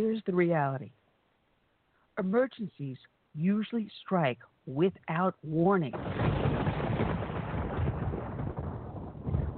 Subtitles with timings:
[0.00, 0.92] Here's the reality
[2.20, 2.98] emergencies
[3.34, 5.92] usually strike without warning.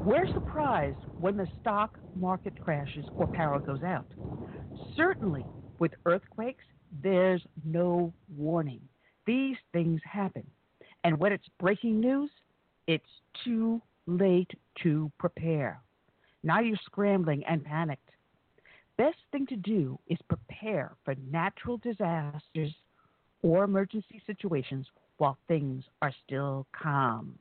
[0.02, 4.06] We're surprised when the stock market crashes or power goes out.
[4.96, 5.44] Certainly,
[5.78, 6.64] with earthquakes,
[7.02, 8.80] there's no warning.
[9.26, 10.46] These things happen.
[11.04, 12.30] And when it's breaking news,
[12.86, 13.04] it's
[13.44, 14.50] too late
[14.84, 15.82] to prepare.
[16.42, 18.10] Now you're scrambling and panicked
[19.00, 19.98] best thing to do
[20.70, 22.74] prepare for natural disasters
[23.42, 24.86] or emergency situations
[25.18, 27.34] while things are still calm.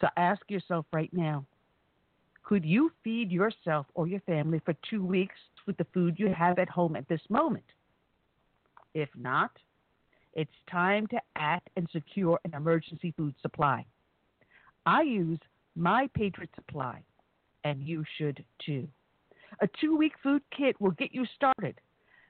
[0.00, 1.44] So ask yourself right now
[2.42, 5.36] could you feed yourself or your family for two weeks
[5.66, 7.64] with the food you have at home at this moment?
[8.92, 9.52] If not,
[10.34, 13.86] it's time to act and secure an emergency food supply.
[14.84, 15.38] I use
[15.76, 17.04] my Patriot Supply
[17.62, 18.88] and you should too.
[19.62, 21.78] A two week food kit will get you started.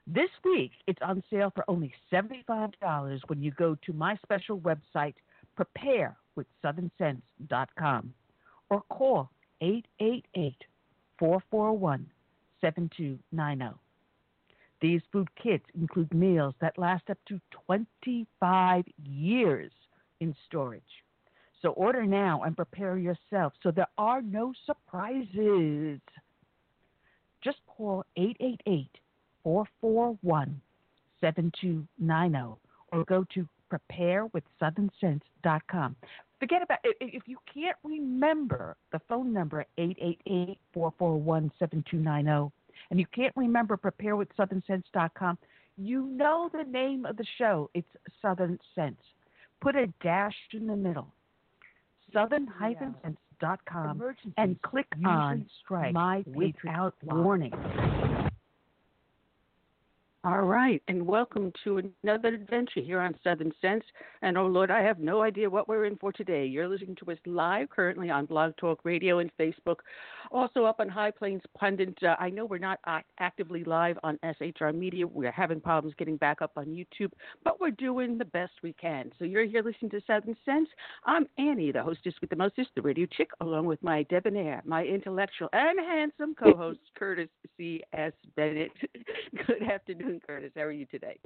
[0.05, 5.13] This week, it's on sale for only $75 when you go to my special website,
[5.57, 8.13] preparewithsouthernsense.com,
[8.69, 9.29] or call
[9.61, 10.55] 888
[11.19, 12.05] 441
[12.59, 13.79] 7290.
[14.81, 19.71] These food kits include meals that last up to 25 years
[20.19, 20.83] in storage.
[21.61, 26.01] So order now and prepare yourself so there are no surprises.
[27.43, 28.87] Just call 888
[29.43, 30.61] 441
[31.19, 32.55] 7290
[32.91, 35.95] or go to preparewithsouthernsense.com.
[36.39, 36.97] Forget about it.
[36.99, 42.51] If you can't remember the phone number 888 441 7290
[42.89, 45.37] and you can't remember preparewithsouthernsense.com,
[45.77, 47.69] you know the name of the show.
[47.73, 47.87] It's
[48.21, 48.99] Southern Sense.
[49.61, 51.07] Put a dash in the middle
[52.13, 53.17] southern-sense.com
[54.37, 57.51] and click on strike My Without Warning.
[60.23, 63.83] All right, and welcome to another adventure here on Southern Sense.
[64.21, 66.45] And oh Lord, I have no idea what we're in for today.
[66.45, 69.77] You're listening to us live currently on Blog Talk Radio and Facebook,
[70.29, 71.97] also up on High Plains Pundit.
[72.03, 72.77] Uh, I know we're not
[73.17, 75.07] actively live on SHR Media.
[75.07, 77.13] We're having problems getting back up on YouTube,
[77.43, 79.11] but we're doing the best we can.
[79.17, 80.69] So you're here listening to Southern Sense.
[81.03, 84.83] I'm Annie, the hostess with the mostest, the radio chick, along with my debonair, my
[84.83, 87.81] intellectual and handsome co-host Curtis C.
[87.93, 88.13] S.
[88.35, 88.69] Bennett.
[89.47, 90.10] Good afternoon.
[90.19, 90.51] Curtis.
[90.55, 91.17] How are you today?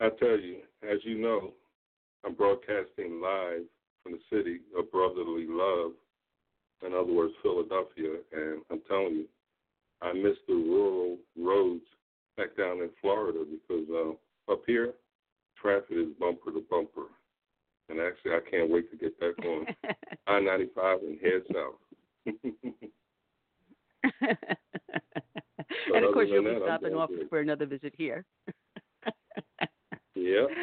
[0.00, 0.58] I tell you,
[0.88, 1.52] as you know,
[2.24, 3.62] I'm broadcasting live
[4.02, 5.92] from the city of brotherly love,
[6.86, 9.24] in other words, Philadelphia, and I'm telling you,
[10.00, 11.84] I miss the rural roads
[12.36, 14.94] back down in Florida because uh, up here,
[15.60, 17.06] traffic is bumper to bumper.
[17.88, 19.66] And actually, I can't wait to get back on
[20.26, 21.74] I ninety five and head south.
[25.94, 27.28] and of course, you'll be that, stopping off good.
[27.28, 28.24] for another visit here.
[30.14, 30.46] yeah.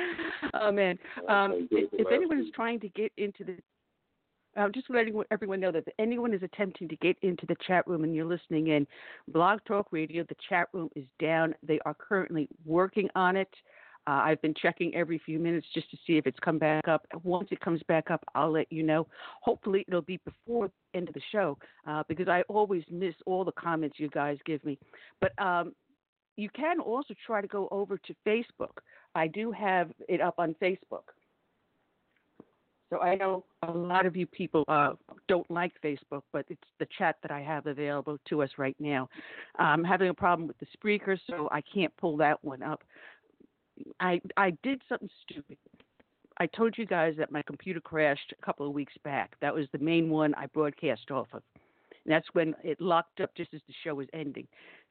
[0.53, 3.57] Oh man, um, if, if anyone is trying to get into the,
[4.55, 7.85] I'm just letting everyone know that if anyone is attempting to get into the chat
[7.87, 8.87] room and you're listening in,
[9.27, 11.55] Blog Talk Radio, the chat room is down.
[11.61, 13.49] They are currently working on it.
[14.07, 17.05] Uh, I've been checking every few minutes just to see if it's come back up.
[17.23, 19.07] Once it comes back up, I'll let you know.
[19.41, 21.57] Hopefully, it'll be before the end of the show
[21.87, 24.77] uh, because I always miss all the comments you guys give me.
[25.19, 25.73] But um,
[26.37, 28.77] you can also try to go over to Facebook.
[29.15, 31.03] I do have it up on Facebook.
[32.91, 34.93] So I know a lot of you people uh,
[35.27, 39.09] don't like Facebook, but it's the chat that I have available to us right now.
[39.57, 42.83] I'm having a problem with the Spreaker, so I can't pull that one up.
[43.99, 45.57] I I did something stupid.
[46.37, 49.35] I told you guys that my computer crashed a couple of weeks back.
[49.41, 51.41] That was the main one I broadcast off of.
[52.05, 54.47] And that's when it locked up just as the show was ending.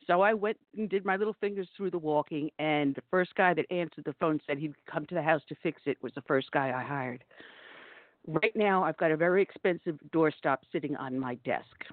[0.07, 3.55] So I went and did my little fingers through the walking, and the first guy
[3.55, 6.23] that answered the phone said he'd come to the house to fix it was the
[6.23, 7.25] first guy I hired.
[8.27, 11.85] Right now, I've got a very expensive doorstop sitting on my desk.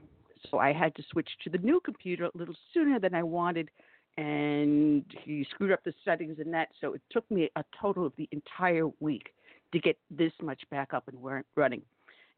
[0.49, 3.69] So I had to switch to the new computer a little sooner than I wanted,
[4.17, 6.69] and he screwed up the settings and that.
[6.79, 9.33] So it took me a total of the entire week
[9.71, 11.81] to get this much back up and running.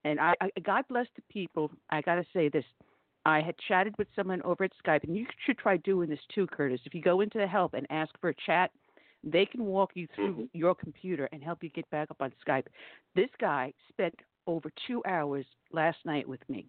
[0.06, 1.72] And I, I God bless the people.
[1.90, 2.66] I got to say this.
[3.26, 6.46] I had chatted with someone over at Skype, and you should try doing this too,
[6.48, 6.82] Curtis.
[6.86, 8.70] If you go into the help and ask for a chat,
[9.24, 10.50] they can walk you through Mhm.
[10.54, 12.68] your computer and help you get back up on Skype.
[13.16, 14.14] This guy spent
[14.46, 16.68] over two hours last night with me,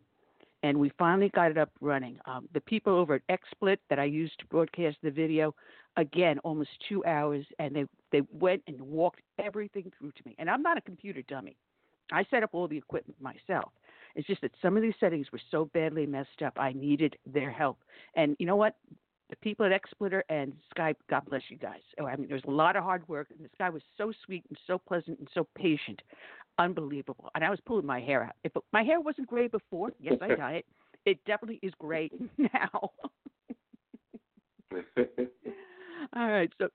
[0.64, 2.18] and we finally got it up running.
[2.24, 5.54] Um, the people over at XSplit that I used to broadcast the video,
[5.98, 10.34] again, almost two hours, and they they went and walked everything through to me.
[10.38, 11.58] And I'm not a computer dummy.
[12.10, 13.72] I set up all the equipment myself.
[14.14, 17.50] It's just that some of these settings were so badly messed up, I needed their
[17.50, 17.78] help.
[18.16, 18.76] And you know what?
[19.30, 21.80] The people at XSplitter and Skype, God bless you guys.
[21.98, 24.12] Oh, I mean, there was a lot of hard work, and this guy was so
[24.24, 26.02] sweet and so pleasant and so patient,
[26.58, 27.30] unbelievable.
[27.34, 28.34] And I was pulling my hair out.
[28.44, 30.66] If my hair wasn't gray before, yes, I dye it.
[31.06, 32.90] It definitely is gray now.
[36.16, 36.68] All right, so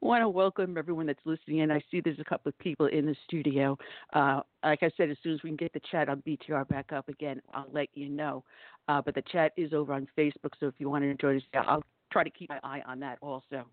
[0.00, 1.70] want to welcome everyone that's listening in.
[1.70, 3.76] I see there's a couple of people in the studio.
[4.12, 6.92] Uh, like I said, as soon as we can get the chat on BTR back
[6.92, 8.44] up again, I'll let you know.
[8.88, 11.42] Uh, but the chat is over on Facebook, so if you want to join us,
[11.54, 13.64] I'll try to keep my eye on that also.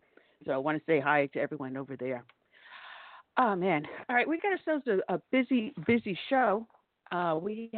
[0.45, 2.23] So I want to say hi to everyone over there.
[3.39, 3.85] Oh man!
[4.09, 6.65] All right, we got ourselves a, a busy, busy show.
[7.11, 7.71] Uh, we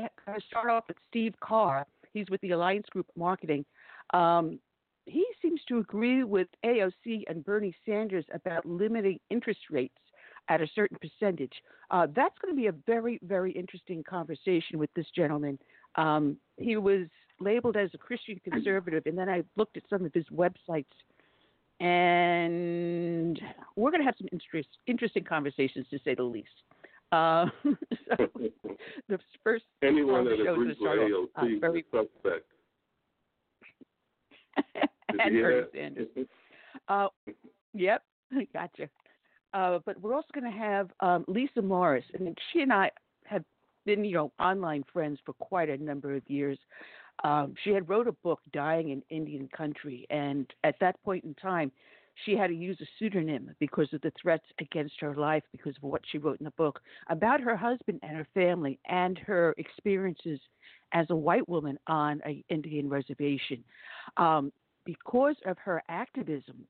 [0.47, 1.85] start off with Steve Carr.
[2.13, 3.65] He's with the Alliance Group Marketing.
[4.13, 4.59] Um,
[5.09, 9.97] he seems to agree with AOC and Bernie Sanders about limiting interest rates
[10.49, 11.53] at a certain percentage.
[11.91, 15.59] Uh, that's going to be a very, very interesting conversation with this gentleman.
[15.95, 17.07] Um, he was
[17.39, 20.85] labeled as a Christian conservative, and then I looked at some of his websites,
[21.79, 23.39] and
[23.75, 26.49] we're going to have some interest, interesting conversations, to say the least.
[27.11, 28.27] Uh, so
[29.07, 32.45] the first Anyone that agrees with gonna start off, uh, AOC very is suspect.
[35.11, 35.67] Did and you Bernie?
[35.73, 36.07] Sanders.
[36.87, 37.07] Uh,
[37.73, 38.03] yep,
[38.53, 38.89] gotcha.
[39.53, 42.91] Uh, but we're also going to have um, Lisa Morris, and she and I
[43.25, 43.43] have
[43.85, 46.57] been, you know, online friends for quite a number of years.
[47.23, 51.33] Um, she had wrote a book, "Dying in Indian Country," and at that point in
[51.35, 51.71] time,
[52.25, 55.83] she had to use a pseudonym because of the threats against her life because of
[55.83, 56.79] what she wrote in the book
[57.09, 60.39] about her husband and her family and her experiences
[60.93, 63.63] as a white woman on an Indian reservation.
[64.17, 64.51] Um,
[64.85, 66.65] because of her activism,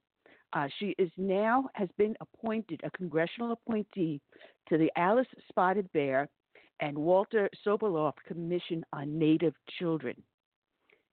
[0.53, 4.19] uh, she is now has been appointed a congressional appointee
[4.67, 6.27] to the Alyce Spotted Bear
[6.79, 10.15] and Walter Soboleff Commission on Native Children.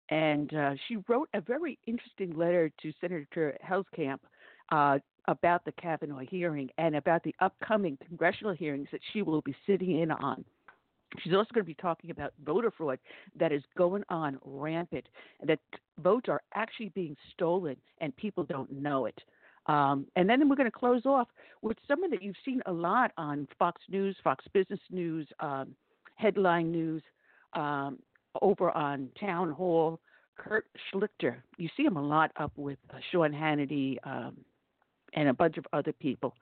[0.08, 4.20] And uh, she wrote a very interesting letter to Senator Heitkamp
[4.70, 9.54] uh, about the Kavanaugh hearing and about the upcoming congressional hearings that she will be
[9.66, 10.44] sitting in on.
[11.22, 12.98] She's also going to be talking about voter fraud
[13.38, 15.06] that is going on rampant,
[15.44, 15.60] that
[16.02, 19.18] votes are actually being stolen and people don't know it.
[19.66, 21.28] Um, and then we're going to close off
[21.62, 25.74] with someone that you've seen a lot on Fox News, Fox Business News, um,
[26.16, 27.02] Headline News,
[27.54, 27.98] um,
[28.42, 29.98] over on Town Hall,
[30.36, 31.36] Kurt Schlichter.
[31.56, 34.36] You see him a lot up with uh, Sean Hannity um,
[35.14, 36.34] and a bunch of other people.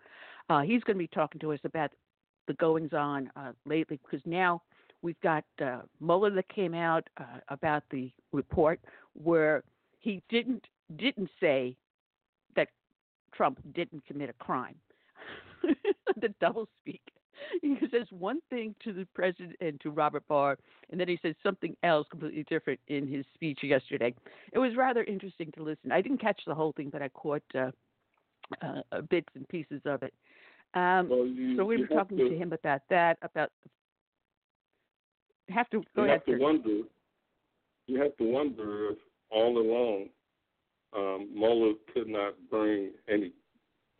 [0.50, 1.90] Uh, he's going to be talking to us about
[2.46, 4.62] the goings on uh, lately because now
[5.02, 8.80] we've got uh, Mueller that came out uh, about the report
[9.14, 9.62] where
[10.00, 11.76] he didn't didn't say
[12.56, 12.68] that
[13.32, 14.76] Trump didn't commit a crime.
[16.20, 17.02] the double speak.
[17.62, 20.58] he says one thing to the president and to Robert Barr,
[20.90, 24.14] and then he says something else completely different in his speech yesterday.
[24.52, 25.90] It was rather interesting to listen.
[25.90, 27.70] I didn't catch the whole thing, but I caught uh,
[28.62, 30.12] uh, bits and pieces of it.
[30.74, 33.50] Um, Well, you, so we were talking have to, him about that, about
[35.48, 36.22] have to go you ahead.
[36.26, 36.80] have to wonder.
[37.86, 38.98] You have to wonder if
[39.30, 40.08] all along
[40.96, 43.32] um, Mueller could not bring any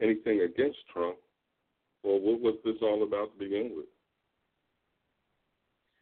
[0.01, 1.17] anything against Trump,
[2.03, 3.87] or what was this all about to begin with?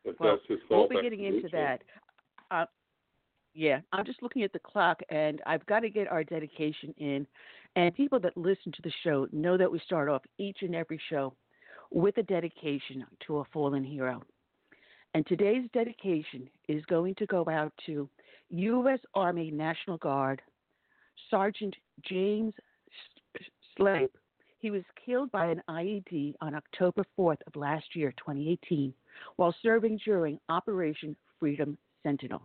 [0.05, 1.83] If Well, that's his we'll be getting into that.
[2.51, 2.67] Uh,
[3.55, 7.27] yeah, I'm just looking at the clock, and I've got to get our dedication in.
[7.75, 11.01] And people that listen to the show know that we start off each and every
[11.09, 11.35] show
[11.91, 14.23] with a dedication to a fallen hero.
[15.15, 18.09] And today's dedication is going to go out to
[18.51, 18.99] U.S.
[19.15, 20.43] Army National Guard
[21.31, 21.75] Sergeant
[22.05, 22.55] James
[23.77, 24.17] Slape.
[24.59, 28.95] He was killed by an IED on October 4th of last year, 2018,
[29.37, 32.43] while serving during Operation Freedom Sentinel.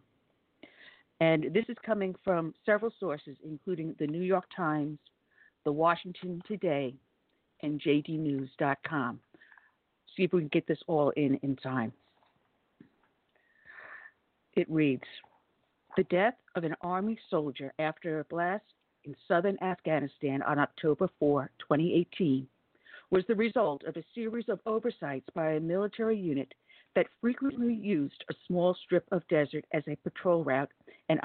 [1.19, 4.99] And this is coming from several sources, including the New York Times,
[5.67, 6.95] the Washington Today,
[7.61, 9.19] and JDNews.com.
[10.15, 11.91] See if we can get this all in in time.
[14.55, 15.03] It reads
[15.97, 18.63] The death of an Army soldier after a blast
[19.03, 22.47] in southern Afghanistan on October 4, 2018,
[23.09, 26.53] was the result of a series of oversights by a military unit
[26.95, 30.71] that frequently used a small strip of desert as a patrol route
[31.09, 31.19] and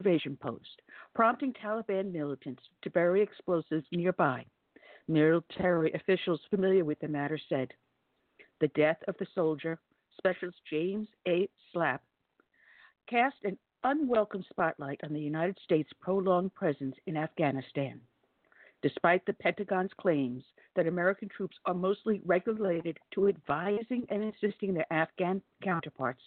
[0.00, 0.82] observation post,
[1.14, 4.44] prompting Taliban militants to bury explosives nearby.
[5.08, 7.68] Military officials familiar with the matter said
[8.60, 9.78] the death of the soldier,
[10.16, 11.48] Specialist James A.
[11.72, 12.00] Slape,
[13.08, 18.00] cast an unwelcome spotlight on the United States' prolonged presence in Afghanistan.
[18.82, 20.44] Despite the Pentagon's claims
[20.76, 26.22] that American troops are mostly regulated to advising and assisting their Afghan counterparts,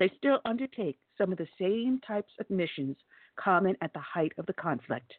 [0.00, 2.96] they still undertake some of the same types of missions
[3.36, 5.12] common at the height of the conflict,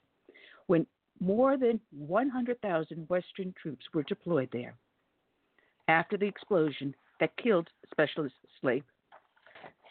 [0.65, 0.85] when
[1.19, 4.75] more than 100,000 Western troops were deployed there.
[5.87, 8.83] After the explosion that killed Specialist Slape,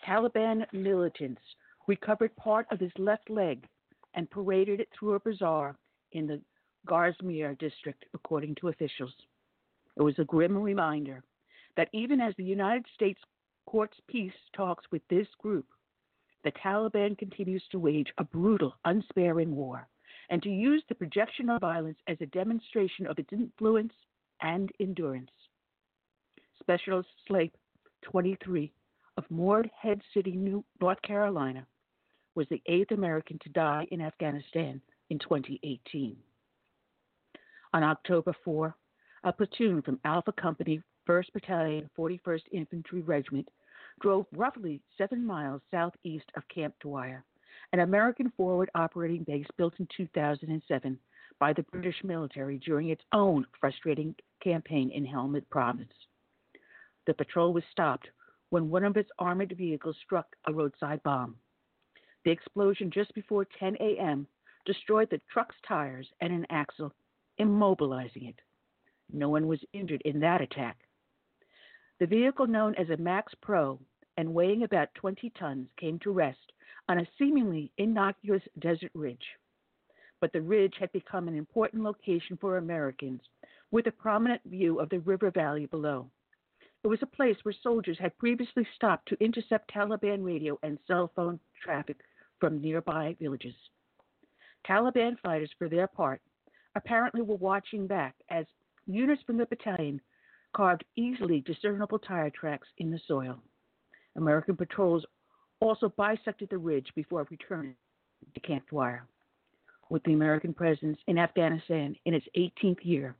[0.05, 1.41] Taliban militants
[1.87, 3.65] recovered part of his left leg
[4.15, 5.77] and paraded it through a bazaar
[6.13, 6.41] in the
[6.89, 9.15] Garmsir district, according to officials.
[9.97, 11.23] It was a grim reminder
[11.77, 13.21] that even as the United States
[13.71, 15.67] courts peace talks with this group,
[16.43, 19.87] the Taliban continues to wage a brutal, unsparing war
[20.29, 23.93] and to use the projection of violence as a demonstration of its influence
[24.43, 25.31] and endurance.
[26.59, 27.55] Specialist Slape,
[28.03, 28.73] 23,
[29.17, 31.65] of Morehead City, New North Carolina,
[32.35, 36.17] was the eighth American to die in Afghanistan in 2018.
[37.73, 38.75] On October 4,
[39.25, 43.49] a platoon from Alpha Company, 1st Battalion, 41st Infantry Regiment,
[44.01, 47.25] drove roughly seven miles southeast of Camp Dwyer,
[47.73, 50.99] an American forward operating base built in 2007
[51.39, 55.93] by the British military during its own frustrating campaign in Helmand Province.
[57.07, 58.09] The patrol was stopped
[58.51, 61.37] when one of its armored vehicles struck a roadside bomb.
[62.25, 64.27] The explosion just before 10 a.m.
[64.67, 66.93] destroyed the truck's tires and an axle,
[67.41, 68.41] immobilizing it.
[69.13, 70.77] No one was injured in that attack.
[72.01, 73.79] The vehicle, known as a Max Pro
[74.17, 76.53] and weighing about 20 tons, came to rest
[76.89, 79.25] on a seemingly innocuous desert ridge.
[80.21, 83.23] But the ridge had become an important location for Americans
[83.71, 86.11] with a prominent view of the river valley below.
[86.83, 91.13] It was a place where soldiers had previously stopped to intercept Taliban radio and cell
[91.15, 91.99] phone traffic
[92.39, 93.55] from nearby villages.
[94.67, 96.21] Taliban fighters, for their part,
[96.75, 98.47] apparently were watching back as
[98.87, 100.01] units from the battalion
[100.55, 103.43] carved easily discernible tire tracks in the soil.
[104.17, 105.05] American patrols
[105.61, 107.75] also bisected the ridge before returning
[108.35, 109.07] to Camp Dwyer.
[109.89, 113.17] With the American presence in Afghanistan in its 18th year,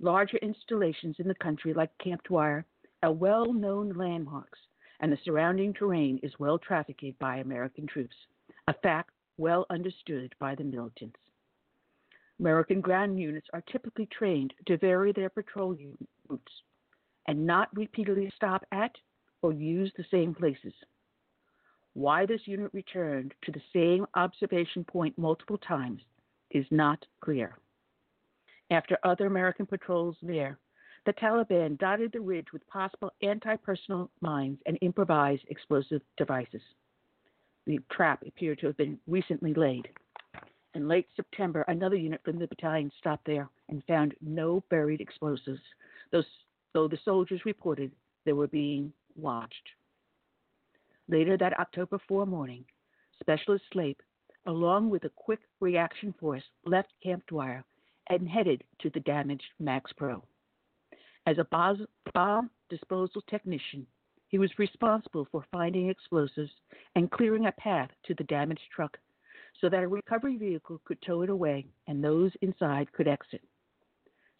[0.00, 2.64] larger installations in the country like Camp Dwyer
[3.02, 4.58] are well known landmarks,
[5.00, 8.16] and the surrounding terrain is well trafficked by American troops,
[8.68, 11.18] a fact well understood by the militants.
[12.40, 15.76] American ground units are typically trained to vary their patrol
[16.28, 16.52] routes
[17.26, 18.92] and not repeatedly stop at
[19.46, 20.72] or use the same places.
[21.94, 26.00] Why this unit returned to the same observation point multiple times
[26.50, 27.56] is not clear.
[28.72, 30.58] After other American patrols there,
[31.04, 36.62] the Taliban dotted the ridge with possible anti personnel mines and improvised explosive devices.
[37.66, 39.88] The trap appeared to have been recently laid.
[40.74, 45.62] In late September, another unit from the battalion stopped there and found no buried explosives,
[46.10, 46.24] though
[46.74, 47.92] though the soldiers reported
[48.24, 49.70] they were being watched.
[51.08, 52.64] Later that October 4 morning,
[53.20, 54.02] Specialist Slape,
[54.46, 57.64] along with a quick reaction force, left Camp Dwyer
[58.08, 60.22] and headed to the damaged MaxxPro.
[61.26, 61.46] As a
[62.14, 63.86] bomb disposal technician,
[64.28, 66.52] he was responsible for finding explosives
[66.94, 68.98] and clearing a path to the damaged truck
[69.60, 73.42] so that a recovery vehicle could tow it away and those inside could exit.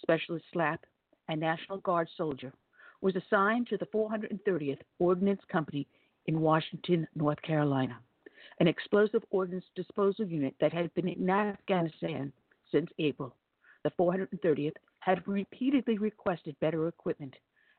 [0.02, 0.84] Specialist Slape,
[1.28, 2.52] a National Guard soldier,
[3.00, 5.86] was assigned to the 430th Ordnance Company
[6.26, 7.98] in Washington, North Carolina,
[8.60, 12.32] an explosive ordnance disposal unit that had been in Afghanistan
[12.70, 13.34] since April.
[13.84, 17.34] The 430th had repeatedly requested better equipment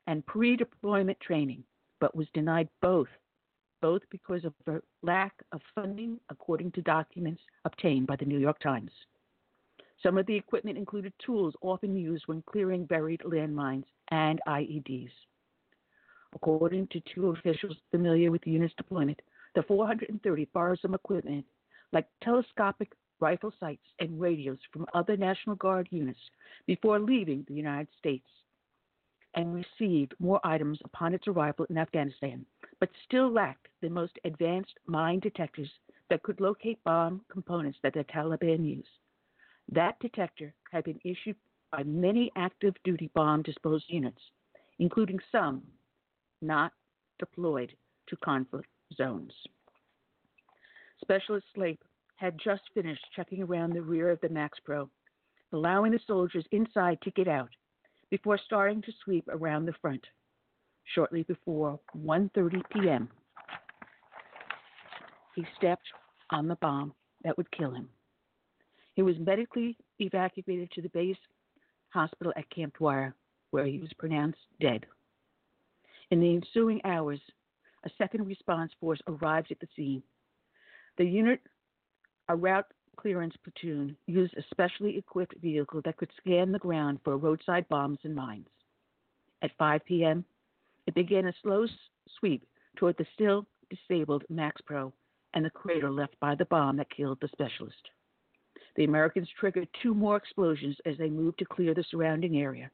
[0.06, 1.62] and pre deployment training,
[2.00, 3.08] but was denied both,
[3.82, 8.58] both because of a lack of funding, according to documents obtained by the New York
[8.60, 8.90] Times.
[10.02, 15.10] Some of the equipment included tools often used when clearing buried landmines and IEDs.
[16.34, 19.20] According to two officials familiar with the unit's deployment,
[19.54, 21.44] the 430 borrowed some equipment
[21.92, 26.20] like telescopic rifle sights and radios from other National Guard units
[26.66, 28.26] before leaving the United States
[29.34, 32.44] and received more items upon its arrival in Afghanistan,
[32.80, 35.70] but still lacked the most advanced mine detectors
[36.10, 38.86] that could locate bomb components that the Taliban use.
[39.70, 41.36] That detector had been issued
[41.70, 44.20] by many active duty bomb disposal units,
[44.78, 45.62] including some
[46.40, 46.72] not
[47.18, 47.72] deployed
[48.08, 49.32] to conflict zones.
[51.00, 51.82] Specialist Slape
[52.16, 54.88] had just finished checking around the rear of the MaxxPro,
[55.52, 57.50] allowing the soldiers inside to get out
[58.10, 60.04] before starting to sweep around the front.
[60.94, 63.08] Shortly before 1:30 p.m.,
[65.34, 65.86] he stepped
[66.30, 66.94] on the bomb
[67.24, 67.88] that would kill him.
[68.94, 71.18] He was medically evacuated to the base
[71.90, 73.14] hospital at Camp Dwyer,
[73.50, 74.86] where he was pronounced dead.
[76.10, 77.20] In the ensuing hours,
[77.84, 80.02] a second response force arrived at the scene.
[80.96, 81.40] The unit,
[82.28, 87.16] a route clearance platoon, used a specially equipped vehicle that could scan the ground for
[87.16, 88.48] roadside bombs and mines.
[89.42, 90.24] At 5 p.m.,
[90.86, 91.66] it began a slow
[92.18, 92.46] sweep
[92.76, 94.92] toward the still disabled MaxxPro
[95.34, 97.90] and the crater left by the bomb that killed the specialist.
[98.78, 102.70] The Americans triggered two more explosions as they moved to clear the surrounding area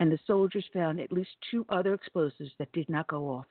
[0.00, 3.46] and the soldiers found at least two other explosives that did not go off.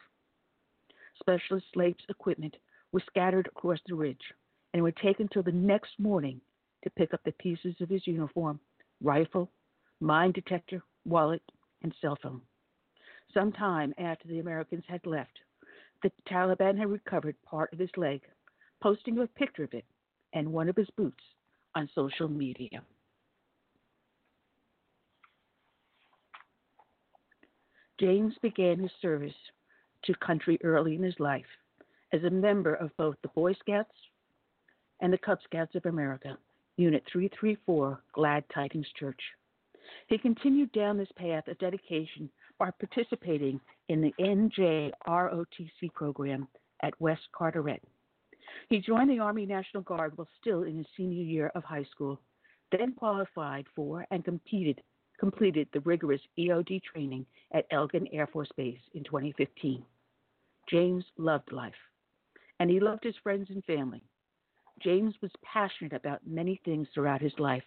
[1.18, 2.58] Specialist Slape's equipment
[2.92, 4.34] was scattered across the ridge,
[4.74, 6.42] and it would take until the next morning
[6.84, 8.60] to pick up the pieces of his uniform,
[9.02, 9.50] rifle,
[10.02, 11.42] mine detector, wallet,
[11.84, 12.42] and cell phone.
[13.34, 15.40] Some time after the Americans had left,
[16.04, 18.24] the Taliban had recovered part of his leg,
[18.82, 19.86] posting a picture of it
[20.34, 21.24] and one of his boots
[21.78, 22.82] on social media.
[28.00, 29.34] James began his service
[30.04, 31.46] to country early in his life
[32.14, 33.94] as a member of both the Boy Scouts
[35.02, 36.36] and the Cub Scouts of America,
[36.78, 39.22] Unit 334, Glad Tidings Church.
[40.08, 43.60] He continued down this path of dedication by participating
[43.90, 46.48] in the NJROTC program
[46.82, 47.84] at West Carteret.
[48.70, 52.20] He joined the Army National Guard while still in his senior year of high school,
[52.72, 54.82] then qualified for and competed
[55.20, 59.84] completed the rigorous EOD training at Eglin Air Force Base in 2015.
[60.70, 61.74] James loved life,
[62.60, 64.04] and he loved his friends and family.
[64.80, 67.64] James was passionate about many things throughout his life.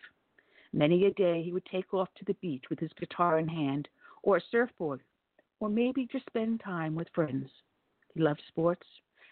[0.72, 3.88] Many a day he would take off to the beach with his guitar in hand,
[4.22, 5.02] or a surfboard,
[5.58, 7.50] or maybe just spend time with friends.
[8.14, 8.86] He loved sports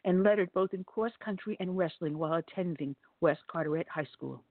[0.09, 4.43] and lettered both in cross country and wrestling while attending West Carteret High School.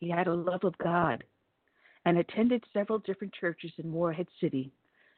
[0.00, 1.24] He had a love of God
[2.04, 4.70] and attended several different churches in Morehead City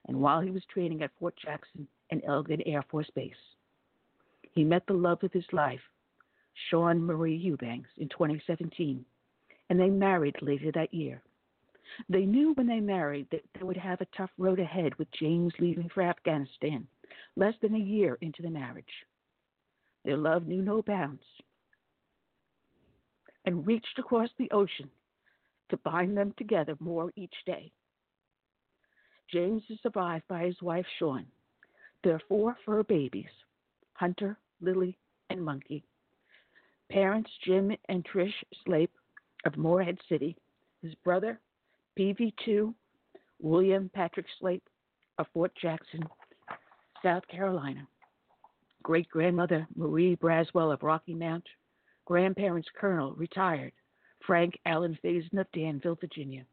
[0.06, 3.34] and while he was training at Fort Jackson and Eglin Air Force Base.
[4.52, 5.82] He met the love of his life,
[6.70, 9.04] Sean Marie Eubanks, in 2017,
[9.70, 11.20] and they married later that year.
[12.08, 15.52] They knew when they married that they would have a tough road ahead with James
[15.58, 16.86] leaving for Afghanistan
[17.34, 18.84] less than a year into the marriage.
[20.08, 21.22] Their love knew no bounds
[23.44, 24.88] and reached across the ocean
[25.68, 27.70] to bind them together more each day.
[29.30, 31.26] James is survived by his wife, Sean.
[32.04, 33.28] Their four fur babies
[33.92, 34.96] Hunter, Lily,
[35.28, 35.84] and Monkey.
[36.90, 38.32] Parents, Jim and Trish
[38.64, 38.94] Slape
[39.44, 40.38] of Morehead City.
[40.80, 41.38] His brother,
[41.98, 42.72] PV2,
[43.42, 44.66] William Patrick Slape
[45.18, 46.02] of Fort Jackson,
[47.02, 47.86] South Carolina.
[48.88, 51.44] Great grandmother, Marie Braswell of Rocky Mount.
[52.06, 53.72] Grandparents, Colonel, retired,
[54.26, 56.46] Frank Allen Faison of Danville, Virginia.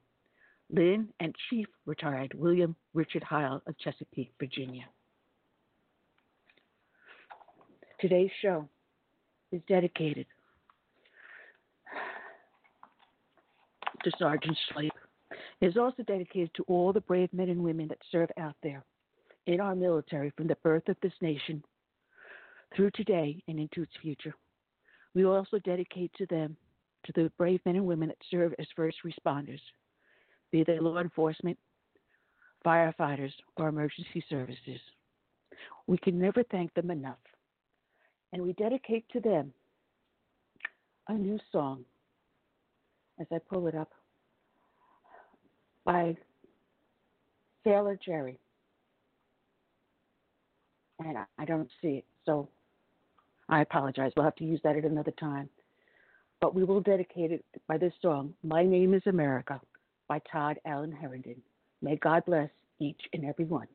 [0.69, 4.83] Lynn, and Chief Retired William Richard Heil of Chesapeake, Virginia.
[8.01, 8.67] Today's show
[9.53, 10.25] is dedicated
[14.03, 14.91] to Sergeant Slape.
[15.61, 18.83] It is also dedicated to all the brave men and women that serve out there
[19.47, 21.63] in our military from the birth of this nation
[22.75, 24.33] through today and into its future.
[25.13, 26.57] We also dedicate to them,
[27.05, 29.61] to the brave men and women that serve as first responders,
[30.51, 31.57] be they law enforcement,
[32.65, 34.79] firefighters, or emergency services.
[35.87, 37.17] We can never thank them enough.
[38.33, 39.53] And we dedicate to them
[41.07, 41.85] a new song
[43.19, 43.91] as I pull it up
[45.85, 46.17] by
[47.63, 48.39] Sailor Jerry.
[50.99, 52.49] And I, don't see it, so
[53.49, 54.11] I apologize.
[54.15, 55.49] We'll have to use that at another time.
[56.41, 59.59] But we will dedicate it by this song, My Name is America,
[60.07, 61.41] by Todd Allen Herndon.
[61.81, 63.67] May God bless each and every one.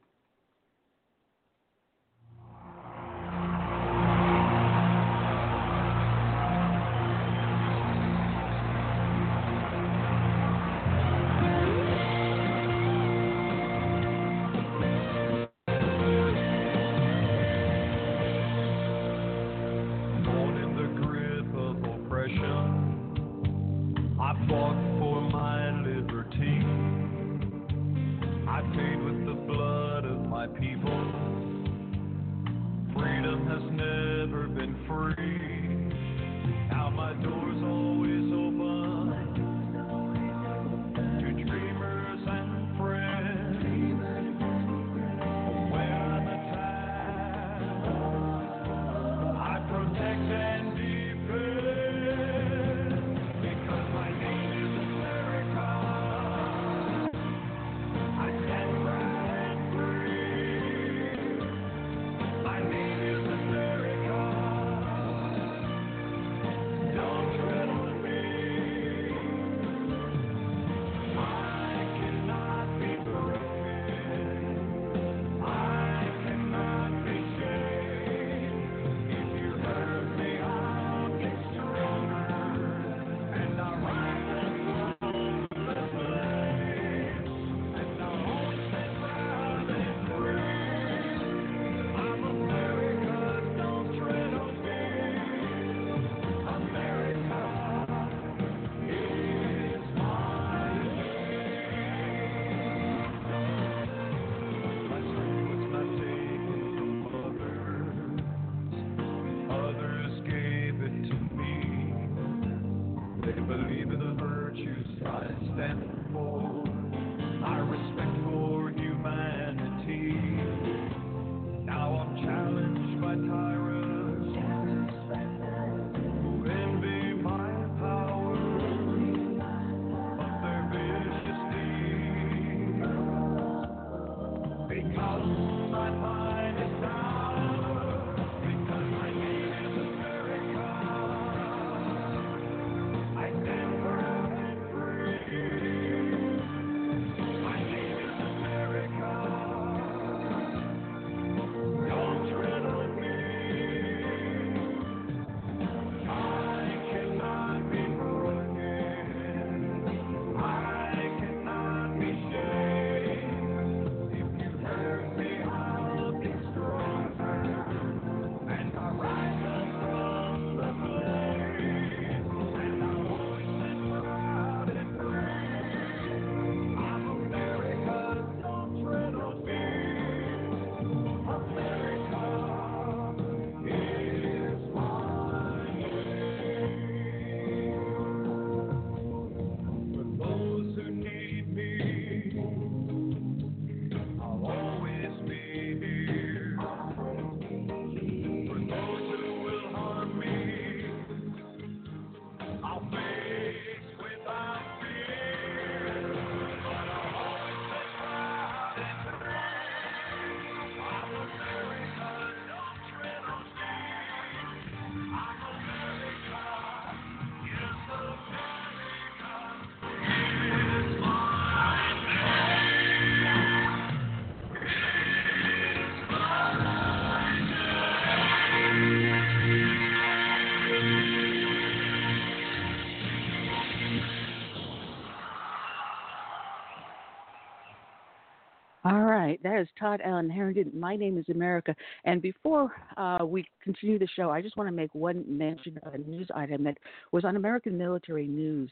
[239.42, 240.70] That is Todd Allen Harrington.
[240.74, 241.74] My name is America.
[242.05, 245.94] And before uh, we continue the show, I just want to make one mention of
[245.94, 246.79] a news item that
[247.12, 248.70] was on American Military News.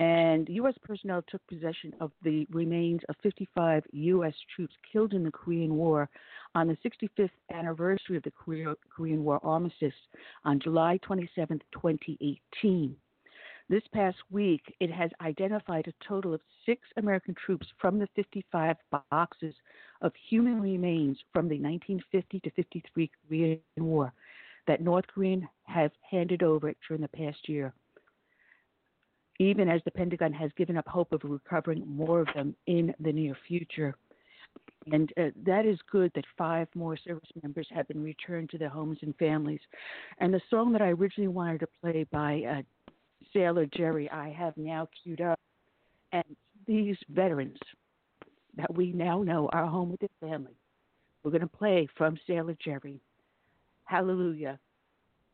[0.00, 0.74] And U.S.
[0.82, 4.34] personnel took possession of the remains of 55 U.S.
[4.56, 6.08] troops killed in the Korean War
[6.54, 8.32] on the 65th anniversary of the
[8.96, 9.92] Korean War armistice
[10.44, 12.96] on July 27, 2018.
[13.70, 18.74] This past week, it has identified a total of six American troops from the 55
[19.12, 19.54] boxes
[20.02, 24.12] of human remains from the 1950 to 53 Korean War
[24.66, 27.72] that North Koreans have handed over during the past year,
[29.38, 33.12] even as the Pentagon has given up hope of recovering more of them in the
[33.12, 33.94] near future.
[34.90, 38.68] And uh, that is good that five more service members have been returned to their
[38.68, 39.60] homes and families.
[40.18, 42.62] And the song that I originally wanted to play by uh,
[43.32, 45.38] Sailor Jerry I have now queued up.
[46.12, 46.24] And
[46.66, 47.58] these veterans
[48.56, 50.56] that we now know are home with their family,
[51.22, 53.00] we're going to play from Sailor Jerry,
[53.84, 54.58] Hallelujah,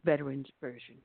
[0.04, 0.96] Veterans version.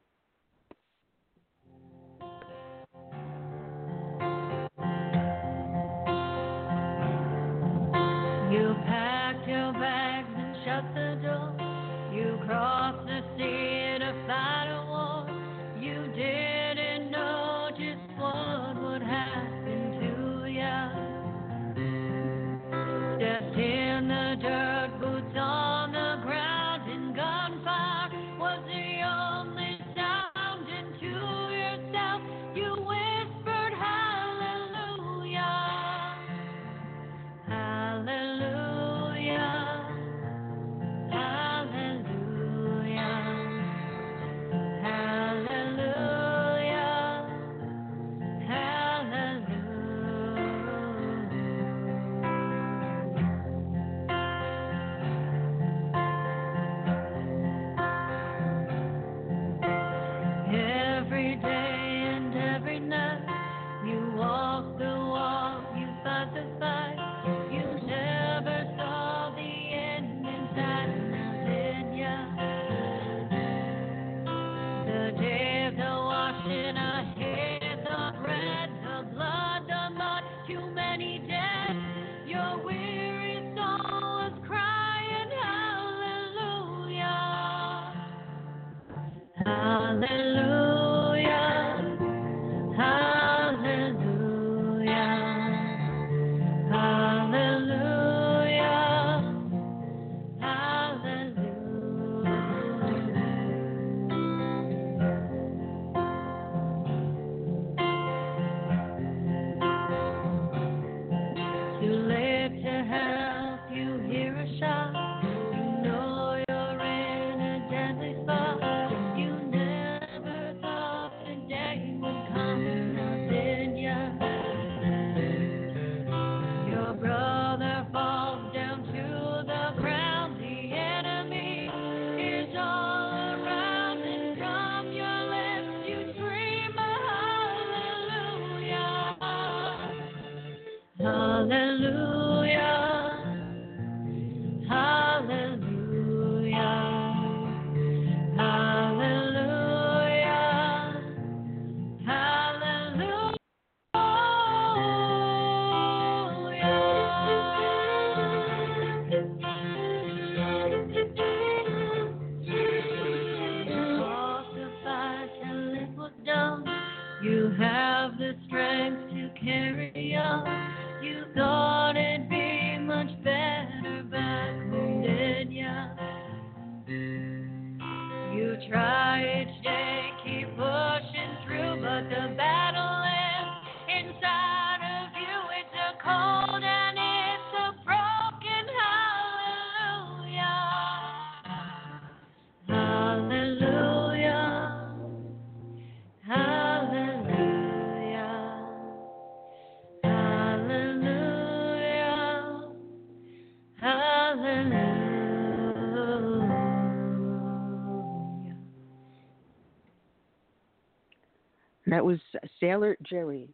[212.71, 213.49] Sailor Jerry,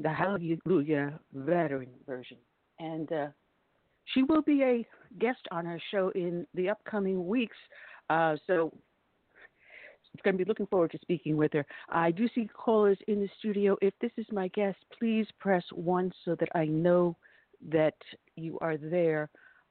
[0.00, 2.38] the Hallelujah veteran version.
[2.78, 3.26] And uh,
[4.14, 4.86] she will be a
[5.18, 7.56] guest on our show in the upcoming weeks.
[8.08, 8.72] Uh, so
[10.14, 11.66] it's going to be looking forward to speaking with her.
[11.90, 13.76] I do see callers in the studio.
[13.82, 17.14] If this is my guest, please press one so that I know
[17.68, 17.94] that
[18.36, 19.28] you are there.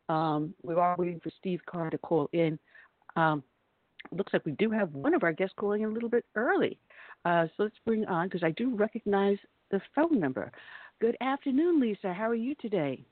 [0.09, 2.59] Um, we are waiting for Steve Carr to call in.
[3.15, 3.43] Um,
[4.11, 6.79] looks like we do have one of our guests calling in a little bit early.
[7.25, 9.37] Uh, so let's bring on, because I do recognize
[9.71, 10.51] the phone number.
[11.01, 12.13] Good afternoon, Lisa.
[12.13, 13.03] How are you today?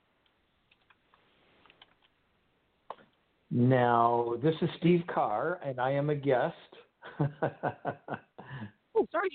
[3.50, 6.56] Now, this is Steve Carr, and I am a guest.
[7.20, 9.30] oh, sorry.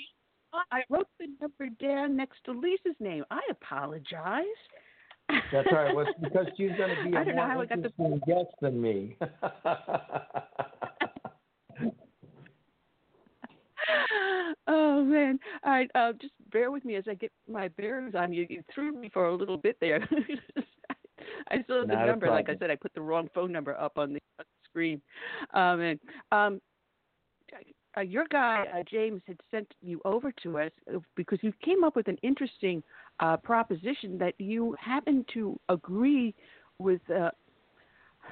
[0.70, 3.24] I wrote the number down next to Lisa's name.
[3.30, 4.44] I apologize.
[5.50, 5.94] That's all right.
[5.94, 8.80] Well, because she's going to be a more how I got the interesting guest than
[8.80, 9.16] me.
[14.66, 15.38] oh man!
[15.64, 18.46] All right, uh, just bear with me as I get my bearings on you.
[18.48, 20.08] You threw me for a little bit there.
[21.50, 22.30] I saw the Not a number.
[22.30, 25.00] Like I said, I put the wrong phone number up on the, on the screen.
[25.54, 26.00] Um, and
[26.30, 26.60] um,
[27.96, 31.84] uh, your guy uh, James had sent you over to us uh, because you came
[31.84, 32.82] up with an interesting
[33.20, 36.34] uh, proposition that you happen to agree
[36.78, 37.00] with.
[37.10, 37.30] Uh,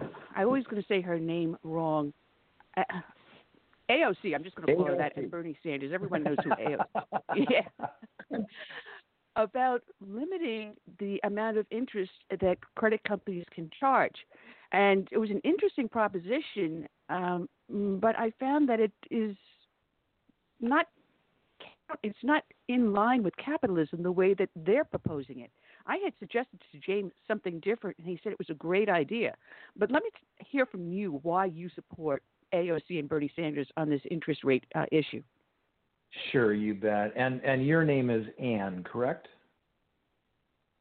[0.37, 2.13] I always going to say her name wrong.
[3.91, 4.35] AOC.
[4.35, 5.17] I'm just going to her that.
[5.17, 5.93] And Bernie Sanders.
[5.93, 6.85] Everyone knows who AOC.
[7.51, 8.39] yeah.
[9.37, 14.17] About limiting the amount of interest that credit companies can charge,
[14.73, 16.89] and it was an interesting proposition.
[17.09, 17.49] Um,
[18.01, 19.37] but I found that it is
[20.61, 20.87] not
[22.03, 25.51] it's not in line with capitalism the way that they're proposing it.
[25.87, 29.35] I had suggested to James something different, and he said it was a great idea.
[29.77, 32.23] But let me t- hear from you why you support
[32.55, 35.23] AOC and Bernie Sanders on this interest rate uh, issue.
[36.33, 37.13] sure, you bet.
[37.17, 39.29] And and your name is Anne, correct?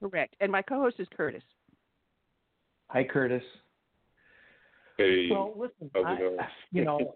[0.02, 0.36] Correct.
[0.40, 1.44] And my co-host is Curtis.
[2.88, 3.44] Hi, Curtis.
[4.98, 6.18] Hey, Well, listen, I,
[6.72, 7.16] you know,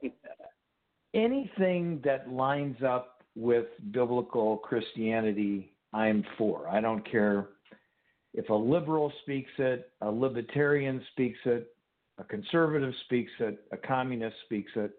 [1.14, 6.68] anything that lines up with biblical Christianity, I'm for.
[6.70, 7.50] I don't care
[8.34, 11.76] if a liberal speaks it, a libertarian speaks it,
[12.20, 14.92] a conservative speaks it, a communist speaks it.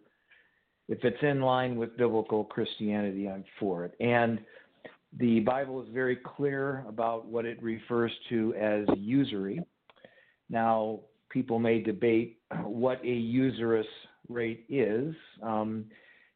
[0.89, 3.95] If it's in line with biblical Christianity, I'm for it.
[4.01, 4.41] And
[5.19, 9.61] the Bible is very clear about what it refers to as usury.
[10.51, 11.01] Now,
[11.31, 13.87] people may debate what a usurious
[14.29, 15.15] rate is.
[15.43, 15.87] Um,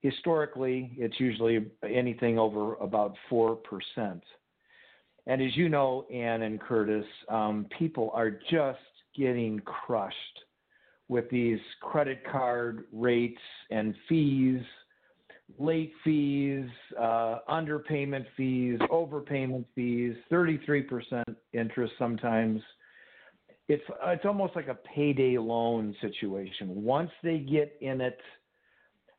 [0.00, 3.58] historically, it's usually anything over about 4%.
[5.26, 8.78] And as you know, Ann and Curtis, um, people are just
[9.14, 10.14] getting crushed
[11.08, 13.40] with these credit card rates
[13.70, 14.60] and fees,
[15.58, 16.68] late fees,
[16.98, 22.60] uh, underpayment fees, overpayment fees, 33% interest sometimes
[23.68, 26.82] it's it's almost like a payday loan situation.
[26.82, 28.18] Once they get in it,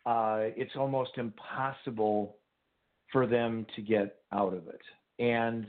[0.06, 2.38] uh, it's almost impossible
[3.12, 4.82] for them to get out of it.
[5.24, 5.68] And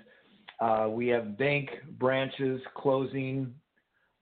[0.61, 3.55] uh, we have bank branches closing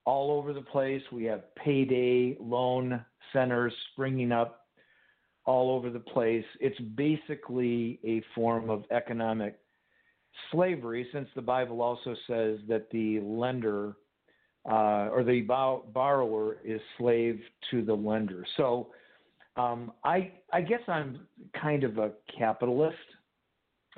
[0.05, 1.01] all over the place.
[1.11, 4.67] We have payday loan centers springing up
[5.45, 6.45] all over the place.
[6.59, 9.59] It's basically a form of economic
[10.51, 13.95] slavery, since the Bible also says that the lender
[14.69, 17.39] uh, or the borrower is slave
[17.71, 18.45] to the lender.
[18.57, 18.89] So
[19.55, 21.21] um, I, I guess I'm
[21.59, 22.97] kind of a capitalist.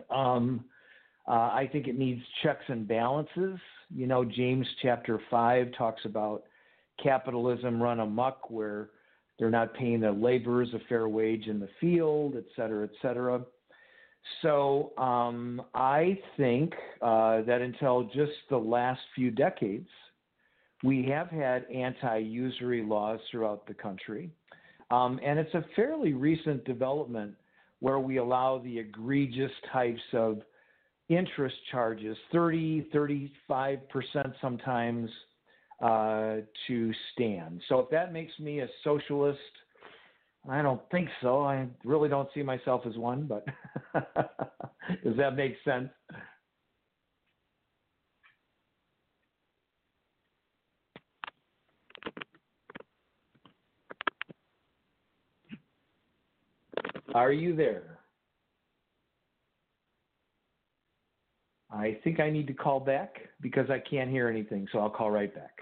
[0.10, 0.66] Um,
[1.28, 3.60] uh, I think it needs checks and balances.
[3.94, 6.44] You know, James chapter 5 talks about
[7.02, 8.90] capitalism run amok where
[9.38, 13.42] they're not paying their laborers a fair wage in the field, et cetera, et cetera.
[14.42, 19.90] So um, I think uh, that until just the last few decades,
[20.84, 24.30] we have had anti usury laws throughout the country.
[24.90, 27.34] Um, and it's a fairly recent development
[27.80, 30.42] where we allow the egregious types of
[31.18, 33.80] interest charges 30, 35%
[34.42, 35.10] sometimes
[35.82, 37.62] uh, to stand.
[37.70, 39.40] So if that makes me a socialist,
[40.50, 41.44] I don't think so.
[41.44, 43.46] I really don't see myself as one, but
[45.04, 45.90] does that make sense?
[57.14, 57.91] Are you there?
[61.72, 65.10] I think I need to call back because I can't hear anything, so I'll call
[65.10, 65.62] right back.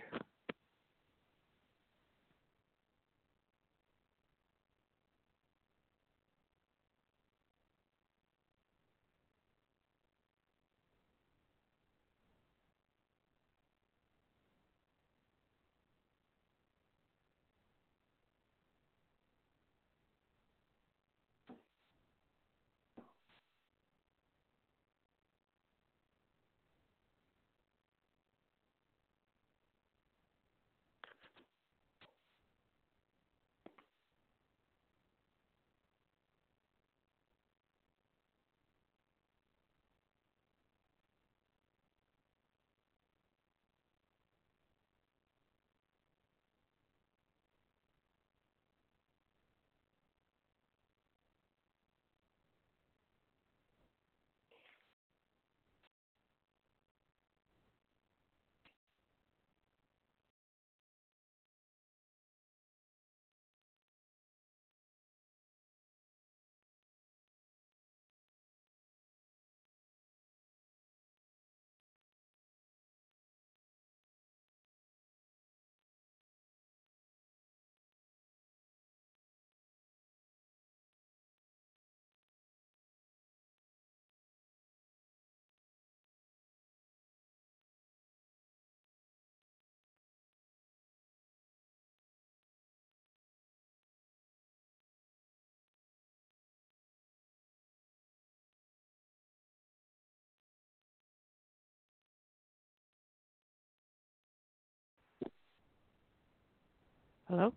[107.29, 107.53] Hello?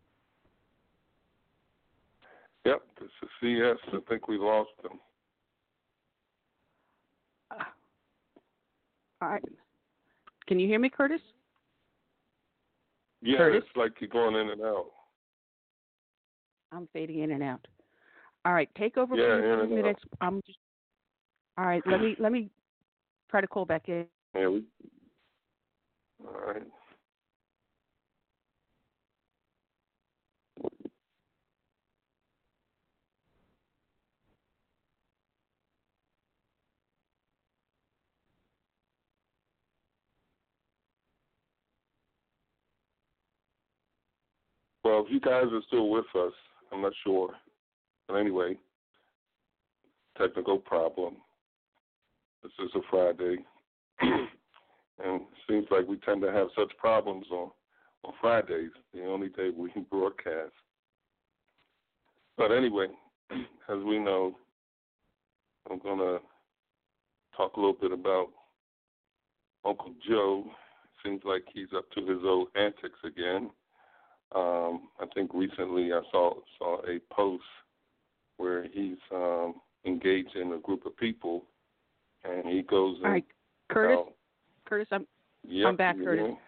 [2.67, 3.77] Yep, this is CS.
[3.93, 4.99] I think we lost him.
[7.51, 7.65] Uh,
[9.23, 9.43] all right.
[10.47, 11.21] Can you hear me, Curtis?
[13.23, 13.63] Yeah, Curtis?
[13.67, 14.91] it's like you're going in and out.
[16.71, 17.67] I'm fading in and out.
[18.45, 19.83] All right, take over Yeah, for a few out.
[19.83, 20.01] minutes.
[20.21, 20.59] I'm just.
[21.57, 22.51] All right, let me let me
[23.31, 24.07] try to call back in.
[24.35, 24.65] Yeah, we.
[26.27, 26.63] All right.
[44.85, 46.33] Well, if you guys are still with us,
[46.73, 47.31] I'm not sure.
[48.09, 48.57] But anyway,
[50.19, 51.17] technical problem.
[52.43, 53.37] This is a Friday.
[54.01, 57.51] and seems like we tend to have such problems on,
[58.05, 60.53] on Fridays, the only day we can broadcast.
[62.37, 62.87] But anyway,
[63.31, 64.37] as we know,
[65.71, 66.19] I'm going to
[67.37, 68.29] talk a little bit about
[69.65, 70.45] Uncle Joe.
[71.05, 73.51] Seems like he's up to his old antics again.
[74.35, 77.45] Um, I think recently I saw saw a post
[78.39, 79.55] where he's um,
[79.85, 81.45] engaged in a group of people,
[82.25, 82.97] and he goes.
[83.05, 83.25] All right,
[83.71, 83.99] Curtis.
[83.99, 84.13] out-
[84.65, 85.07] Curtis, I'm
[85.45, 86.23] Yep, I'm back, Curtis.
[86.25, 86.39] know.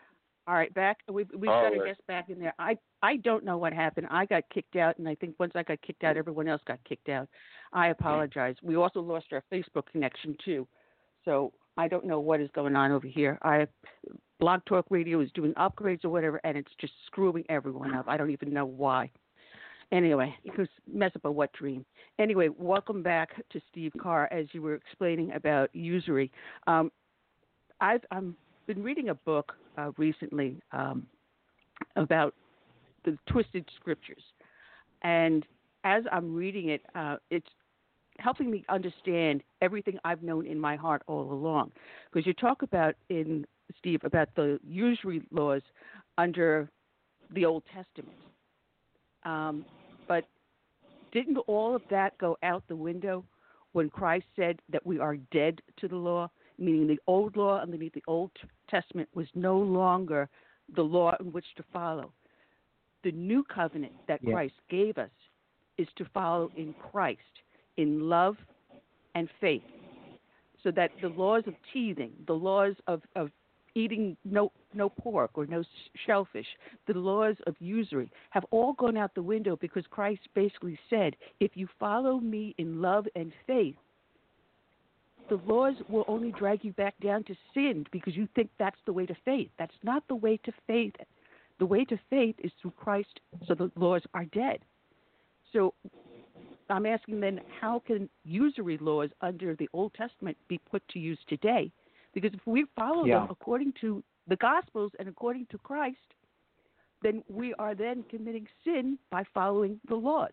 [0.46, 0.72] all right.
[0.72, 0.98] Back.
[1.10, 2.54] We've we've All got a guest back in there.
[2.58, 4.06] I I don't know what happened.
[4.10, 6.78] I got kicked out, and I think once I got kicked out, everyone else got
[6.88, 7.28] kicked out.
[7.72, 8.54] I apologize.
[8.62, 10.66] We also lost our Facebook connection too,
[11.24, 13.38] so I don't know what is going on over here.
[13.42, 13.66] I
[14.40, 18.06] Blog Talk Radio is doing upgrades or whatever, and it's just screwing everyone up.
[18.08, 19.10] I don't even know why.
[19.92, 21.84] Anyway, it was mess up a wet dream.
[22.18, 26.30] Anyway, welcome back to Steve Carr as you were explaining about usury.
[26.66, 26.90] Um,
[27.80, 31.06] I've I'm been reading a book uh, recently um,
[31.96, 32.34] about
[33.04, 34.22] the twisted scriptures,
[35.02, 35.46] and
[35.84, 37.46] as I'm reading it, uh, it's
[38.18, 41.72] helping me understand everything I've known in my heart all along.
[42.10, 43.46] Because you talk about in
[43.78, 45.62] Steve about the usury laws
[46.18, 46.68] under
[47.34, 48.16] the Old Testament,
[49.24, 49.64] um,
[50.06, 50.24] but
[51.12, 53.24] didn't all of that go out the window
[53.72, 56.30] when Christ said that we are dead to the law?
[56.58, 58.30] Meaning the old law underneath the Old
[58.68, 60.28] Testament was no longer
[60.76, 62.12] the law in which to follow.
[63.02, 64.32] The new covenant that Yeah.
[64.32, 65.10] Christ gave us
[65.78, 67.42] is to follow in Christ
[67.76, 68.36] in love
[69.14, 69.62] and faith.
[70.62, 73.30] So that the laws of teething, the laws of, of
[73.74, 75.62] eating no no pork or no
[76.06, 76.46] shellfish,
[76.86, 81.52] the laws of usury have all gone out the window because Christ basically said, if
[81.54, 83.76] you follow me in love and faith,
[85.28, 88.92] the laws will only drag you back down to sin because you think that's the
[88.92, 89.48] way to faith.
[89.58, 90.94] That's not the way to faith.
[91.58, 94.58] The way to faith is through Christ, so the laws are dead.
[95.52, 95.72] So
[96.70, 101.18] I'm asking then, how can usury laws under the Old Testament be put to use
[101.28, 101.70] today?
[102.14, 103.20] Because if we follow Yeah.
[103.20, 105.98] them according to the Gospels and according to Christ,
[107.02, 110.32] then we are then committing sin by following the laws.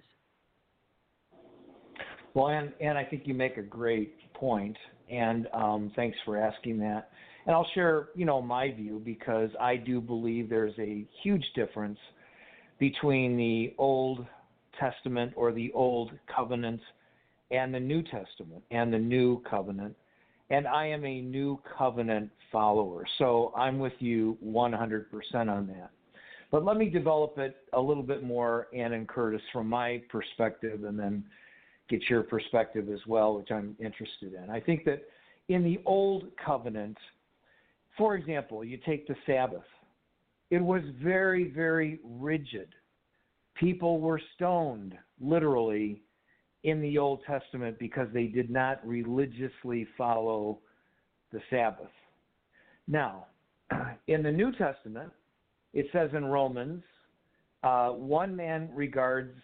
[2.34, 4.78] Well, and and I think you make a great point,
[5.10, 7.10] and um, thanks for asking that.
[7.46, 11.98] And I'll share, you know, my view because I do believe there's a huge difference
[12.80, 14.26] between the Old
[14.80, 16.82] Testament or the Old Covenant
[17.52, 19.96] and the New Testament and the New Covenant.
[20.50, 25.92] And I am a New Covenant follower, so I'm with you 100% on that.
[26.52, 30.84] But let me develop it a little bit more, Ann and Curtis, from my perspective,
[30.84, 31.24] and then
[31.90, 34.50] get your perspective as well, which I'm interested in.
[34.50, 35.04] I think that
[35.48, 36.98] in the Old Covenant,
[37.98, 39.64] for example, you take the Sabbath,
[40.50, 42.68] it was very, very rigid.
[43.56, 46.02] People were stoned, literally,
[46.64, 50.60] in the Old Testament because they did not religiously follow
[51.32, 51.92] the Sabbath.
[52.88, 53.26] Now,
[54.08, 55.12] in the New Testament,
[55.74, 56.84] it says in Romans,
[57.64, 59.38] uh, one man regards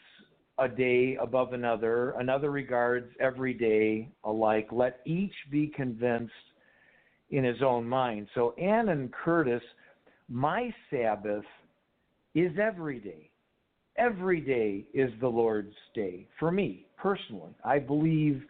[0.60, 4.68] a day above another, another regards every day alike.
[4.72, 6.34] Let each be convinced
[7.30, 8.28] in his own mind.
[8.34, 9.62] So, Ann and Curtis,
[10.30, 11.46] my Sabbath
[12.34, 13.30] is every day.
[13.98, 17.56] Every day is the Lord's day for me personally.
[17.64, 18.44] I believe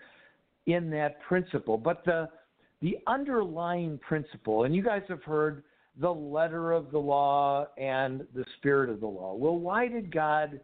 [0.65, 1.77] in that principle.
[1.77, 2.29] But the
[2.81, 5.63] the underlying principle, and you guys have heard
[5.99, 9.33] the letter of the law and the spirit of the law.
[9.33, 10.59] Well, why did God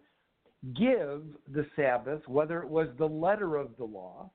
[0.75, 4.29] give the Sabbath, whether it was the letter of the law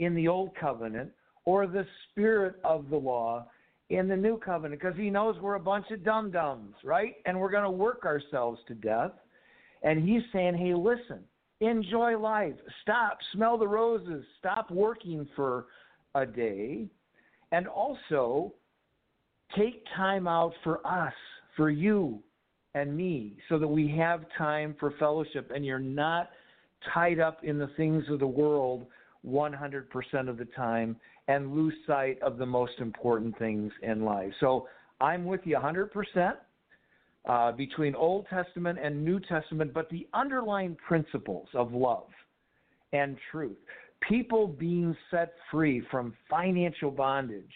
[0.00, 1.10] in the old covenant
[1.44, 3.46] or the spirit of the law
[3.90, 4.80] in the new covenant?
[4.80, 7.14] Because he knows we're a bunch of dum dums, right?
[7.24, 9.12] And we're going to work ourselves to death
[9.82, 11.20] And he's saying, hey, listen,
[11.60, 12.54] enjoy life.
[12.82, 14.24] Stop, smell the roses.
[14.38, 15.66] Stop working for
[16.14, 16.86] a day.
[17.50, 18.52] And also,
[19.56, 21.12] take time out for us,
[21.56, 22.20] for you
[22.74, 26.30] and me, so that we have time for fellowship and you're not
[26.92, 28.86] tied up in the things of the world
[29.26, 30.96] 100% of the time
[31.28, 34.32] and lose sight of the most important things in life.
[34.40, 34.66] So
[35.00, 36.34] I'm with you 100%
[37.28, 42.08] uh, between Old Testament and New Testament, but the underlying principles of love
[42.92, 43.56] and truth,
[44.08, 47.52] people being set free from financial bondage.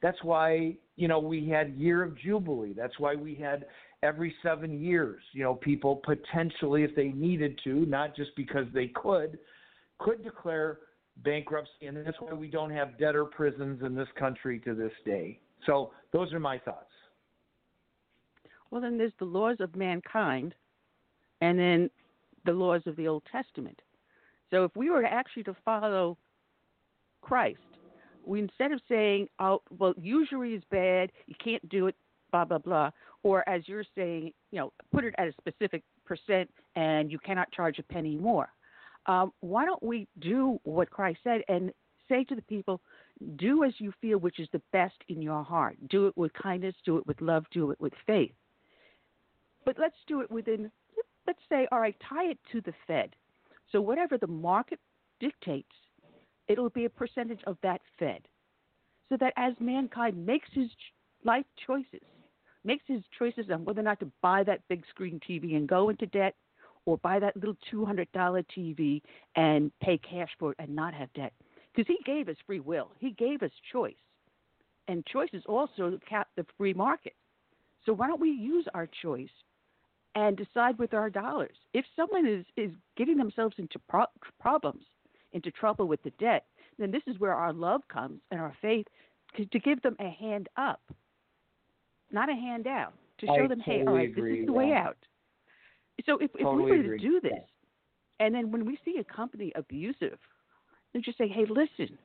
[0.00, 2.72] That's why, you know, we had Year of Jubilee.
[2.72, 3.66] That's why we had
[4.04, 8.88] every seven years, you know, people potentially, if they needed to, not just because they
[8.88, 9.38] could,
[9.98, 10.78] could declare
[11.24, 11.86] bankruptcy.
[11.86, 15.40] And that's why we don't have debtor prisons in this country to this day.
[15.66, 16.92] So those are my thoughts.
[18.70, 20.54] Well, then there's the laws of mankind,
[21.40, 21.90] and then
[22.44, 23.80] the laws of the Old Testament.
[24.50, 26.16] So if we were actually to follow
[27.20, 27.58] Christ,
[28.24, 31.96] we instead of saying, "Oh, well, usury is bad, you can't do it,"
[32.30, 32.90] blah blah blah,
[33.22, 37.50] or as you're saying, you know, put it at a specific percent, and you cannot
[37.52, 38.48] charge a penny more.
[39.06, 41.72] Um, why don't we do what Christ said and
[42.08, 42.80] say to the people,
[43.36, 45.76] do as you feel which is the best in your heart.
[45.88, 48.32] Do it with kindness, do it with love, do it with faith.
[49.68, 50.70] But let's do it within,
[51.26, 53.10] let's say, all right, tie it to the Fed.
[53.70, 54.78] So whatever the market
[55.20, 55.74] dictates,
[56.48, 58.22] it'll be a percentage of that Fed.
[59.10, 60.70] So that as mankind makes his
[61.22, 62.00] life choices,
[62.64, 65.90] makes his choices on whether or not to buy that big screen TV and go
[65.90, 66.34] into debt,
[66.86, 68.06] or buy that little $200
[68.56, 69.02] TV
[69.36, 71.34] and pay cash for it and not have debt.
[71.76, 73.92] Because he gave us free will, he gave us choice.
[74.88, 77.12] And choice is also cap the free market.
[77.84, 79.28] So why don't we use our choice
[80.18, 81.56] and decide with our dollars?
[81.74, 84.06] If someone is, is getting themselves into pro-
[84.40, 84.84] problems,
[85.32, 86.46] into trouble with the debt,
[86.78, 88.86] then this is where our love comes and our faith
[89.36, 90.80] to give them a hand up,
[92.10, 94.52] not a hand out, to show I them, totally hey, all right, this is the
[94.52, 94.86] way that.
[94.86, 94.96] out.
[96.06, 97.32] So if, if Totally we were to do this,
[98.18, 100.18] and then when we see a company abusive,
[100.92, 101.98] then just say, hey, listen,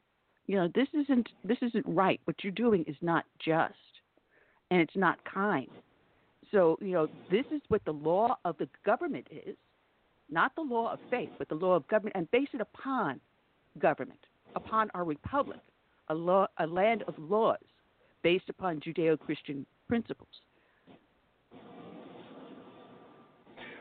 [0.45, 2.19] you know, this isn't this isn't right.
[2.25, 3.73] What you're doing is not just,
[4.69, 5.69] and it's not kind.
[6.53, 9.55] So you know, this is what the law of the government is,
[10.29, 13.19] not the law of faith, but the law of government, and base it upon
[13.79, 14.19] government,
[14.55, 15.59] upon our republic,
[16.09, 17.57] a law, a land of laws,
[18.21, 20.29] based upon Judeo-Christian principles.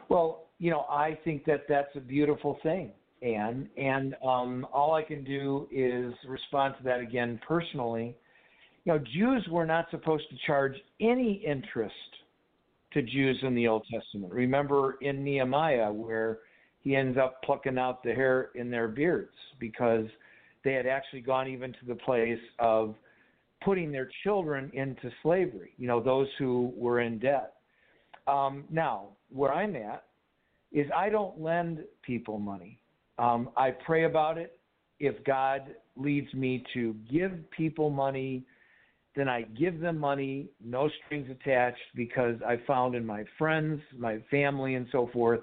[0.09, 2.91] Well, you know, I think that that's a beautiful thing,
[3.23, 3.69] Anne.
[3.77, 8.17] And um, all I can do is respond to that again personally.
[8.85, 11.95] You know, Jews were not supposed to charge any interest
[12.95, 14.33] to Jews in the Old Testament.
[14.33, 16.39] Remember in Nehemiah where
[16.81, 20.07] he ends up plucking out the hair in their beards because
[20.65, 22.95] they had actually gone even to the place of
[23.65, 27.55] putting their children into slavery, you know, those who were in debt.
[28.27, 30.05] Um, now, where I'm at
[30.73, 32.81] is I don't lend people money.
[33.19, 34.59] Um, I pray about it.
[34.99, 38.45] If God leads me to give people money,
[39.15, 44.19] then I give them money, no strings attached, because I found in my friends, my
[44.31, 45.41] family, and so forth,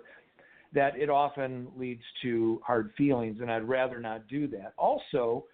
[0.73, 4.73] that it often leads to hard feelings, and I'd rather not do that.
[4.77, 5.45] Also,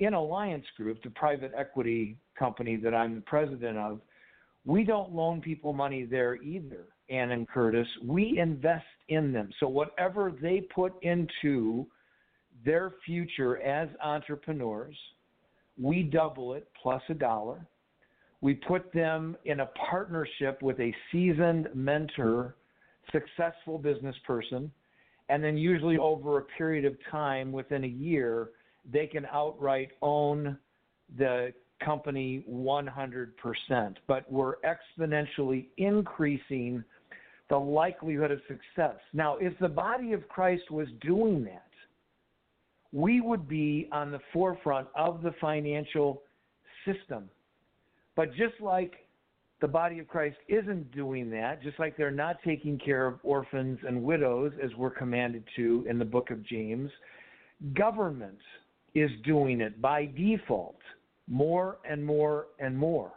[0.00, 4.00] in Alliance Group, the private equity company that I'm the president of,
[4.64, 7.86] we don't loan people money there either, Ann and Curtis.
[8.02, 9.50] We invest in them.
[9.60, 11.86] So whatever they put into
[12.64, 14.96] their future as entrepreneurs,
[15.80, 17.66] we double it plus a dollar.
[18.40, 22.56] We put them in a partnership with a seasoned mentor,
[23.10, 24.70] successful business person,
[25.28, 28.50] and then usually over a period of time, within a year,
[28.92, 30.58] they can outright own
[31.16, 31.52] the
[31.82, 33.30] company 100%.
[34.06, 36.84] But we're exponentially increasing
[37.48, 38.96] the likelihood of success.
[39.12, 41.66] Now, if the body of Christ was doing that,
[42.94, 46.22] we would be on the forefront of the financial
[46.86, 47.28] system.
[48.14, 48.92] But just like
[49.60, 53.80] the body of Christ isn't doing that, just like they're not taking care of orphans
[53.86, 56.88] and widows as we're commanded to in the book of James,
[57.74, 58.38] government
[58.94, 60.78] is doing it by default
[61.28, 63.10] more and more and more.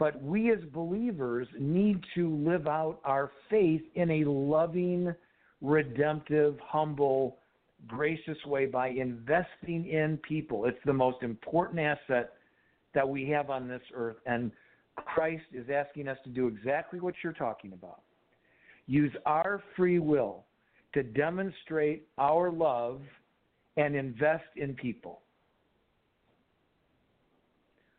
[0.00, 5.14] But we as believers need to live out our faith in a loving,
[5.60, 7.38] redemptive, humble,
[7.86, 10.66] gracious way by investing in people.
[10.66, 12.34] It's the most important asset
[12.94, 14.16] that we have on this earth.
[14.26, 14.50] And
[14.96, 18.00] Christ is asking us to do exactly what you're talking about.
[18.86, 20.44] use our free will
[20.94, 23.00] to demonstrate our love
[23.76, 25.20] and invest in people.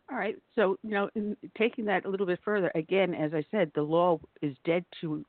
[0.10, 0.38] All right.
[0.56, 3.82] So, you know, in taking that a little bit further, again, as I said, the
[3.82, 5.26] law is dead to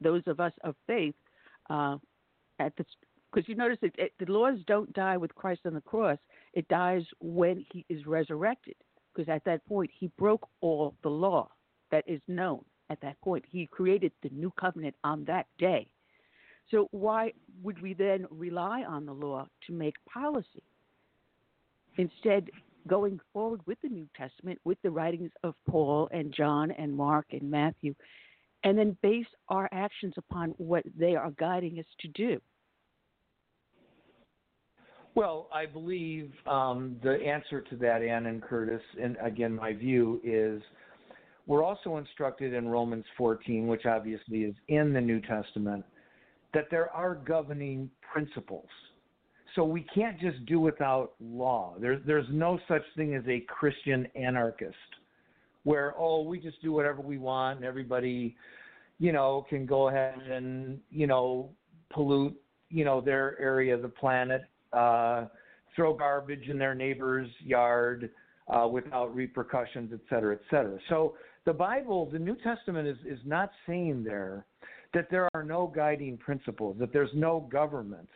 [0.00, 1.14] those of us of faith.
[1.68, 1.98] Uh,
[2.58, 2.84] at the
[3.32, 6.18] because you notice that it, the laws don't die with Christ on the cross;
[6.54, 8.74] it dies when He is resurrected.
[9.14, 11.50] Because at that point, He broke all the law
[11.90, 12.64] that is known.
[12.90, 15.88] At that point, He created the new covenant on that day.
[16.70, 20.62] So why would we then rely on the law to make policy?
[21.96, 22.50] Instead,
[22.86, 27.26] going forward with the New Testament, with the writings of Paul and John and Mark
[27.32, 27.94] and Matthew,
[28.64, 32.40] and then base our actions upon what they are guiding us to do.
[35.18, 40.20] Well, I believe um, the answer to that, Ann and Curtis, and again, my view
[40.22, 40.62] is
[41.48, 45.84] we're also instructed in Romans 14, which obviously is in the New Testament,
[46.54, 48.68] that there are governing principles.
[49.56, 51.74] So we can't just do without law.
[51.80, 54.76] There's there's no such thing as a Christian anarchist
[55.64, 58.36] where oh we just do whatever we want and everybody
[59.00, 61.50] you know can go ahead and you know
[61.90, 64.42] pollute you know their area of the planet
[64.72, 65.26] uh,
[65.74, 68.10] throw garbage in their neighbor's yard
[68.48, 70.78] uh, without repercussions et cetera et cetera.
[70.88, 71.14] So
[71.44, 74.44] the bible the new testament is is not saying there
[74.94, 78.08] that there are no guiding principles that there's no government.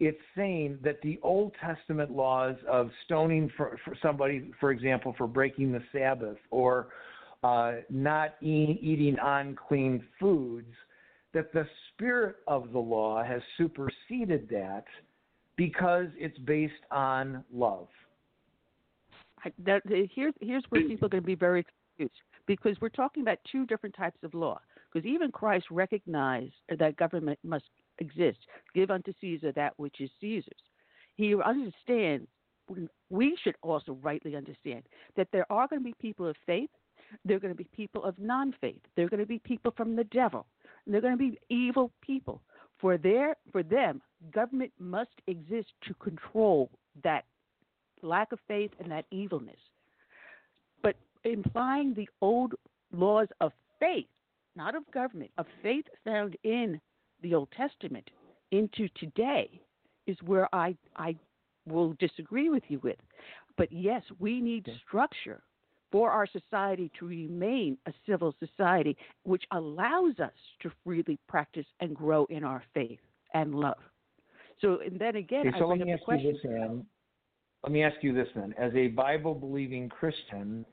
[0.00, 5.26] It's saying that the Old Testament laws of stoning for, for somebody, for example, for
[5.26, 6.88] breaking the Sabbath or
[7.44, 10.72] uh, not eat, eating unclean foods,
[11.34, 14.84] that the spirit of the law has superseded that
[15.60, 17.88] because it's based on love.
[19.44, 21.66] I, that, here's here's where people are going to be very
[21.98, 24.58] confused because we're talking about two different types of law.
[24.90, 27.66] Because even Christ recognized that government must
[27.98, 28.38] exist.
[28.74, 30.62] Give unto Caesar that which is Caesar's.
[31.16, 32.26] He understands,
[33.10, 34.84] we should also rightly understand,
[35.18, 36.70] that there are going to be people of faith,
[37.26, 39.74] there are going to be people of non faith, there are going to be people
[39.76, 40.46] from the devil,
[40.86, 42.40] they're going to be evil people.
[42.80, 44.00] For, their, for them,
[44.32, 46.70] government must exist to control
[47.02, 47.24] that
[48.02, 49.58] lack of faith and that evilness.
[50.82, 52.54] But implying the old
[52.92, 54.06] laws of faith,
[54.56, 56.80] not of government, of faith found in
[57.22, 58.08] the Old Testament
[58.50, 59.60] into today
[60.06, 61.16] is where I I
[61.66, 62.96] will disagree with you with.
[63.56, 65.42] But yes, we need structure
[65.90, 70.32] for our society to remain a civil society which allows us
[70.62, 73.00] to freely practice and grow in our faith
[73.34, 73.78] and love.
[74.60, 76.02] So and then again, okay, so I let me ask.
[76.08, 76.84] You this, Ann.
[77.62, 78.54] Let me ask you this then.
[78.58, 80.64] As a Bible believing Christian,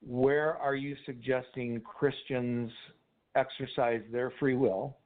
[0.00, 2.70] where are you suggesting Christians
[3.36, 4.96] exercise their free will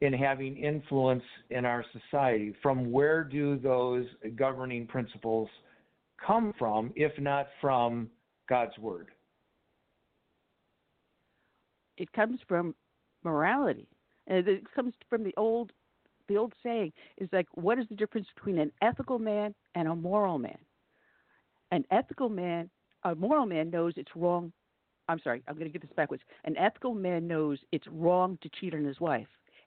[0.00, 2.54] in having influence in our society.
[2.62, 4.06] From where do those
[4.36, 5.48] governing principles
[6.24, 8.08] come from, if not from
[8.48, 9.08] God's Word?
[11.96, 12.74] It comes from
[13.24, 13.88] morality.
[14.26, 15.72] And it comes from the old
[16.28, 19.94] the old saying is like what is the difference between an ethical man and a
[19.94, 20.58] moral man?
[21.72, 22.70] An ethical man,
[23.02, 24.52] a moral man knows it's wrong
[25.08, 26.22] I'm sorry, I'm going to get this backwards.
[26.44, 29.26] An ethical man knows it's wrong to cheat on his wife.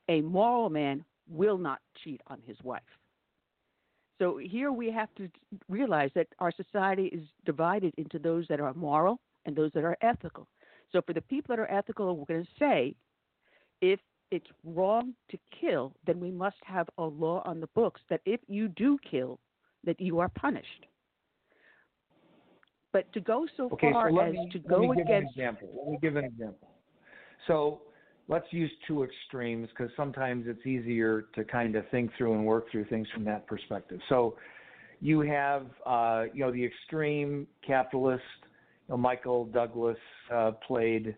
[0.09, 2.81] A moral man will not cheat on his wife.
[4.19, 5.29] So here we have to
[5.67, 9.97] realize that our society is divided into those that are moral and those that are
[10.01, 10.47] ethical.
[10.91, 12.95] So for the people that are ethical, we're going to say
[13.81, 13.99] if
[14.31, 18.39] it's wrong to kill, then we must have a law on the books that if
[18.47, 19.39] you do kill,
[19.83, 20.85] that you are punished.
[22.93, 25.37] But to go so okay, far so as me, to let go me give against
[25.37, 25.69] an example.
[25.77, 26.69] Let me give an example.
[27.47, 27.81] So
[28.27, 32.71] let's use two extremes because sometimes it's easier to kind of think through and work
[32.71, 33.99] through things from that perspective.
[34.09, 34.35] So
[35.01, 38.23] you have uh, you know the extreme capitalist.
[38.87, 39.97] You know, Michael Douglas
[40.33, 41.15] uh, played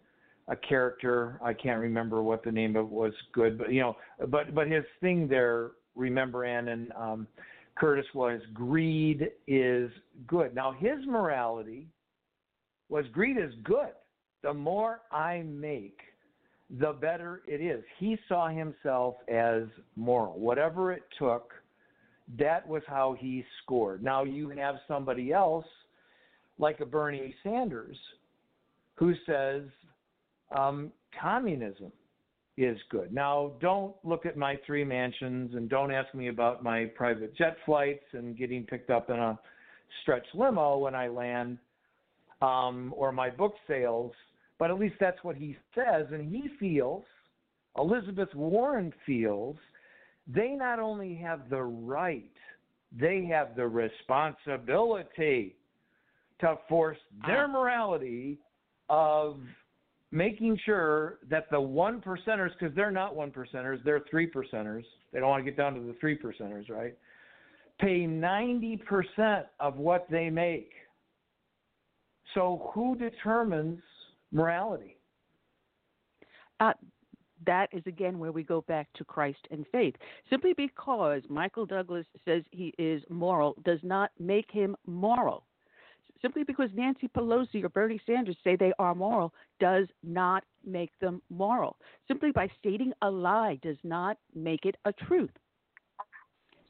[0.47, 1.39] a character.
[1.43, 3.13] I can't remember what the name of it was.
[3.33, 3.95] Good, but you know,
[4.27, 5.71] but but his thing there.
[5.95, 7.27] Remember, Ann and um,
[7.75, 9.89] Curtis was greed is
[10.27, 10.53] good.
[10.53, 11.87] Now, his morality
[12.89, 13.93] was greed is good.
[14.43, 15.99] The more I make,
[16.69, 17.83] the better it is.
[17.97, 19.63] He saw himself as
[19.95, 20.39] moral.
[20.39, 21.53] Whatever it took,
[22.37, 24.03] that was how he scored.
[24.03, 25.65] Now, you have somebody else,
[26.59, 27.97] like a Bernie Sanders,
[28.95, 29.63] who says
[30.55, 31.91] um, communism
[32.57, 33.13] is good.
[33.13, 37.55] Now, don't look at my three mansions and don't ask me about my private jet
[37.65, 39.39] flights and getting picked up in a
[40.01, 41.59] stretch limo when I land
[42.41, 44.11] um, or my book sales.
[44.59, 46.07] But at least that's what he says.
[46.11, 47.03] And he feels,
[47.77, 49.57] Elizabeth Warren feels,
[50.27, 52.31] they not only have the right,
[52.91, 55.55] they have the responsibility
[56.39, 57.47] to force their ah.
[57.47, 58.39] morality
[58.89, 59.37] of
[60.11, 64.83] making sure that the one percenters, because they're not one percenters, they're three percenters.
[65.11, 66.95] They don't want to get down to the three percenters, right?
[67.79, 70.71] Pay 90% of what they make.
[72.33, 73.79] So who determines
[74.31, 74.97] morality?
[76.59, 76.73] Uh,
[77.45, 79.95] that is again where we go back to Christ and faith.
[80.29, 85.45] Simply because Michael Douglas says he is moral does not make him moral.
[86.21, 91.21] Simply because Nancy Pelosi or Bernie Sanders say they are moral does not make them
[91.29, 91.77] moral.
[92.07, 95.29] Simply by stating a lie does not make it a truth.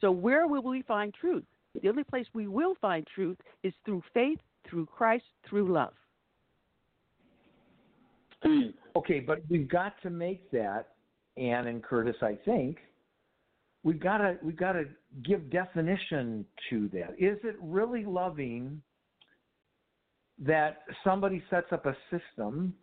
[0.01, 1.45] So, where will we find truth?
[1.81, 4.39] The only place we will find truth is through faith,
[4.69, 5.93] through Christ, through love.
[8.95, 10.89] Okay, but we've got to make that,
[11.37, 12.15] Ann and Curtis.
[12.21, 12.77] I think
[13.83, 14.85] we've got to we've got to
[15.23, 17.11] give definition to that.
[17.17, 18.81] Is it really loving
[20.39, 22.73] that somebody sets up a system,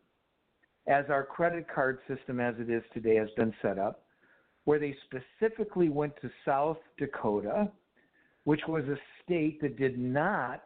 [0.87, 4.05] as our credit card system as it is today has been set up,
[4.65, 7.71] where they specifically went to South Dakota,
[8.45, 10.63] which was a state that did not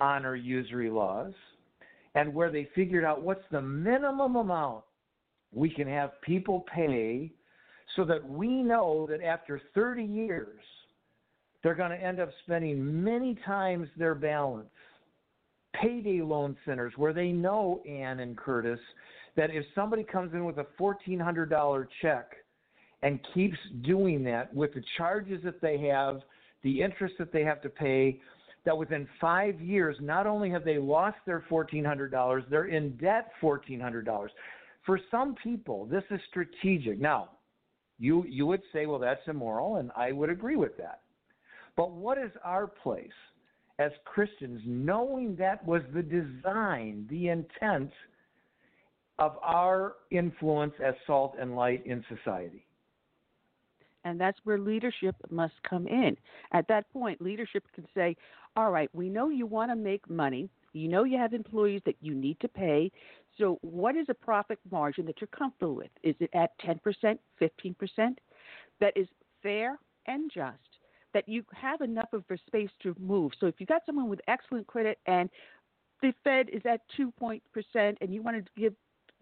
[0.00, 1.34] honor usury laws
[2.14, 4.84] and where they figured out what's the minimum amount
[5.52, 7.32] we can have people pay
[7.96, 10.60] so that we know that after 30 years
[11.62, 14.68] they're going to end up spending many times their balance.
[15.74, 18.80] Payday loan centers where they know, Ann and Curtis,
[19.36, 22.32] that if somebody comes in with a $1,400 check
[23.02, 26.20] and keeps doing that with the charges that they have,
[26.62, 28.20] the interest that they have to pay,
[28.64, 34.28] that within five years, not only have they lost their $1,400, they're in debt $1,400.
[34.84, 37.00] For some people, this is strategic.
[37.00, 37.30] Now,
[37.98, 41.00] you, you would say, well, that's immoral, and I would agree with that.
[41.76, 43.10] But what is our place
[43.78, 47.92] as Christians, knowing that was the design, the intent
[49.18, 52.66] of our influence as salt and light in society?
[54.04, 56.16] And that's where leadership must come in.
[56.52, 58.16] At that point, leadership can say,
[58.58, 60.50] all right, we know you want to make money.
[60.72, 62.90] You know you have employees that you need to pay.
[63.38, 65.90] So, what is a profit margin that you're comfortable with?
[66.02, 66.80] Is it at 10%,
[67.40, 68.16] 15%?
[68.80, 69.06] That is
[69.44, 70.58] fair and just,
[71.14, 73.30] that you have enough of a space to move.
[73.38, 75.30] So, if you got someone with excellent credit and
[76.02, 78.74] the Fed is at 2 point percent and you want to give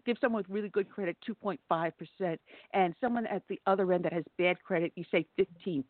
[0.03, 2.37] give someone with really good credit 2.5%,
[2.73, 5.83] and someone at the other end that has bad credit, you say 15%.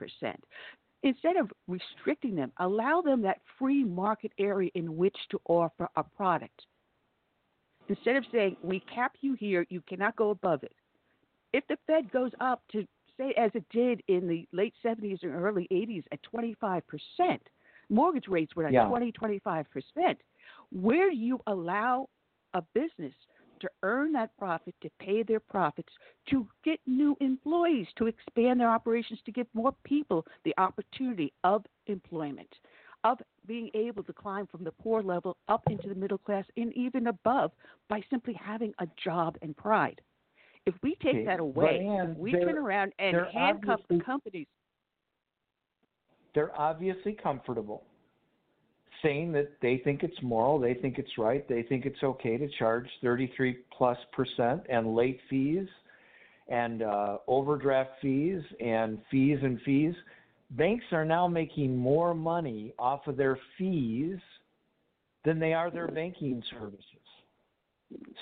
[1.04, 6.04] Instead of restricting them, allow them that free market area in which to offer a
[6.04, 6.66] product.
[7.88, 10.76] Instead of saying, we cap you here, you cannot go above it.
[11.54, 12.86] If the Fed goes up to,
[13.18, 16.82] say, as it did in the late 70s and early 80s at 25%,
[17.89, 18.88] mortgage rates were at Yeah.
[18.88, 20.18] 20, 25%,
[20.72, 22.10] where do you allow
[22.54, 23.14] a business
[23.60, 25.91] to earn that profit, to pay their profits,
[26.30, 31.66] to get new employees, to expand their operations, to give more people the opportunity of
[31.88, 32.49] employment,
[33.03, 36.74] of being able to climb from the poor level up into the middle class and
[36.74, 37.51] even above
[37.89, 40.01] by simply having a job and pride.
[40.66, 44.47] If we take Okay, that away, Ann, we turn around and handcuff the companies.
[46.36, 47.87] They're obviously comfortable
[49.04, 52.48] saying that they think it's moral, they think it's right, they think it's okay to
[52.58, 55.68] charge 33 plus percent and late fees
[56.48, 59.93] and uh, overdraft fees and fees and fees.
[60.52, 64.18] Banks are now making more money off of their fees
[65.26, 66.84] than they are their banking services.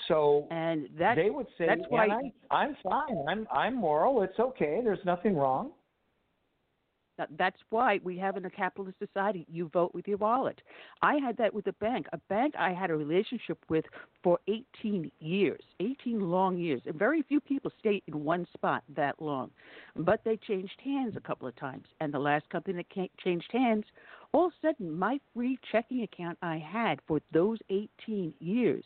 [0.08, 3.24] So and that, they would say, that's why- "And I'm, I'm fine.
[3.28, 4.22] I'm I'm moral.
[4.22, 4.80] It's okay.
[4.82, 5.72] There's nothing wrong.
[7.18, 10.60] That- That's why we have in a capitalist society, you vote with your wallet.
[11.02, 12.06] I had that with a bank.
[12.12, 13.84] A bank I had a relationship with
[14.22, 16.82] for 18 years, 18 long years.
[16.86, 19.50] And very few people stay in one spot that long.
[19.94, 21.86] But they changed hands a couple of times.
[22.00, 23.84] And the last company that changed hands,
[24.32, 28.84] all of a sudden, my free checking account I had for those 18 years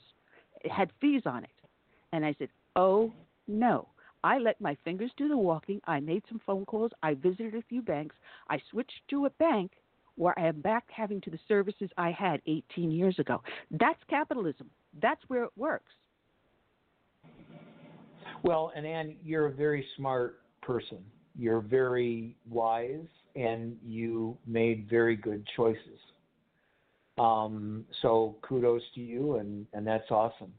[0.70, 1.50] had fees on it.
[2.12, 3.12] And I said, oh
[3.48, 3.88] no.
[4.22, 5.80] I let my fingers do the walking.
[5.86, 6.92] I made some phone calls.
[7.02, 8.14] I visited a few banks.
[8.48, 9.72] I switched to a bank
[10.16, 13.42] where I am back having to the services I had 18 years ago.
[13.70, 14.68] That's capitalism.
[15.00, 15.92] That's where it works.
[18.42, 20.98] Well, and Ann, you're a very smart person.
[21.38, 23.06] You're very wise,
[23.36, 25.98] and you made very good choices.
[27.18, 30.52] Um, so kudos to you, and and that's awesome.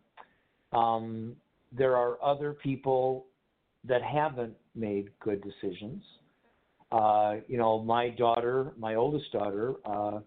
[0.73, 1.35] Um,
[1.71, 3.25] there are other people
[3.87, 6.03] that haven't made good decisions.
[6.91, 10.19] Uh, you know, my daughter, my oldest daughter, uh,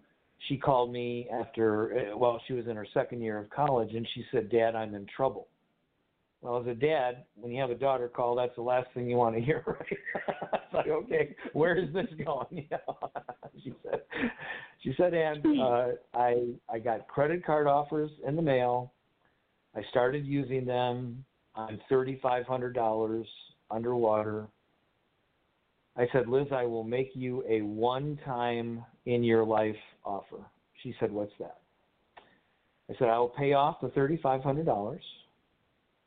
[0.47, 4.07] she called me after, uh, well, she was in her second year of college, and
[4.13, 5.47] she said, Dad, I'm in trouble.
[6.41, 9.15] Well, as a dad, when you have a daughter call, that's the last thing you
[9.15, 10.53] want to hear, right?
[10.53, 12.45] it's like, okay, where is this going?
[12.51, 13.09] You know?
[13.63, 14.01] she said,
[14.83, 18.93] she said, and uh, I I got credit card offers in the mail.
[19.75, 21.25] I started using them.
[21.55, 23.27] I'm thirty five hundred dollars
[23.71, 24.47] underwater.
[25.97, 30.45] I said, Liz, I will make you a one time in your life offer.
[30.83, 31.59] She said, What's that?
[32.89, 35.01] I said, I will pay off the thirty five hundred dollars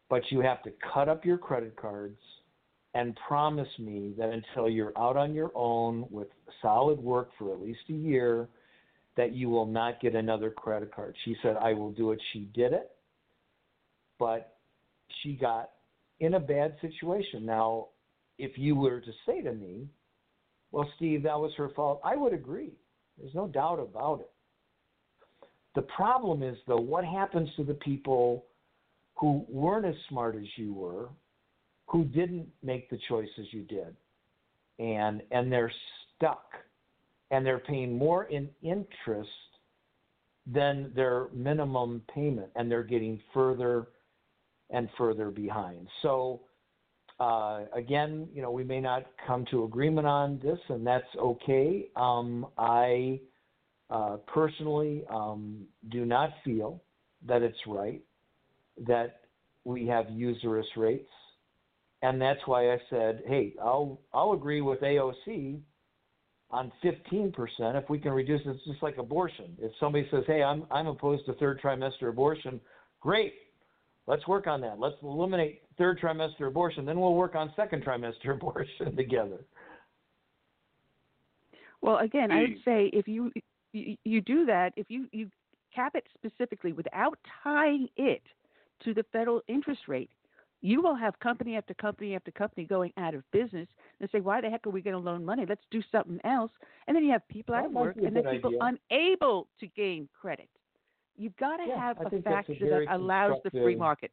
[0.09, 2.18] but you have to cut up your credit cards
[2.94, 6.28] and promise me that until you're out on your own with
[6.62, 8.49] solid work for at least a year
[9.16, 11.14] that you will not get another credit card.
[11.24, 12.20] She said I will do it.
[12.32, 12.90] She did it.
[14.18, 14.57] But
[15.22, 15.70] she got
[16.20, 17.44] in a bad situation.
[17.44, 17.88] Now,
[18.38, 19.88] if you were to say to me,
[20.70, 22.72] well, Steve, that was her fault, I would agree.
[23.18, 24.30] There's no doubt about it.
[25.74, 28.44] The problem is, though, what happens to the people
[29.14, 31.09] who weren't as smart as you were,
[31.86, 33.96] who didn't make the choices you did,
[34.78, 35.72] and and they're
[36.16, 36.44] stuck,
[37.30, 39.30] and they're paying more in interest
[40.46, 43.88] than their minimum payment, and they're getting further
[44.70, 45.88] and further behind.
[46.02, 46.42] So.
[47.20, 51.88] Uh, again, you know, we may not come to agreement on this, and that's okay.
[51.96, 53.18] Um, I
[53.90, 56.80] uh, personally um, do not feel
[57.26, 58.02] that it's right
[58.86, 59.20] that
[59.64, 61.10] we have usurious rates.
[62.02, 65.58] And that's why I said, hey, I'll I'll agree with AOC
[66.50, 67.34] on 15%
[67.82, 68.50] if we can reduce it.
[68.50, 69.56] It's just like abortion.
[69.58, 72.60] If somebody says, hey, I'm I'm opposed to third trimester abortion,
[73.00, 73.34] great.
[74.09, 74.80] Let's work on that.
[74.80, 76.86] Let's eliminate third trimester abortion.
[76.86, 79.44] Then we'll work on second trimester abortion together.
[81.82, 83.30] Well, again, I would say if you
[83.72, 85.30] you, you do that, if you you
[85.74, 88.22] cap it specifically without tying it
[88.82, 90.11] to the federal interest rate,
[90.62, 93.68] you will have company after company after company going out of business
[94.00, 95.44] and say, why the heck are we going to loan money?
[95.46, 96.50] Let's do something else.
[96.86, 98.78] And then you have people out of work and then people idea.
[98.90, 100.48] unable to gain credit.
[101.18, 103.50] You've got to Yeah, have I a think that's a factor very that allows the
[103.50, 104.12] free market.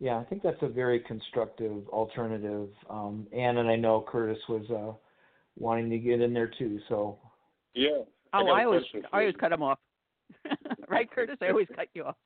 [0.00, 2.70] Yeah, I think that's a very constructive alternative.
[2.88, 4.96] Um, Ann and I know Curtis was uh,
[5.56, 6.80] wanting to get in there too.
[6.88, 7.18] So
[7.74, 8.02] Yeah.
[8.32, 9.78] Oh, got a I always, I always cut him off.
[10.88, 11.36] right, Curtis?
[11.40, 12.16] I always cut you off.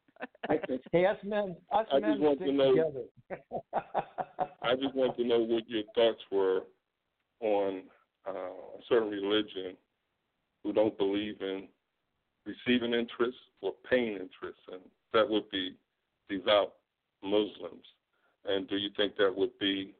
[0.92, 3.04] hey, us men, us I men just want to know- together.
[4.62, 6.62] I just want to know what your thoughts were
[7.40, 7.82] on
[8.26, 9.76] uh, a certain religion
[10.62, 11.68] who don't believe in
[12.46, 14.80] receiving interest or paying interest, and
[15.12, 15.76] that would be
[16.28, 16.74] devout
[17.22, 17.84] Muslims.
[18.44, 19.94] And do you think that would be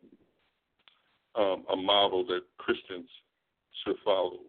[1.34, 3.09] um, a model that Christians
[3.84, 4.40] should follow?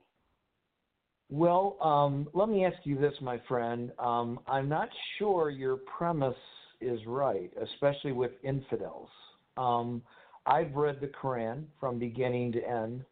[1.29, 3.91] Well, um, let me ask you this, my friend.
[3.97, 6.35] Um, I'm not sure your premise
[6.81, 9.09] is right, especially with infidels.
[9.57, 10.03] Um,
[10.45, 13.03] I've read the Quran from beginning to end,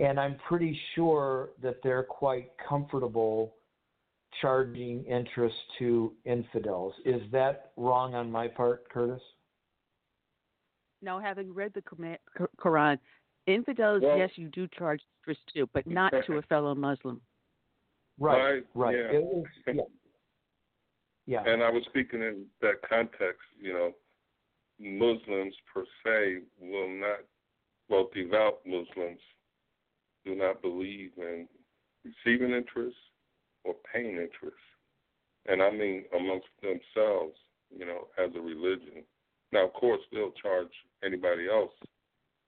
[0.00, 3.55] and I'm pretty sure that they're quite comfortable
[4.40, 6.94] charging interest to infidels.
[7.04, 9.22] Is that wrong on my part, Curtis?
[11.02, 12.18] No, having read the Qur'an-
[12.58, 12.98] Quran,
[13.46, 17.20] infidels, Well- yes, you do charge interest to, but not to a fellow Muslim.
[18.18, 18.96] Right, Right, right.
[18.96, 19.12] yeah.
[19.12, 19.82] It was- yeah.
[21.26, 21.42] Yeah.
[21.44, 23.94] And I was speaking in that context, you know,
[24.78, 27.20] Muslims per se will not,
[27.88, 29.20] well, devout Muslims
[30.24, 31.48] do not believe in
[32.04, 32.96] receiving interest
[33.66, 34.62] or paying interest.
[35.46, 37.36] And I mean amongst themselves,
[37.76, 39.04] you know, as a religion.
[39.52, 40.72] Now, of course, they'll charge
[41.04, 41.72] anybody else,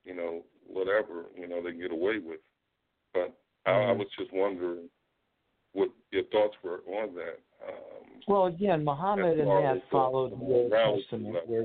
[0.04, 2.40] you know, whatever, you know, they can get away with.
[3.14, 3.32] But
[3.66, 3.98] I, I Mhm.
[3.98, 4.90] was just wondering
[5.72, 7.40] what your thoughts were on that.
[7.66, 11.64] Um, Well, again, Muhammad and that followed the Old Testament, where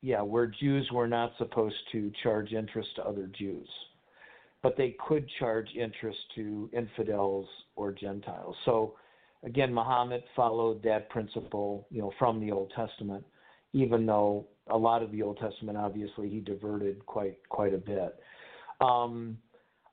[0.00, 3.68] yeah, where Jews were not supposed to charge interest to other Jews,
[4.62, 7.46] but they could charge interest to infidels
[7.76, 8.56] or Gentiles.
[8.64, 8.94] So,
[9.44, 13.24] again, Muhammad followed that principle, you know, from the Old Testament,
[13.72, 18.18] even though a lot of the Old Testament, obviously, he diverted quite quite a bit.
[18.80, 19.38] Um,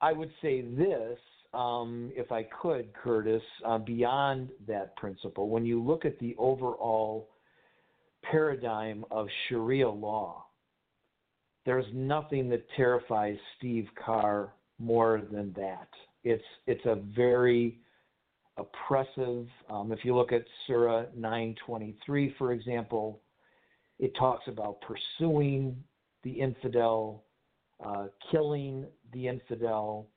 [0.01, 1.17] I would say this,
[1.53, 7.29] um, if I could, Curtis, uh, beyond that principle, when you look at the overall
[8.23, 10.44] paradigm of Sharia law,
[11.65, 15.87] there's nothing that terrifies Steve Carr more than that.
[16.23, 17.79] It's it's a very
[18.57, 19.47] oppressive.
[19.69, 23.21] Um, if you look at Surah 923, for example,
[23.99, 25.75] it talks about pursuing
[26.23, 27.23] the infidel,
[27.83, 30.07] uh, killing the infidel.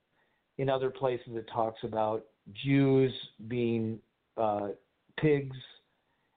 [0.57, 2.25] In other places, it talks about
[2.63, 3.13] Jews
[3.47, 3.99] being
[4.37, 4.69] uh,
[5.17, 5.57] pigs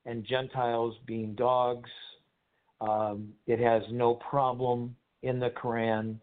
[0.06, 1.90] and Gentiles being dogs.
[2.80, 6.16] Um, it has no problem in the Quran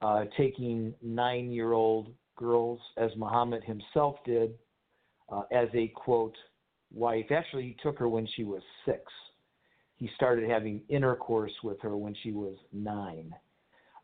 [0.00, 4.54] uh, taking nine year old girls, as Muhammad himself did,
[5.30, 6.36] uh, as a quote
[6.92, 7.26] wife.
[7.30, 9.00] Actually, he took her when she was six.
[9.96, 13.34] He started having intercourse with her when she was nine.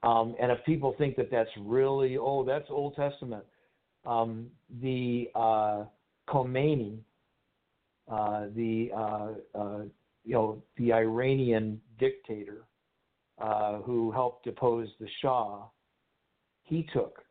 [0.03, 3.45] Um, and if people think that that's really, oh, that's Old Testament,
[4.05, 4.49] um,
[4.83, 5.85] the uh,
[6.29, 6.99] Khomeini,
[8.11, 9.83] uh, the uh, uh,
[10.25, 12.65] you know the Iranian dictator
[13.41, 15.65] uh, who helped depose the Shah,
[16.63, 17.23] he took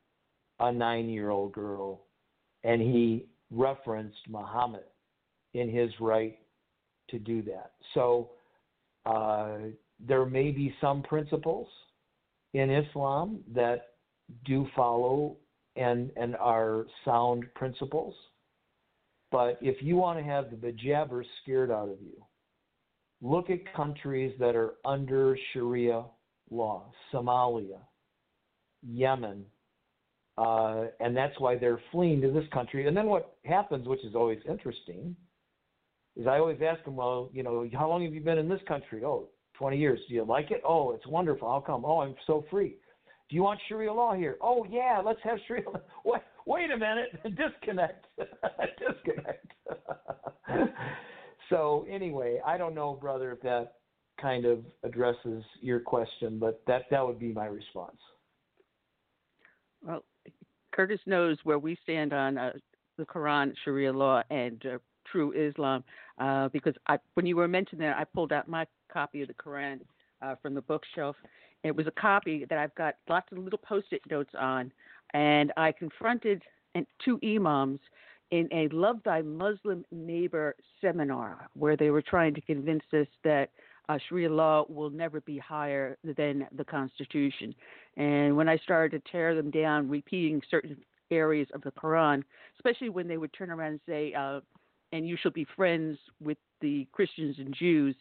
[0.59, 2.05] a nine-year-old girl
[2.63, 4.83] and he referenced Muhammad
[5.53, 6.37] in his right
[7.09, 7.73] to do that.
[7.93, 8.31] So
[9.05, 9.57] uh,
[9.99, 11.67] there may be some principles
[12.53, 13.87] in Islam that
[14.45, 15.37] do follow
[15.75, 18.13] and and are sound principles.
[19.31, 22.23] But if you want to have the bejabbers scared out of you,
[23.24, 26.03] look at countries that are under Sharia
[26.51, 27.80] law, Somalia,
[28.84, 29.45] Yemen,
[30.38, 32.88] uh, and that's why they're fleeing to this country.
[32.88, 35.15] And then what happens, which is always interesting,
[36.17, 38.61] is I always ask them, well, you know, how long have you been in this
[38.67, 39.03] country?
[39.05, 39.99] Oh, 20 years.
[40.07, 40.61] Do you like it?
[40.67, 41.49] Oh, it's wonderful.
[41.49, 41.86] How come?
[41.86, 42.76] Oh, I'm so free.
[43.30, 44.38] Do you want Sharia law here?
[44.41, 45.80] Oh, yeah, let's have Sharia law.
[46.05, 47.09] Wait, wait a minute.
[47.38, 48.05] Disconnect.
[48.17, 49.53] Disconnect.
[51.53, 53.73] So, anyway, I don't know, brother, if that
[54.19, 57.97] kind of addresses your question, but that, that would be my response.
[59.85, 60.03] Well,
[60.71, 62.53] Curtis knows where we stand on uh,
[62.97, 64.77] the Quran, Sharia law, and uh,
[65.11, 65.83] true Islam.
[66.17, 69.33] Uh, because I, when you were mentioning that, I pulled out my copy of the
[69.33, 69.79] Quran
[70.21, 71.15] uh, from the bookshelf.
[71.63, 74.71] It was a copy that I've got lots of little post-it notes on,
[75.13, 76.41] and I confronted
[77.03, 77.79] two imams
[78.34, 83.51] in a Love Thy Muslim Neighbor seminar where they were trying to convince us that
[83.89, 87.53] uh, Sharia law will never be higher than the Constitution.
[87.95, 90.77] And when I started to tear them down, repeating certain
[91.11, 92.23] areas of the Quran,
[92.55, 94.39] especially when they would turn around and say, uh,
[94.91, 97.95] and you shall be friends with the Christians and Jews.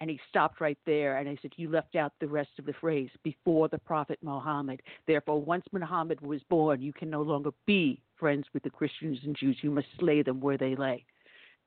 [0.00, 2.74] And he stopped right there and I said, You left out the rest of the
[2.80, 4.82] phrase before the Prophet Muhammad.
[5.06, 9.36] Therefore, once Muhammad was born, you can no longer be friends with the Christians and
[9.36, 9.58] Jews.
[9.62, 11.04] You must slay them where they lay.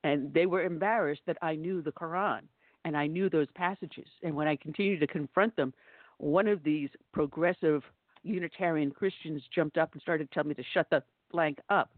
[0.04, 2.42] And they were embarrassed that I knew the Quran
[2.84, 4.08] and I knew those passages.
[4.22, 5.72] And when I continued to confront them,
[6.18, 7.82] one of these progressive
[8.22, 11.90] Unitarian Christians jumped up and started telling me to shut the blank up.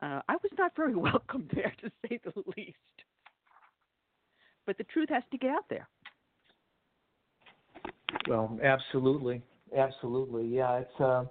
[0.00, 2.76] Uh, I was not very welcome there, to say the least.
[4.66, 5.88] But the truth has to get out there.
[8.28, 9.42] Well, absolutely,
[9.76, 10.78] absolutely, yeah.
[10.80, 11.00] It's.
[11.00, 11.24] Uh,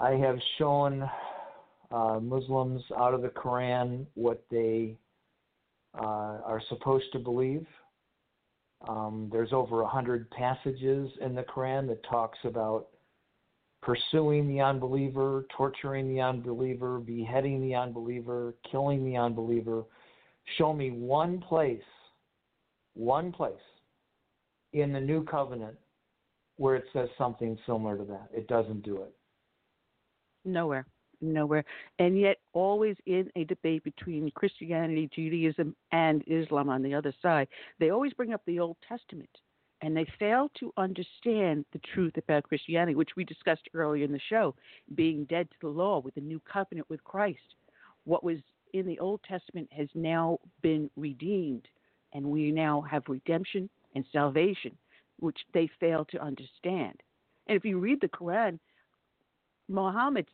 [0.00, 1.08] I have shown
[1.90, 4.96] uh, Muslims out of the Quran what they
[5.98, 7.66] uh, are supposed to believe.
[8.86, 12.88] Um, there's over a hundred passages in the Quran that talks about
[13.82, 19.84] pursuing the unbeliever, torturing the unbeliever, beheading the unbeliever, killing the unbeliever.
[20.56, 21.82] Show me one place,
[22.94, 23.54] one place
[24.72, 25.76] in the new covenant
[26.56, 28.28] where it says something similar to that.
[28.32, 29.14] It doesn't do it.
[30.48, 30.86] Nowhere.
[31.20, 31.64] Nowhere.
[31.98, 37.48] And yet, always in a debate between Christianity, Judaism, and Islam on the other side,
[37.80, 39.28] they always bring up the Old Testament
[39.80, 44.20] and they fail to understand the truth about Christianity, which we discussed earlier in the
[44.28, 44.54] show,
[44.94, 47.38] being dead to the law with the new covenant with Christ.
[48.04, 48.38] What was
[48.72, 51.68] in the Old Testament has now been redeemed,
[52.12, 54.76] and we now have redemption and salvation,
[55.20, 57.00] which they fail to understand.
[57.46, 58.58] And if you read the Quran,
[59.68, 60.26] Muhammad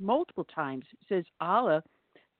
[0.00, 1.82] multiple times says Allah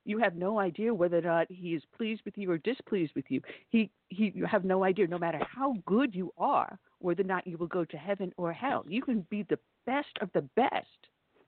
[0.04, 3.26] you have no idea whether or not he is pleased with you or displeased with
[3.28, 3.40] you.
[3.68, 7.46] He, he, you have no idea, no matter how good you are, whether or not
[7.46, 8.84] you will go to heaven or hell.
[8.88, 10.86] You can be the best of the best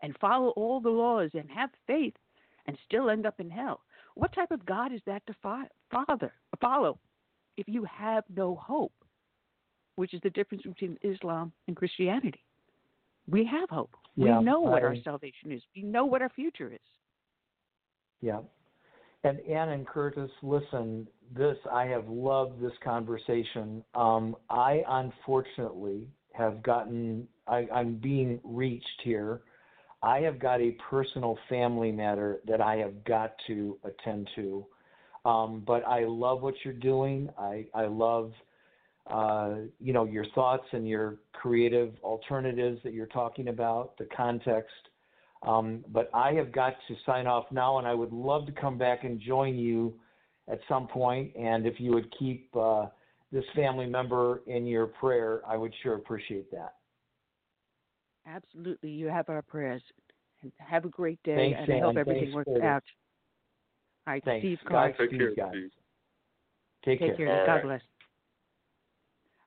[0.02, 2.14] and follow all the laws and have faith
[2.66, 3.80] and still end up in hell.
[4.14, 5.34] What type of God is that to
[5.90, 6.98] father, follow
[7.56, 8.92] if you have no hope?
[9.96, 12.44] Which is the difference between Islam and Christianity.
[13.28, 13.94] We have hope.
[14.16, 15.62] Yeah, we know what I, our salvation is.
[15.74, 16.80] We know what our future is.
[18.20, 18.40] Yeah.
[19.24, 23.84] And Ann and Curtis, listen, this I have loved this conversation.
[23.94, 29.42] Um, I unfortunately have gotten I, I'm being reached here
[30.02, 34.66] I have got a personal family matter that I have got to attend to.
[35.24, 37.30] Um, but I love what you're doing.
[37.38, 38.32] I, I love,
[39.08, 44.70] uh, you know, your thoughts and your creative alternatives that you're talking about, the context.
[45.46, 48.78] Um, but I have got to sign off now, and I would love to come
[48.78, 49.94] back and join you
[50.48, 51.34] at some point.
[51.36, 52.86] And if you would keep uh,
[53.32, 56.74] this family member in your prayer, I would sure appreciate that.
[58.26, 58.90] Absolutely.
[58.90, 59.82] You have our prayers.
[60.58, 62.82] Have a great day, Thanks, and I hope everything Thanks works for out.
[64.06, 64.42] All right, Thanks.
[64.42, 64.88] Steve Carr.
[64.88, 65.52] Godspeed, Take care, guys.
[65.52, 65.70] Steve.
[66.84, 67.26] Take, Take care.
[67.26, 67.46] care.
[67.46, 67.62] God right.
[67.64, 67.80] bless.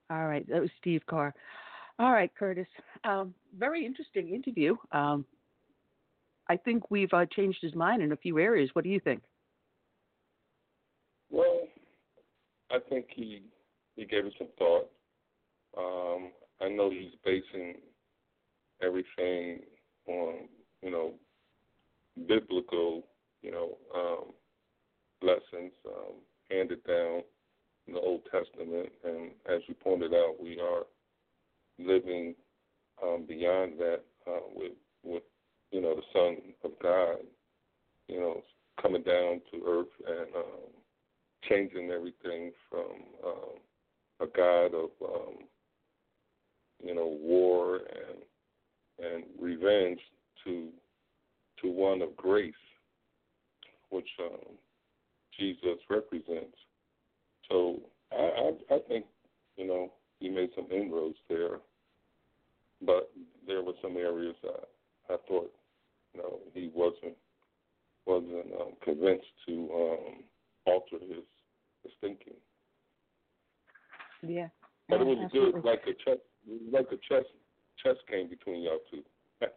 [0.09, 1.33] All right, that was Steve Carr.
[1.97, 2.67] All right, Curtis.
[3.03, 4.75] Um, very interesting interview.
[4.91, 5.25] Um,
[6.49, 8.69] I think we've uh, changed his mind in a few areas.
[8.73, 9.21] What do you think?
[11.31, 11.67] Well,
[12.71, 13.43] I think he
[13.95, 14.89] he gave it some thought.
[15.77, 16.31] Um,
[16.61, 17.75] I know he's basing
[18.81, 19.61] everything
[20.07, 20.47] on
[20.81, 21.13] you know
[22.27, 23.03] biblical
[23.41, 24.25] you know um,
[25.21, 26.15] lessons um,
[26.51, 27.21] handed down
[27.87, 30.83] in the Old Testament, and as you pointed out, we are
[31.77, 32.35] living
[33.03, 34.73] um, beyond that uh, with
[35.03, 35.23] with
[35.71, 37.17] you know the Son of God,
[38.07, 38.41] you know,
[38.81, 40.71] coming down to earth and um,
[41.47, 42.91] changing everything from
[43.25, 43.57] um,
[44.21, 45.35] a God of um,
[46.83, 49.99] you know war and and revenge
[50.43, 50.69] to
[51.61, 52.53] to one of grace,
[53.89, 54.55] which um,
[55.37, 56.57] Jesus represents.
[57.49, 57.79] So
[58.11, 59.05] I, I I think
[59.57, 61.59] you know he made some inroads there,
[62.85, 63.11] but
[63.45, 65.51] there were some areas I I thought
[66.13, 67.15] you know he wasn't
[68.05, 70.23] wasn't um, convinced to um,
[70.65, 71.23] alter his
[71.83, 72.33] his thinking.
[74.21, 74.47] Yeah.
[74.89, 75.61] But it was absolutely.
[75.61, 76.19] good, like a chess,
[76.71, 77.25] like a chess
[77.83, 79.03] chess game between y'all two.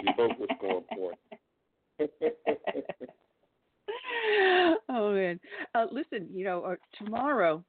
[0.00, 1.20] you both were scoring points.
[4.88, 5.40] oh man,
[5.74, 7.64] uh, listen, you know, uh, tomorrow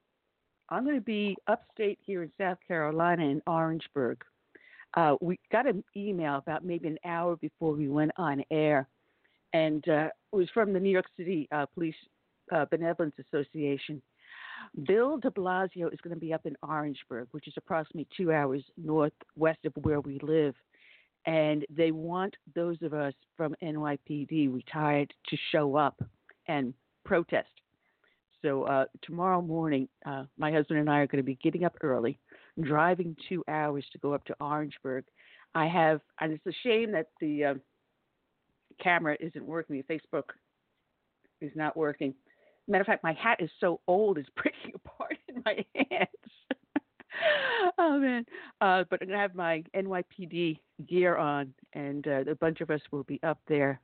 [0.68, 4.22] I'm going to be upstate here in South Carolina in Orangeburg.
[4.94, 8.88] Uh, we got an email about maybe an hour before we went on air,
[9.52, 11.94] and uh, it was from the New York City uh, Police
[12.52, 14.00] uh, Benevolence Association.
[14.86, 18.62] Bill de Blasio is going to be up in Orangeburg, which is approximately two hours
[18.76, 20.54] northwest of where we live.
[21.26, 26.00] And they want those of us from NYPD retired to show up
[26.48, 26.74] and
[27.04, 27.48] protest.
[28.42, 31.76] So uh, tomorrow morning, uh, my husband and I are going to be getting up
[31.80, 32.18] early,
[32.60, 35.04] driving two hours to go up to Orangeburg.
[35.54, 37.54] I have, and it's a shame that the uh,
[38.82, 39.82] camera isn't working.
[39.88, 40.30] Facebook
[41.40, 42.14] is not working.
[42.68, 46.08] Matter of fact, my hat is so old it's breaking apart in my hands.
[47.78, 48.26] oh man!
[48.60, 52.80] Uh, but I'm gonna have my NYPD gear on, and uh, a bunch of us
[52.90, 53.80] will be up there.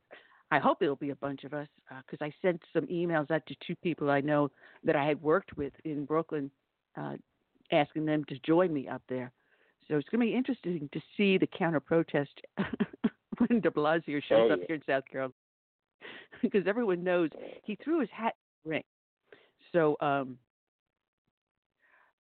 [0.53, 1.67] I hope it'll be a bunch of us
[2.05, 4.51] because I sent some emails out to two people I know
[4.85, 6.51] that I had worked with in Brooklyn,
[6.95, 7.15] uh,
[7.73, 9.33] asking them to join me up there.
[9.89, 12.39] So it's going to be interesting to see the counter protest
[13.39, 14.65] when De Blasio shows Oh, up yeah.
[14.67, 15.33] here in South Carolina,
[16.43, 17.31] because everyone knows
[17.65, 18.35] he threw his hat
[18.65, 18.85] in the ring.
[19.73, 20.37] So um,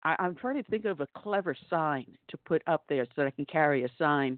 [0.04, 3.28] I, I'm trying to think of a clever sign to put up there so that
[3.28, 4.38] I can carry a sign.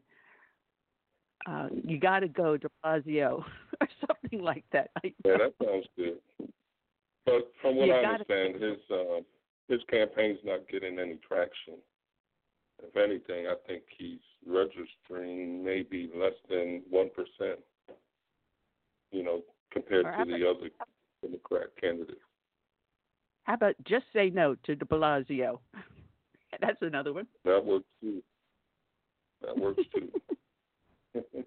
[1.47, 3.43] Uh, you got to go De Blasio
[3.81, 4.89] or something like that.
[5.03, 6.18] Yeah, that sounds good.
[7.26, 9.22] But from what You I understand, his uh,
[9.68, 11.76] his campaign's not getting any traction.
[12.81, 17.60] If anything, I think he's registering maybe less than one percent.
[19.11, 19.41] You know,
[19.72, 20.69] compared Or to the other
[21.22, 22.19] Democrat candidates.
[23.43, 25.60] How about just say no to De Blasio?
[26.61, 27.27] That's another one.
[27.45, 28.22] That works too.
[29.41, 30.10] That works too.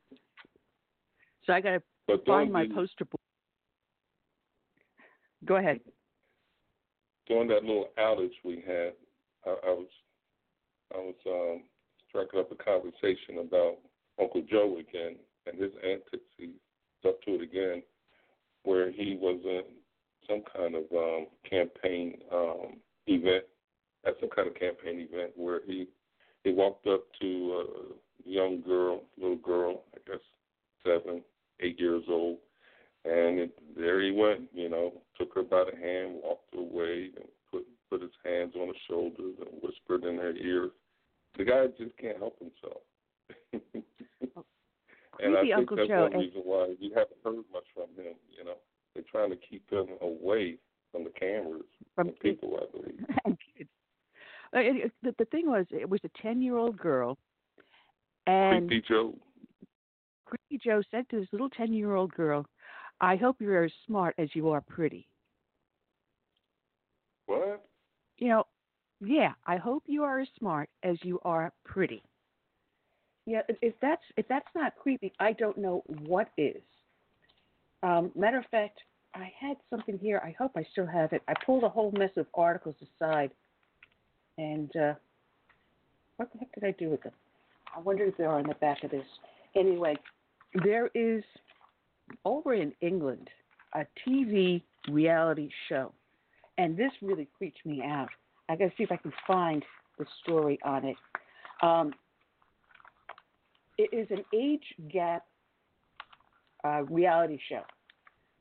[1.47, 1.83] So I got to
[2.17, 3.21] but find my poster board.
[5.45, 5.81] Go ahead.
[7.27, 8.93] during that little outage we had,
[9.47, 9.89] I, I was
[10.95, 11.63] I was um,
[12.09, 13.79] striking up a conversation about
[14.21, 15.17] Uncle Joe again
[15.47, 16.25] and his antics.
[16.37, 16.51] He's
[17.07, 17.83] up to it again,
[18.65, 19.63] where he was in
[20.29, 22.77] some kind of um, campaign um,
[23.07, 23.45] event,
[24.07, 25.89] at some kind of campaign event where he
[26.45, 27.65] he walked up to
[28.27, 30.21] a young girl, little girl, I guess
[30.85, 31.23] seven,
[31.63, 32.39] eight years old,
[33.05, 37.25] and it, there he went, you know, took her by the hand, walked away, and
[37.51, 40.71] put put his hands on her shoulders and whispered in her ear.
[41.39, 42.83] The guy just can't help himself.
[45.21, 46.03] and I think Uncle that's Joe.
[46.03, 48.15] one reason why you haven't heard much from him.
[48.37, 48.57] You know,
[48.95, 50.57] they're trying to keep him away
[50.91, 51.63] from the cameras
[51.95, 52.99] From and people, I believe.
[53.25, 53.71] and kids.
[54.55, 57.17] It- it- The, the thing was, it was a ten-year-old girl,
[58.27, 59.15] and Creepy Joe.
[60.49, 62.47] Sleepy Joe said to this little 10 year old girl,
[63.01, 65.07] I hope you're as smart as you are pretty.
[67.27, 67.65] What?
[68.19, 68.45] You know,
[69.01, 72.03] yeah, I hope you are as smart as you are pretty.
[73.27, 76.63] Yeah, if, if that's if that's not creepy, I don't know what is.
[77.83, 78.79] Um, matter of fact,
[79.15, 80.21] I had something here.
[80.25, 81.23] I hope I still have it.
[81.29, 83.31] I pulled a whole mess of articles aside,
[84.39, 84.95] and uh,
[86.17, 87.13] what the heck did I do with them?
[87.77, 89.07] I wonder if they're on the back of this.
[89.57, 89.97] Anyway,
[90.65, 91.23] there is
[92.25, 93.29] over in England
[93.75, 95.93] a TV reality show,
[96.59, 98.09] and this really creeped me out.
[98.49, 99.65] I got to see if I can find
[99.99, 100.97] the story on it.
[101.63, 101.95] Um,
[103.79, 105.25] it is an age gap
[106.65, 107.63] uh, reality show.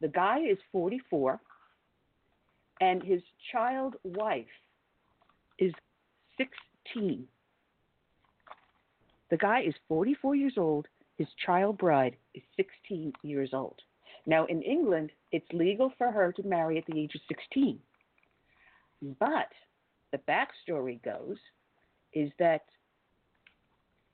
[0.01, 1.39] The guy is 44,
[2.81, 3.21] and his
[3.51, 4.45] child wife
[5.59, 5.71] is
[6.37, 7.25] 16.
[9.29, 10.87] The guy is 44 years old.
[11.21, 13.79] His child bride is 16 years old.
[14.25, 17.79] Now, in England, it's legal for her to marry at the age of 16.
[19.19, 19.49] But
[20.11, 21.37] the backstory goes
[22.13, 22.63] is that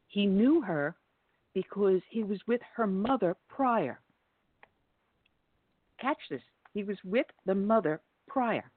[0.09, 0.97] he knew her
[1.53, 4.01] because he was with her mother prior.
[6.01, 6.41] Catch this.
[6.73, 8.69] He was with the mother prior.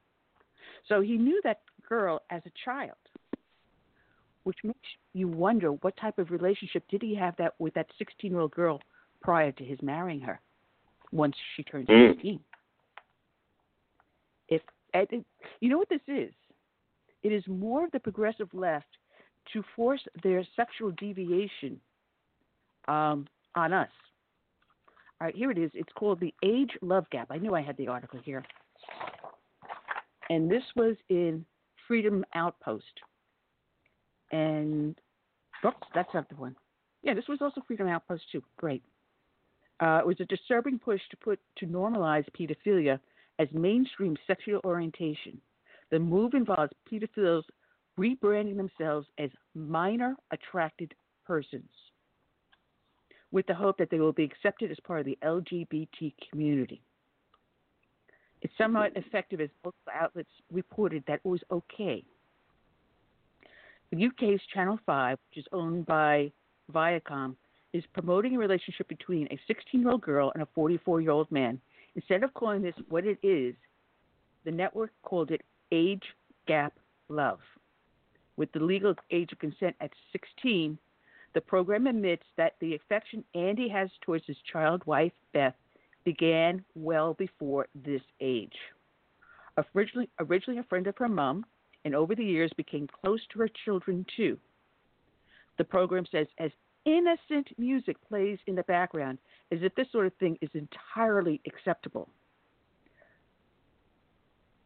[0.86, 2.94] So he knew that girl as a child,
[4.44, 4.78] which makes
[5.12, 8.52] you wonder what type of relationship did he have that with that 16 year old
[8.52, 8.80] girl
[9.20, 10.40] prior to his marrying her
[11.12, 12.14] once she turned Mm.
[12.14, 12.40] 16.
[14.48, 14.62] If
[14.94, 15.24] it,
[15.60, 16.32] you know what this is,
[17.22, 18.86] it is more of the progressive left
[19.52, 21.80] to force their sexual deviation
[22.88, 23.90] um, on us.
[25.20, 25.70] All right, here it is.
[25.74, 27.28] It's called the Age Love Gap.
[27.30, 28.42] I knew I had the article here.
[30.30, 31.44] And this was in
[31.86, 32.84] Freedom Outpost.
[34.30, 34.96] And,
[35.64, 36.56] oops, that's not the one.
[37.02, 38.42] Yeah, this was also Freedom Outpost, too.
[38.56, 38.82] Great.
[39.80, 43.00] Uh, it was a disturbing push to put to normalize pedophilia
[43.38, 45.40] as mainstream sexual orientation.
[45.90, 47.44] The move involves pedophiles
[47.98, 50.94] rebranding themselves as minor attracted
[51.26, 51.70] persons
[53.32, 56.82] with the hope that they will be accepted as part of the LGBT community.
[58.42, 62.04] It's somewhat effective as multiple outlets reported that it was okay.
[63.92, 66.30] The UK's Channel 5, which is owned by
[66.72, 67.34] Viacom,
[67.72, 71.30] is promoting a relationship between a 16 year old girl and a 44 year old
[71.32, 71.60] man.
[71.96, 73.54] Instead of calling this what it is,
[74.44, 75.42] the network called it
[75.72, 76.04] age
[76.46, 76.72] gap
[77.08, 77.40] love.
[78.36, 80.78] With the legal age of consent at 16,
[81.34, 85.54] the program admits that the affection Andy has towards his child wife, Beth,
[86.04, 88.56] began well before this age.
[89.74, 91.44] Originally, originally a friend of her mom,
[91.84, 94.38] and over the years became close to her children too.
[95.58, 96.50] The program says as
[96.84, 99.18] innocent music plays in the background
[99.52, 102.08] as if this sort of thing is entirely acceptable.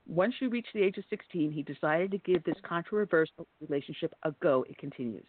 [0.07, 4.33] Once she reached the age of 16, he decided to give this controversial relationship a
[4.43, 5.25] go, it continues.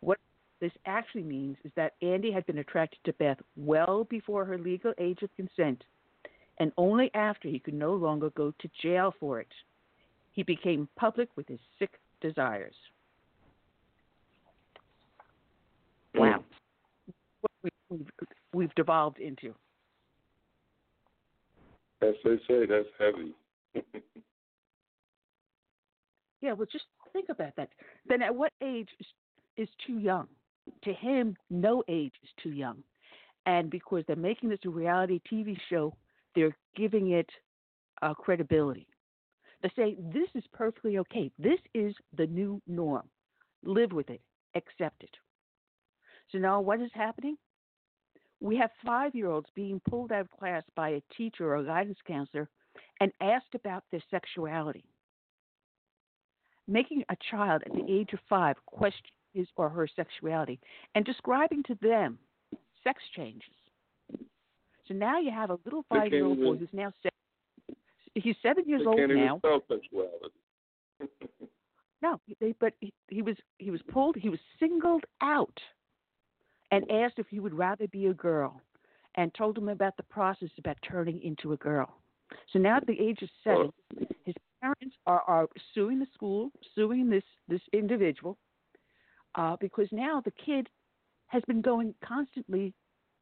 [0.00, 0.18] What
[0.60, 4.94] this actually means is that Andy had been attracted to Beth well before her legal
[4.98, 5.82] age of consent,
[6.58, 9.52] and only after he could no longer go to jail for it.
[10.32, 11.90] He became public with his sick
[12.20, 12.74] desires.
[16.14, 16.44] Wow.
[17.40, 18.10] What we- we've,
[18.52, 19.54] we've devolved into.
[22.02, 23.34] As they say, that's heavy.
[26.42, 27.68] Yeah, well, just think about that.
[28.06, 29.06] Then at what age is,
[29.56, 30.26] is too young?
[30.84, 32.82] To him, no age is too young.
[33.46, 35.94] And because they're making this a reality TV show,
[36.34, 37.28] they're giving it
[38.02, 38.86] uh, credibility.
[39.62, 41.30] They say this is perfectly okay.
[41.38, 43.08] This is the new norm.
[43.62, 44.22] Live with it,
[44.54, 45.14] accept it.
[46.32, 47.36] So now what is happening?
[48.40, 51.64] We have five year olds being pulled out of class by a teacher or a
[51.64, 52.48] guidance counselor
[53.00, 54.84] and asked about their sexuality.
[56.66, 60.58] Making a child at the age of five question his or her sexuality
[60.94, 62.18] and describing to them
[62.82, 63.42] sex changes.
[64.88, 66.92] So now you have a little five year old boy who's now.
[68.22, 69.40] He's seven years they old can't now.
[69.44, 70.34] even sexuality.
[72.02, 74.16] No, they, but he, he was he was pulled.
[74.16, 75.58] He was singled out,
[76.70, 78.60] and asked if he would rather be a girl,
[79.16, 81.98] and told him about the process about turning into a girl.
[82.52, 83.70] So now at the age of seven,
[84.24, 88.38] his parents are, are suing the school, suing this this individual,
[89.34, 90.68] uh, because now the kid
[91.26, 92.72] has been going constantly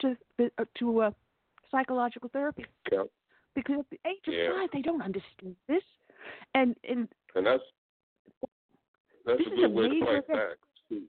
[0.01, 1.11] to uh, to uh,
[1.71, 2.65] psychological therapy.
[3.59, 4.53] Because at the age of Yeah.
[4.53, 5.83] five, they don't understand this,
[6.55, 7.63] and and And that's
[9.25, 10.57] that's This a is good a way to major fight back
[10.89, 11.03] too.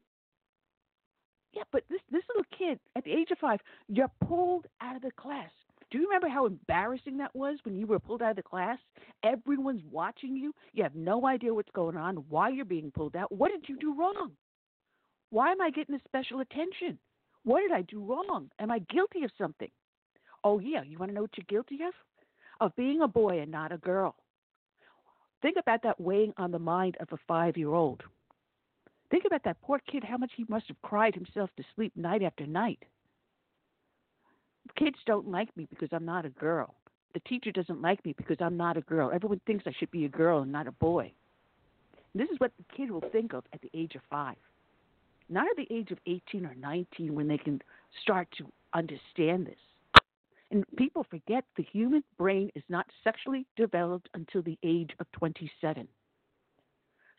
[1.54, 5.04] Yeah, but this this little kid at the age of five, you're pulled out of
[5.04, 5.52] the class.
[5.92, 8.80] Do you remember how embarrassing that was when you were pulled out of the class?
[9.22, 10.52] Everyone's watching you.
[10.74, 13.32] You have no idea what's going on, why you're being pulled out.
[13.32, 14.36] What did you do wrong?
[15.30, 16.98] Why am I getting this special attention?
[17.44, 18.50] What did I do wrong?
[18.60, 19.70] Am I guilty of something?
[20.44, 21.94] Oh, yeah, you want to know what you're guilty of?
[22.62, 24.16] Of being a boy and not a girl.
[25.42, 28.04] Think about that weighing on the mind of a five year old.
[29.10, 32.22] Think about that poor kid, how much he must have cried himself to sleep night
[32.22, 32.80] after night.
[34.78, 36.76] Kids don't like me because I'm not a girl.
[37.14, 39.12] The teacher doesn't like me because I'm not a girl.
[39.12, 41.12] Everyone thinks I should be a girl and not a boy.
[42.14, 44.36] This is what the kid will think of at the age of five.
[45.28, 47.62] Not at the age of 18 or 19 when they can
[48.02, 49.58] start to understand this.
[50.52, 55.88] And people forget the human brain is not sexually developed until the age of 27.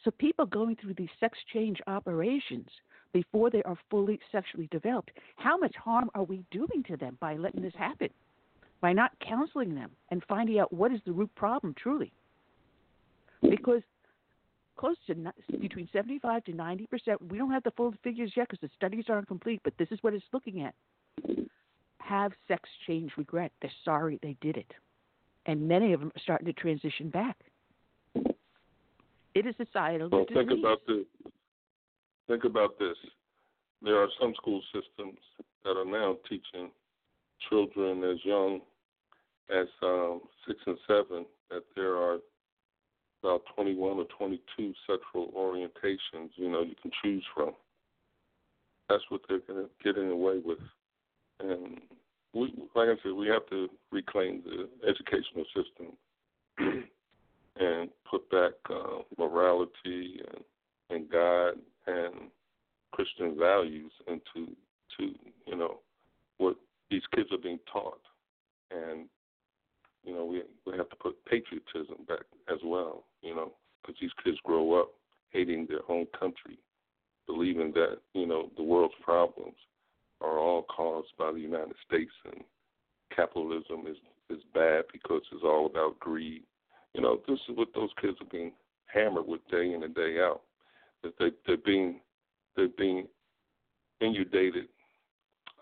[0.04, 2.68] So people going through these sex change operations
[3.12, 7.36] before they are fully sexually developed, how much harm are we doing to them by
[7.36, 8.08] letting this happen?
[8.80, 12.12] By not counseling them and finding out what is the root problem truly.
[13.42, 13.82] Because
[14.76, 15.14] close to
[15.60, 19.04] between 75 to 90 percent, we don't have the full figures yet because the studies
[19.08, 20.74] aren't complete, but this is what it's looking at
[22.00, 23.52] have sex change regret.
[23.60, 24.72] They're sorry they did it.
[25.46, 27.36] And many of them are starting to transition back.
[29.34, 30.46] It is societal well, disease.
[30.48, 31.32] think about this.
[32.28, 32.96] Think about this.
[33.82, 35.18] There are some school systems
[35.64, 36.70] that are now teaching
[37.48, 38.60] children as young
[39.50, 42.18] as um, six and seven that there are
[43.22, 47.50] about 21 or 22 sexual orientations, you know, you can choose from.
[48.88, 50.58] That's what they're going to getting away with.
[51.42, 51.80] And
[52.34, 55.96] we, like I said, we have to reclaim the educational system
[57.58, 60.44] and put back uh, morality and,
[60.90, 61.54] and God
[61.86, 62.30] and
[62.92, 64.52] Christian values into
[64.98, 65.14] to
[65.46, 65.78] you know
[66.38, 66.56] what
[66.90, 68.00] these kids are being taught,
[68.70, 69.06] and
[70.04, 73.04] you know we we have to put patriotism back as well.
[73.22, 74.90] You know because these kids grow up
[75.30, 76.58] hating their own country,
[77.26, 79.54] believing that you know the world's problems
[80.20, 82.42] are all caused by the United States and
[83.14, 83.96] capitalism is
[84.28, 86.42] is bad because it's all about greed.
[86.94, 88.52] You know, this is what those kids are being
[88.86, 90.42] hammered with day in and day out.
[91.02, 92.00] That they they're being
[92.56, 93.06] they're being
[94.00, 94.68] inundated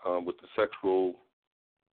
[0.05, 1.15] um, with the sexual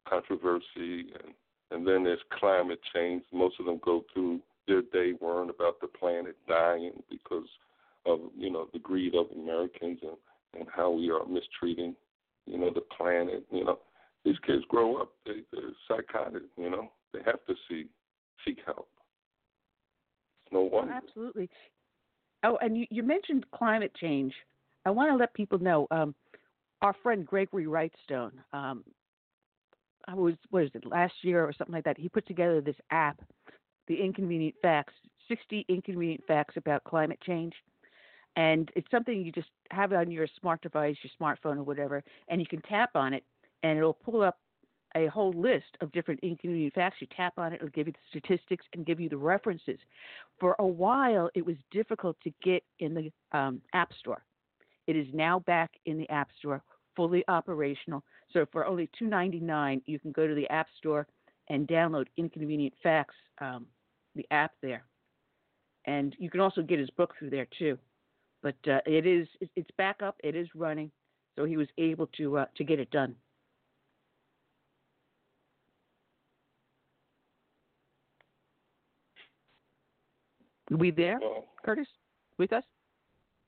[0.08, 1.34] controversy and
[1.72, 3.24] and then there's climate change.
[3.32, 7.48] Most of them go through their day worrying about the planet dying because
[8.04, 10.16] of you know the greed of Americans and
[10.58, 11.94] and how we are mistreating
[12.46, 13.44] you know the planet.
[13.50, 13.78] You know
[14.24, 16.42] these kids grow up they, they're psychotic.
[16.56, 17.86] You know they have to see
[18.44, 18.88] seek help.
[20.52, 20.92] No wonder.
[20.92, 21.50] Absolutely.
[22.44, 24.32] Oh, and you, you mentioned climate change.
[24.84, 26.14] I want to let people know um,
[26.82, 28.32] our friend Gregory Wrightstone.
[28.52, 28.84] Um,
[30.06, 31.98] I was what is it last year or something like that?
[31.98, 33.20] He put together this app,
[33.88, 34.92] the Inconvenient Facts,
[35.28, 37.52] 60 inconvenient facts about climate change,
[38.36, 42.40] and it's something you just have on your smart device, your smartphone or whatever, and
[42.40, 43.24] you can tap on it,
[43.62, 44.38] and it'll pull up
[44.94, 46.96] a whole list of different inconvenient facts.
[47.00, 49.78] You tap on it, it'll give you the statistics and give you the references.
[50.38, 54.22] For a while, it was difficult to get in the um, App Store.
[54.86, 56.62] It is now back in the App Store,
[56.94, 58.04] fully operational.
[58.32, 61.06] So for only $2.99, you can go to the App Store
[61.48, 63.66] and download Inconvenient Facts, um,
[64.14, 64.84] the app there.
[65.84, 67.78] And you can also get his book through there too.
[68.46, 70.14] But uh, it is it's back up.
[70.22, 70.92] It is running,
[71.34, 73.16] so he was able to uh, to get it done.
[80.70, 81.42] Are we there, Oh.
[81.64, 81.88] Curtis?
[82.38, 82.62] With us?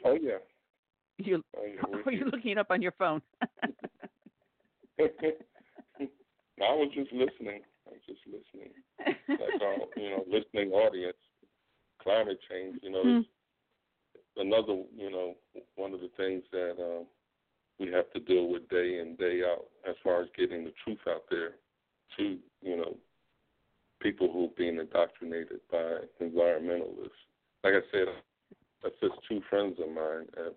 [0.05, 0.39] Oh yeah.
[1.19, 3.23] You Oh, yeah, are you looking it up on your phone?
[4.99, 5.13] I
[6.59, 7.63] was just listening.
[7.87, 8.73] I was just listening.
[9.29, 11.17] Like our, you know, listening audience.
[12.03, 13.21] Climate change, you know, Hmm.
[14.39, 15.35] Is another, you know,
[15.77, 17.07] one of the things that um,
[17.79, 20.99] we have to deal with day in day out, as far as getting the truth
[21.09, 21.53] out there
[22.17, 22.97] to, you know,
[24.01, 27.11] people who are being indoctrinated by environmentalists.
[27.65, 28.07] Like I said,
[28.83, 30.55] that's just two friends of mine, and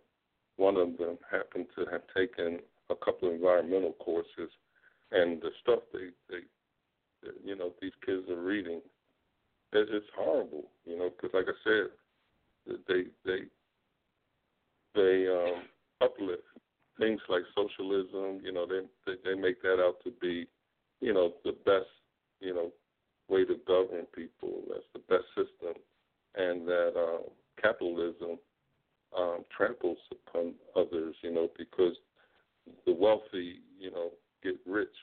[0.58, 2.60] one of them happened to have taken
[2.90, 4.52] a couple of environmental courses,
[5.12, 6.44] and the stuff they they,
[7.44, 8.82] you know these kids are reading,
[9.74, 13.46] it's, it's horrible, you know, because like I said, they they
[14.96, 15.64] they um,
[16.02, 16.44] uplift
[17.00, 18.42] things like socialism.
[18.44, 20.48] You know, they, they they make that out to be,
[21.00, 21.90] you know, the best,
[22.40, 22.72] you know,
[23.28, 24.62] way to govern people.
[24.70, 25.82] That's the best system,
[26.36, 27.30] and that uh,
[27.62, 28.38] capitalism
[29.18, 31.16] um, tramples upon others.
[31.22, 31.96] You know, because
[32.86, 34.12] the wealthy, you know,
[34.44, 34.96] get rich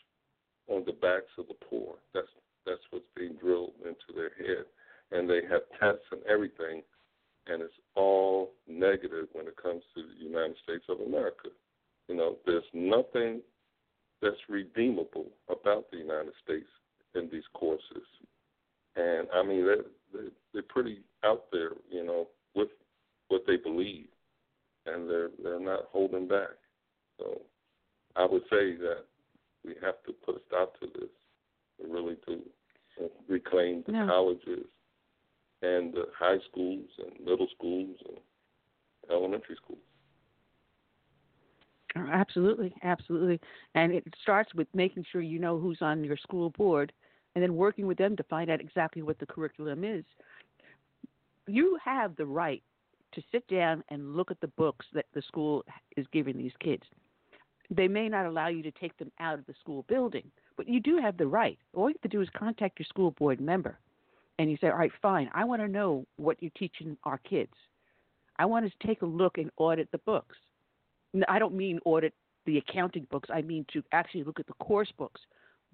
[0.68, 1.96] on the backs of the poor.
[2.14, 2.28] That's
[2.66, 4.64] that's what's being drilled into their head,
[5.10, 6.82] and they have tests and everything,
[7.48, 11.48] and it's all negative when it comes to the United States of America.
[12.08, 13.40] You know, there's nothing
[14.22, 16.68] that's redeemable about the United States
[17.14, 18.06] in these courses,
[18.96, 22.68] and I mean they're they're, they're pretty out there, you know, with
[23.28, 24.06] what they believe,
[24.86, 26.56] and they're they're not holding back.
[27.18, 27.40] So
[28.16, 29.04] I would say that
[29.64, 31.10] we have to put a stop to this,
[31.82, 32.40] We really to
[33.28, 34.06] reclaim the No.
[34.06, 34.66] colleges
[35.62, 38.18] and the high schools and middle schools and
[39.10, 39.80] elementary schools.
[41.96, 43.40] Oh, Absolutely, absolutely.
[43.74, 46.92] And it starts with making sure you know who's on your school board
[47.34, 50.04] and then working with them to find out exactly what the curriculum is.
[51.46, 52.62] You have the right
[53.12, 55.64] to sit down and look at the books that the school
[55.96, 56.82] is giving these kids.
[57.70, 60.80] They may not allow you to take them out of the school building, but you
[60.80, 61.58] do have the right.
[61.74, 63.78] All you have to do is contact your school board member
[64.38, 67.52] and you say, All right, fine, I want to know what you're teaching our kids.
[68.38, 70.36] I want to take a look and audit the books.
[71.28, 72.14] I don't mean audit
[72.46, 73.28] the accounting books.
[73.32, 75.20] I mean to actually look at the course books,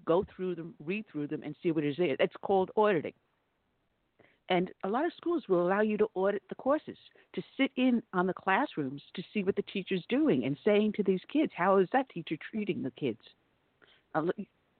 [0.05, 2.15] go through them, read through them, and see what is there.
[2.19, 3.13] It's called auditing.
[4.49, 6.97] And a lot of schools will allow you to audit the courses,
[7.33, 11.03] to sit in on the classrooms to see what the teacher's doing and saying to
[11.03, 13.19] these kids, how is that teacher treating the kids?
[14.13, 14.27] Uh,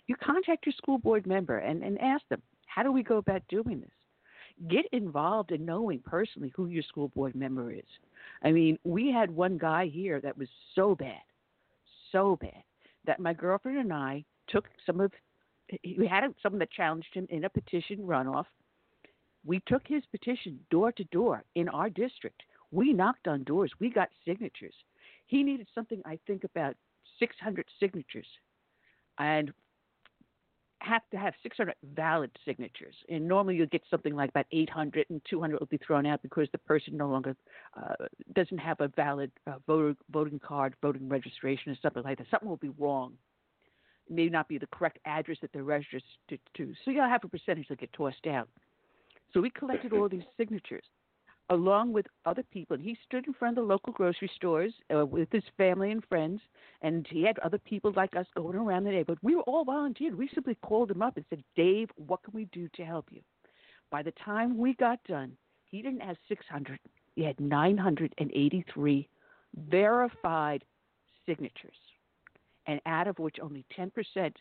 [0.08, 2.42] you contact your school board member and, and ask them,
[2.76, 4.68] how do we go about doing this?
[4.68, 7.86] Get involved in knowing personally who your school board member is.
[8.44, 11.22] I mean, we had one guy here that was so bad,
[12.12, 12.64] so bad,
[13.06, 15.14] that my girlfriend and I took some of,
[15.98, 18.46] we had someone that challenged him in a petition runoff.
[19.46, 22.44] We took his petition door to door in our district.
[22.72, 23.72] We knocked on doors.
[23.80, 24.76] We got signatures.
[25.28, 26.76] He needed something, I think, about
[27.20, 28.28] 600 signatures.
[29.18, 29.54] And
[30.82, 32.96] have to have 600 valid signatures.
[33.10, 36.48] And normally you'll get something like about 800, and 200 will be thrown out because
[36.52, 37.36] the person no longer
[37.78, 42.28] uh, doesn't have a valid uh, voter, voting card, voting registration, or something like that.
[42.30, 43.14] Something will be wrong.
[44.08, 46.74] It may not be the correct address that they're registered to.
[46.84, 48.50] So you'll have a percentage that get tossed out.
[49.34, 50.84] So we collected all these signatures
[51.50, 52.76] along with other people.
[52.76, 56.04] And he stood in front of the local grocery stores uh, with his family and
[56.06, 56.42] friends,
[56.82, 59.20] and he had other people like us going around the neighborhood.
[59.22, 60.18] We were all volunteered.
[60.18, 63.22] We simply called him up and said, Dave, what can we do to help you?
[63.92, 66.80] By the time we got done, he didn't have 600,
[67.16, 69.08] he had 983
[69.70, 70.64] verified
[71.26, 71.78] signatures,
[72.68, 74.34] and out of which only 10%,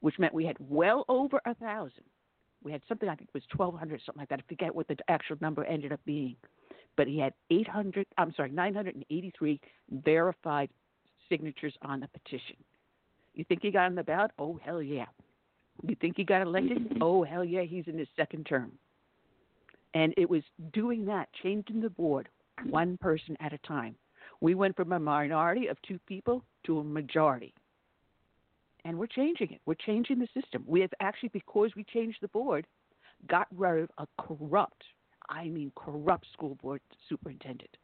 [0.00, 2.04] which meant we had well over a thousand.
[2.62, 4.40] We had something I think was 1,200, something like that.
[4.40, 6.36] I forget what the actual number ended up being,
[6.96, 8.06] but he had 800.
[8.18, 9.60] I'm sorry, 983
[10.04, 10.68] verified
[11.28, 12.56] signatures on the petition.
[13.34, 14.30] You think he got on the ballot?
[14.38, 15.06] Oh hell yeah.
[15.82, 16.98] You think he got elected?
[17.00, 18.72] Oh hell yeah, he's in his second term.
[19.94, 22.28] And it was doing that, changing the board
[22.68, 23.96] one person at a time.
[24.40, 27.54] We went from a minority of two people to a majority.
[28.84, 29.60] And we're changing it.
[29.64, 30.64] We're changing the system.
[30.66, 32.66] We have actually, because we changed the board,
[33.28, 34.82] got rid of a corrupt,
[35.28, 37.76] I mean corrupt school board superintendent.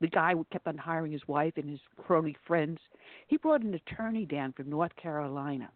[0.00, 2.78] The guy kept on hiring his wife and his crony friends.
[3.26, 5.70] He brought an attorney down from North Carolina.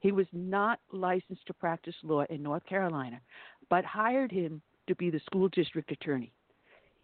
[0.00, 3.20] He was not licensed to practice law in North Carolina,
[3.68, 6.32] but hired him to be the school district attorney.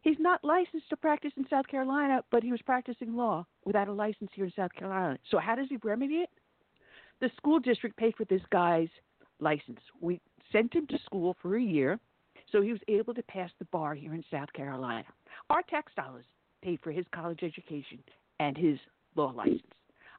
[0.03, 3.93] He's not licensed to practice in South Carolina, but he was practicing law without a
[3.93, 5.19] license here in South Carolina.
[5.31, 6.31] So how does he remedy it?
[7.21, 8.89] The school district paid for this guy's
[9.41, 9.81] license.
[10.01, 10.21] We
[10.53, 11.99] sent him to school for a year,
[12.51, 15.07] so he was able to pass the bar here in South Carolina.
[15.51, 16.27] Our tax dollars
[16.63, 17.99] paid for his college education
[18.41, 18.79] and his
[19.17, 19.63] law license.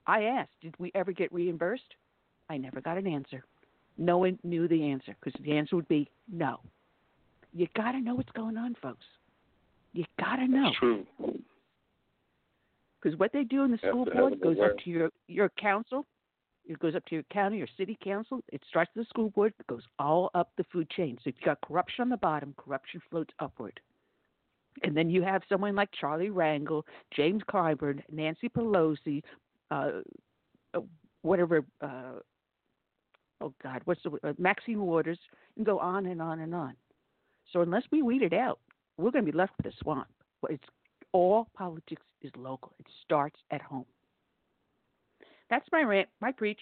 [0.08, 1.96] I asked, did we ever get reimbursed?
[2.50, 3.44] I never got an answer.
[3.98, 6.60] No one knew the answer because the answer would be no.
[7.54, 9.06] You got to know what's going on, folks.
[9.94, 10.68] You got to know.
[10.68, 11.06] It's true.
[13.02, 16.06] Because what they do in the school board goes up to your your council,
[16.68, 18.44] it goes up to your county or city council.
[18.52, 21.18] It starts at the school board, it goes all up the food chain.
[21.24, 23.80] So if you've got corruption on the bottom, corruption floats upward.
[24.84, 26.84] And then you have someone like Charlie Rangel,
[27.16, 29.22] James Clyburn, Nancy Pelosi,
[29.72, 30.02] uh,
[30.74, 30.82] uh,
[31.22, 31.64] whatever.
[31.82, 32.20] Uh,
[33.42, 35.20] oh God, what's the uh, Maxine Waters,
[35.56, 36.74] and go on and on and on.
[37.54, 38.60] So unless we weed it out,
[38.98, 40.08] we're going to be left with a swamp.
[40.50, 40.64] It's
[41.14, 42.74] all politics is local.
[42.80, 43.86] It starts at home.
[45.50, 46.60] That's my rant, my preach.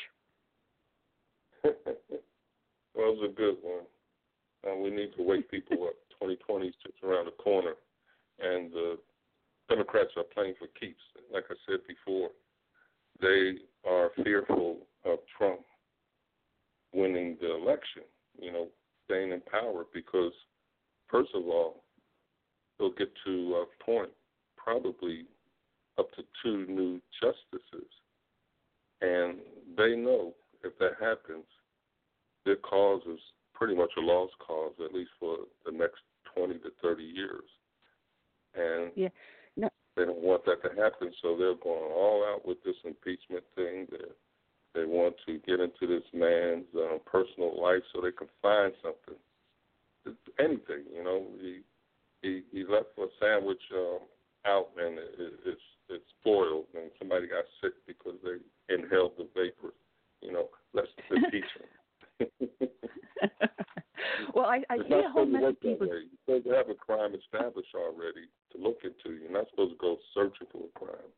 [1.64, 1.74] well,
[2.10, 2.24] it
[2.96, 3.86] was a good one.
[4.66, 5.94] Uh, we need to wake people up.
[6.22, 7.74] 2020 is just around the corner,
[8.40, 8.98] and the
[9.68, 11.02] Democrats are playing for keeps.
[11.34, 12.30] Like I said before,
[13.20, 15.62] they are fearful of Trump
[16.94, 18.04] winning the election,
[18.40, 18.68] you know,
[19.06, 20.32] staying in power because,
[21.10, 21.84] first of all,
[22.78, 24.10] he'll get to appoint
[24.56, 25.26] probably
[25.98, 27.90] up to two new justices.
[29.04, 29.38] And
[29.78, 31.46] they know if that happens,
[32.46, 33.20] their cause is
[33.54, 36.00] pretty much a lost cause, at least for the next
[36.36, 37.44] 20 to 30 years.
[38.56, 39.10] And yeah.
[39.58, 39.68] no.
[39.96, 43.88] they don't want that to happen, so they're going all out with this impeachment thing.
[43.92, 44.06] They
[44.76, 50.18] they want to get into this man's um, personal life so they can find something,
[50.40, 50.86] anything.
[50.92, 51.62] You know, he
[52.24, 54.00] he he left a sandwich um,
[54.46, 58.40] out and it, it, it's it's spoiled, and somebody got sick because they
[58.74, 59.74] inhaled the vapor.
[60.22, 61.44] You know, let's impeach
[62.20, 62.70] him.
[64.34, 65.88] well, I, I hear a whole mess of people.
[65.88, 69.18] You're supposed to have a crime established already to look into.
[69.20, 71.12] You're not supposed to go searching for a crime.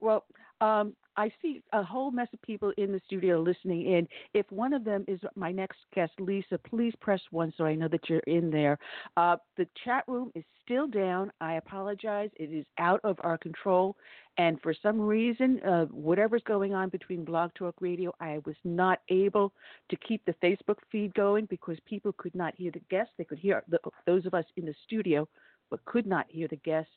[0.00, 0.24] Well,
[0.60, 4.06] um, I see a whole mess of people in the studio listening in.
[4.34, 7.88] If one of them is my next guest, Lisa, please press one so I know
[7.88, 8.78] that you're in there.
[9.16, 11.32] Uh, the chat room is still down.
[11.40, 12.30] I apologize.
[12.36, 13.96] It is out of our control.
[14.38, 19.00] And for some reason, uh, whatever's going on between Blog Talk Radio, I was not
[19.08, 19.54] able
[19.88, 23.14] to keep the Facebook feed going because people could not hear the guests.
[23.16, 25.26] They could hear the, those of us in the studio,
[25.70, 26.92] but could not hear the guests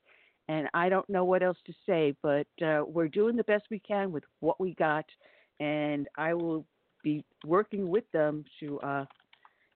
[0.49, 3.79] and I don't know what else to say, but uh, we're doing the best we
[3.79, 5.05] can with what we got,
[5.59, 6.65] and I will
[7.03, 9.05] be working with them to uh,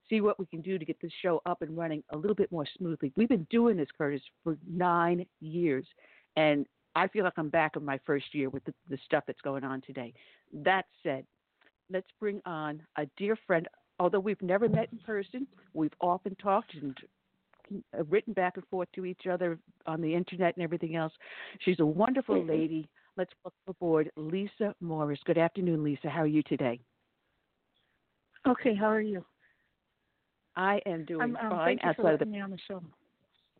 [0.09, 2.51] see what we can do to get this show up and running a little bit
[2.51, 3.13] more smoothly.
[3.15, 5.85] We've been doing this, Curtis, for nine years,
[6.37, 9.41] and I feel like I'm back in my first year with the, the stuff that's
[9.41, 10.11] going on today.
[10.53, 11.23] That said,
[11.91, 13.67] let's bring on a dear friend.
[13.99, 15.45] Although we've never met in person,
[15.75, 16.97] we've often talked and
[18.09, 21.13] written back and forth to each other on the internet and everything else.
[21.59, 22.49] She's a wonderful Mm-hmm.
[22.49, 22.89] lady.
[23.15, 25.19] Let's welcome aboard Lisa Morris.
[25.25, 26.09] Good afternoon, Lisa.
[26.09, 26.79] How are you today?
[28.47, 29.23] Okay, how are you?
[30.55, 31.77] I am doing I'm, um, fine.
[31.79, 32.83] thank you for outside of the letting me on the show.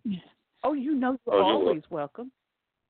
[0.03, 0.19] Yeah.
[0.64, 2.31] Oh, you know you're Oh, you're always welcome.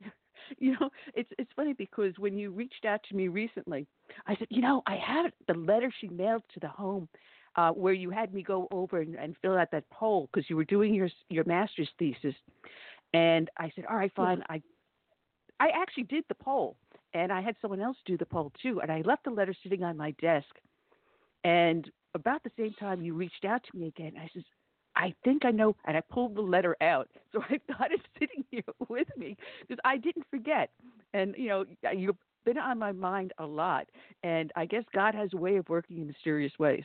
[0.58, 3.88] you know, it's it's funny because when you reached out to me recently,
[4.28, 7.08] I said, you know, I have the letter she mailed to the home
[7.56, 10.56] uh, where you had me go over and, and fill out that poll because you
[10.56, 12.36] were doing your your master's thesis,
[13.14, 14.44] and I said, all right, fine.
[14.50, 14.62] I
[15.60, 16.78] I actually did the poll,
[17.14, 19.84] and I had someone else do the poll too, and I left the letter sitting
[19.84, 20.50] on my desk,
[21.44, 24.44] and about the same time you reached out to me again, I says,
[24.96, 28.44] I think I know, and I pulled the letter out, so I've got it sitting
[28.52, 30.70] here with me because I didn't forget,
[31.14, 31.66] and you know
[31.96, 33.88] you've been on my mind a lot,
[34.24, 36.84] and I guess God has a way of working in mysterious ways.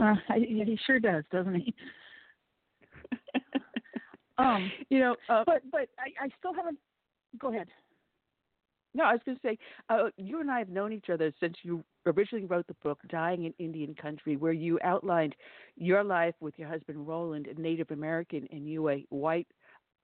[0.00, 1.74] Uh, he sure does, doesn't he?
[4.38, 6.78] um, you know, uh, but but I, I still haven't.
[7.38, 7.68] Go ahead.
[8.92, 9.58] No, I was going to say,
[9.88, 13.44] uh, you and I have known each other since you originally wrote the book "Dying
[13.44, 15.36] in Indian Country," where you outlined
[15.76, 19.46] your life with your husband Roland, a Native American, and you, a white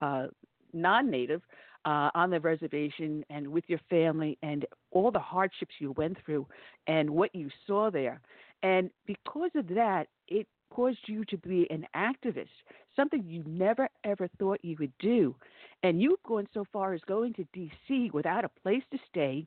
[0.02, 0.26] uh,
[0.72, 1.42] non-native,
[1.86, 6.46] uh, on the reservation, and with your family, and all the hardships you went through,
[6.86, 8.20] and what you saw there.
[8.62, 12.48] And because of that, it caused you to be an activist,
[12.94, 15.34] something you never ever thought you would do.
[15.82, 18.10] And you've gone so far as going to D.C.
[18.12, 19.46] without a place to stay,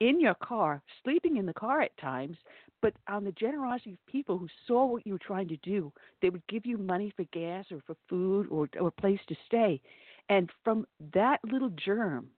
[0.00, 2.36] in your car, sleeping in the car at times,
[2.80, 6.30] but on the generosity of people who saw what you were trying to do, they
[6.30, 9.80] would give you money for gas or for food or, or a place to stay.
[10.28, 12.28] And from that little germ,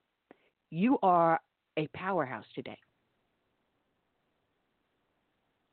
[0.69, 1.39] you are
[1.77, 2.77] a powerhouse today.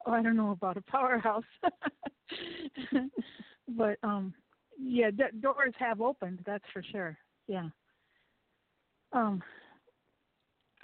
[0.07, 1.45] Oh, I don't know about a powerhouse,
[3.69, 4.35] but um,
[4.81, 6.41] yeah, d- doors have opened.
[6.45, 7.17] That's for sure.
[7.47, 7.69] Yeah.
[9.13, 9.43] Um,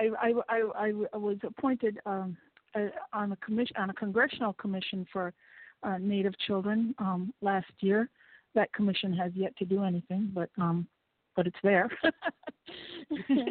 [0.01, 2.37] I I I, I was appointed um
[2.75, 5.33] uh, on a commission on a congressional commission for
[5.83, 8.09] uh, Native children um last year.
[8.55, 10.87] That commission has yet to do anything, but um,
[11.39, 11.89] but it's there.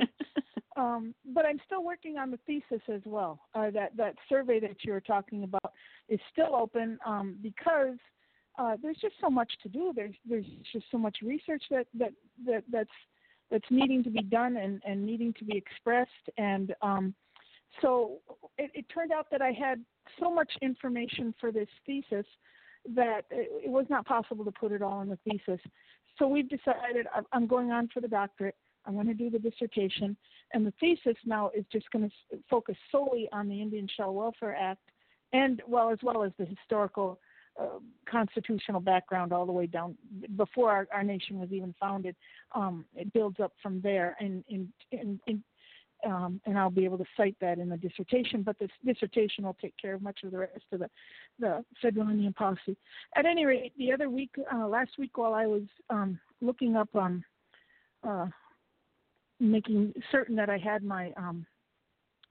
[0.77, 3.39] um, but I'm still working on the thesis as well.
[3.55, 5.71] Uh, that that survey that you were talking about
[6.09, 7.95] is still open um, because
[8.59, 9.93] uh, there's just so much to do.
[9.95, 12.11] There's there's just so much research that that,
[12.45, 12.89] that that's
[13.49, 16.11] that's needing to be done and, and needing to be expressed.
[16.37, 17.15] And um,
[17.81, 18.17] so
[18.57, 19.81] it, it turned out that I had
[20.19, 22.25] so much information for this thesis
[22.95, 25.61] that it, it was not possible to put it all in the thesis.
[26.17, 28.55] So we've decided I'm- going on for the doctorate.
[28.85, 30.15] I'm going to do the dissertation,
[30.53, 34.55] and the thesis now is just going to focus solely on the Indian Child Welfare
[34.55, 34.81] Act,
[35.33, 37.19] and well as well as the historical
[37.59, 37.79] uh,
[38.09, 39.97] constitutional background all the way down
[40.35, 42.15] before our, our nation was even founded.
[42.53, 45.43] Um, it builds up from there, and in, in, in
[46.07, 48.41] um, and I'll be able to cite that in the dissertation.
[48.41, 50.89] But this dissertation will take care of much of the rest of the
[51.39, 52.77] the federal Indian policy.
[53.15, 56.89] At any rate, the other week, uh, last week, while I was um, looking up
[56.95, 57.23] um,
[58.07, 58.27] uh,
[59.39, 61.45] making certain that I had my um,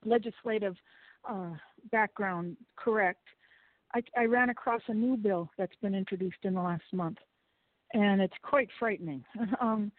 [0.04, 0.76] legislative
[1.28, 1.50] uh,
[1.92, 3.22] background correct,
[3.94, 7.18] I, I ran across a new bill that's been introduced in the last month,
[7.92, 9.24] and it's quite frightening.
[9.60, 9.92] um,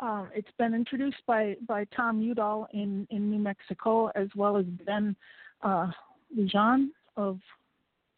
[0.00, 4.64] uh, it's been introduced by, by Tom Udall in, in New Mexico, as well as
[4.86, 5.14] Ben
[5.62, 5.90] uh,
[6.36, 7.38] Lujan of,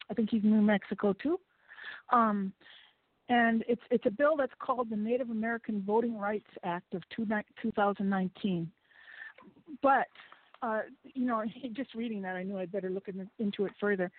[0.09, 1.39] I think he's New Mexico too.
[2.11, 2.53] Um,
[3.29, 7.25] and it's it's a bill that's called the Native American Voting Rights Act of two,
[7.61, 8.69] 2019.
[9.81, 10.07] But
[10.61, 11.43] uh, you know,
[11.73, 14.11] just reading that, I knew I'd better look in, into it further.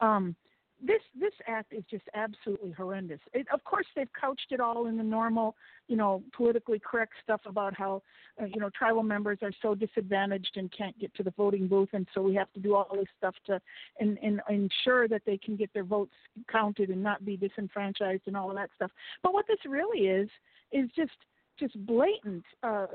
[0.00, 0.36] Um,
[0.84, 3.20] this this act is just absolutely horrendous.
[3.32, 5.54] It, of course, they've couched it all in the normal,
[5.88, 8.02] you know, politically correct stuff about how,
[8.40, 11.90] uh, you know, tribal members are so disadvantaged and can't get to the voting booth,
[11.92, 13.60] and so we have to do all this stuff to
[13.98, 16.14] and, and ensure that they can get their votes
[16.50, 18.90] counted and not be disenfranchised and all of that stuff.
[19.22, 20.28] But what this really is
[20.72, 21.10] is just
[21.58, 22.86] just blatant, uh,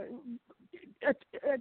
[1.08, 1.58] uh, uh,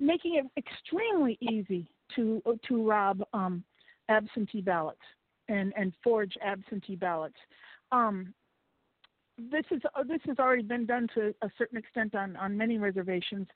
[0.00, 1.86] making it extremely easy
[2.16, 3.62] to to rob um,
[4.08, 4.98] absentee ballots
[5.50, 7.36] and, and forge absentee ballots.
[7.92, 8.32] Um,
[9.50, 12.78] this is uh, this has already been done to a certain extent on, on many
[12.78, 13.46] reservations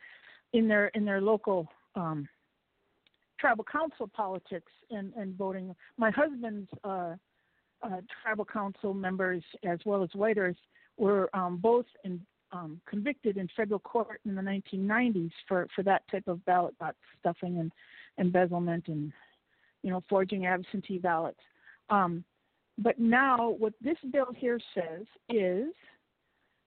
[0.53, 2.29] in their in their local um,
[3.39, 5.75] tribal council politics and, and voting.
[5.99, 7.15] My husband's uh,
[7.83, 10.57] uh, tribal council members, as well as White Earth,
[10.97, 12.21] were um, both in,
[12.53, 16.97] um, convicted in federal court in the 1990s for, for that type of ballot box
[17.21, 17.73] stuffing and
[18.19, 19.12] embezzlement and
[19.83, 21.41] you know forging absentee ballots.
[21.90, 22.24] Um,
[22.78, 25.69] but now, what this bill here says is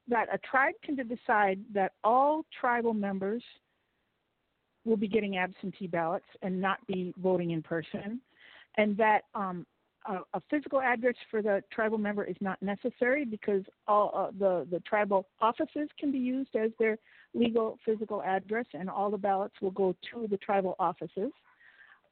[0.08, 3.44] that a tribe can decide that all tribal members
[4.86, 8.22] will be getting absentee ballots and not be voting in person,
[8.78, 9.66] and that um,
[10.08, 14.66] a, a, physical address for the tribal member is not necessary because all uh, the
[14.72, 16.98] the tribal offices can be used as their
[17.34, 21.32] legal physical address, and all the ballots will go to the tribal offices.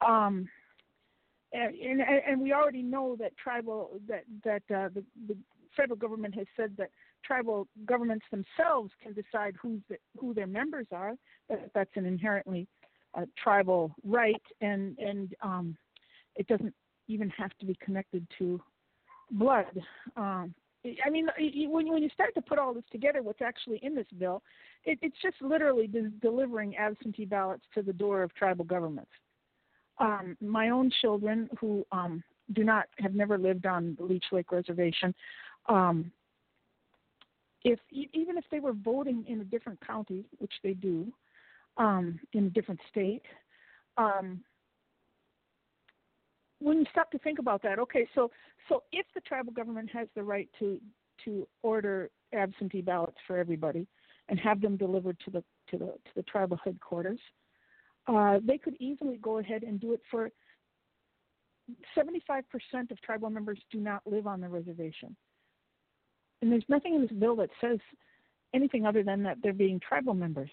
[0.06, 0.46] Um,
[1.52, 5.36] and, and, we already know that tribal that that uh, the, the
[5.76, 6.90] federal government has said that
[7.24, 11.14] tribal governments themselves can decide who's the, who their members are.
[11.48, 12.66] That that's an inherently
[13.14, 15.76] uh, tribal right, and and um,
[16.34, 16.74] it doesn't
[17.08, 18.60] even have to be connected to
[19.30, 19.80] blood.
[20.16, 20.54] Um,
[21.04, 21.26] I mean,
[21.68, 24.42] when when you start to put all this together, what's actually in this bill,
[24.84, 29.10] it, it's just literally de- delivering absentee ballots to the door of tribal governments
[29.98, 34.52] um, my own children who um, do not have never lived on the Leech Lake
[34.52, 35.14] Reservation,
[35.68, 36.10] um,
[37.64, 41.12] if even if they were voting in a different county, which they do,
[41.78, 43.22] um, in a different state,
[43.96, 44.40] um,
[46.60, 48.30] when you stop to think about that, okay, so
[48.68, 50.80] so if the tribal government has the right to
[51.24, 53.86] to order absentee ballots for everybody
[54.28, 57.20] and have them delivered to the to the to the tribal headquarters,
[58.08, 60.30] uh, they could easily go ahead and do it for
[61.96, 62.42] 75%
[62.90, 65.16] of tribal members do not live on the reservation.
[66.40, 67.78] And there's nothing in this bill that says
[68.54, 70.50] anything other than that they're being tribal members.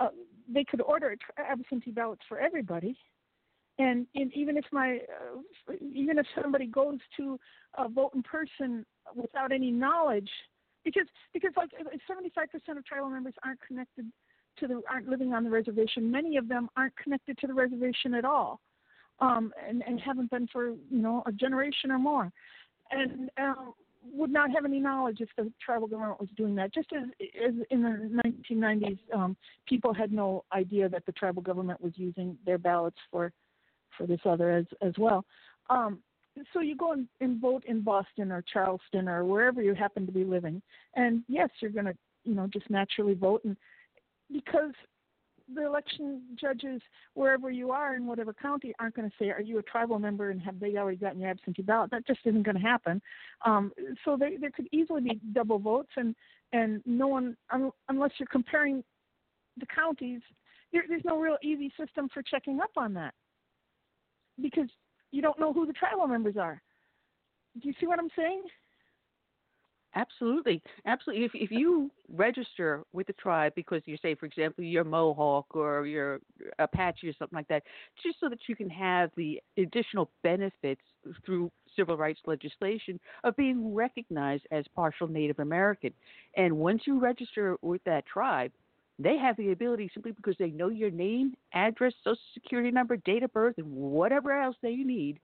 [0.00, 0.08] Uh,
[0.48, 2.96] they could order absentee ballots for everybody.
[3.78, 5.00] And even if my,
[5.68, 7.38] uh, even if somebody goes to
[7.76, 10.30] uh, vote in person without any knowledge,
[10.82, 11.70] because because like
[12.10, 14.06] 75% of tribal members aren't connected
[14.58, 16.10] to the aren't living on the reservation.
[16.10, 18.60] Many of them aren't connected to the reservation at all,
[19.20, 22.32] um, and, and haven't been for you know a generation or more,
[22.90, 23.74] and um,
[24.12, 26.72] would not have any knowledge if the tribal government was doing that.
[26.72, 27.08] Just as,
[27.46, 29.36] as in the 1990s, um,
[29.68, 33.32] people had no idea that the tribal government was using their ballots for
[33.96, 35.24] for this other as as well.
[35.70, 36.00] Um,
[36.52, 40.12] so you go and, and vote in Boston or Charleston or wherever you happen to
[40.12, 40.60] be living,
[40.94, 43.56] and yes, you're going to you know just naturally vote and
[44.32, 44.72] because
[45.54, 46.80] the election judges,
[47.14, 50.30] wherever you are in whatever county, aren't going to say, "Are you a tribal member?"
[50.30, 51.90] and have they already gotten your absentee ballot?
[51.90, 53.00] That just isn't going to happen.
[53.44, 53.72] Um,
[54.04, 56.16] so there, there could easily be double votes, and
[56.52, 58.82] and no one, un, unless you're comparing
[59.58, 60.20] the counties,
[60.72, 63.14] there, there's no real easy system for checking up on that
[64.40, 64.68] because
[65.12, 66.60] you don't know who the tribal members are.
[67.60, 68.42] Do you see what I'm saying?
[69.96, 71.24] Absolutely, absolutely.
[71.24, 75.86] If if you register with the tribe because you say, for example, you're Mohawk or
[75.86, 76.20] you're
[76.58, 77.62] Apache or something like that,
[78.02, 80.82] just so that you can have the additional benefits
[81.24, 85.92] through civil rights legislation of being recognized as partial Native American.
[86.36, 88.52] And once you register with that tribe,
[88.98, 93.22] they have the ability simply because they know your name, address, social security number, date
[93.22, 95.20] of birth, and whatever else they need.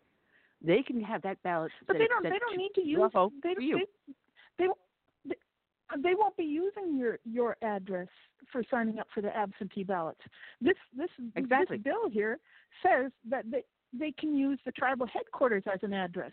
[0.65, 1.73] They can have that ballot.
[1.87, 2.23] But they don't.
[2.23, 3.01] They don't need to use.
[3.43, 3.63] They for don't.
[3.63, 3.79] you.
[3.79, 4.15] They,
[4.67, 8.09] they, they, they won't be using your your address
[8.51, 10.21] for signing up for the absentee ballots.
[10.61, 11.77] This this Exactly.
[11.77, 12.39] this bill here
[12.83, 16.33] says that they they can use the tribal headquarters as an address.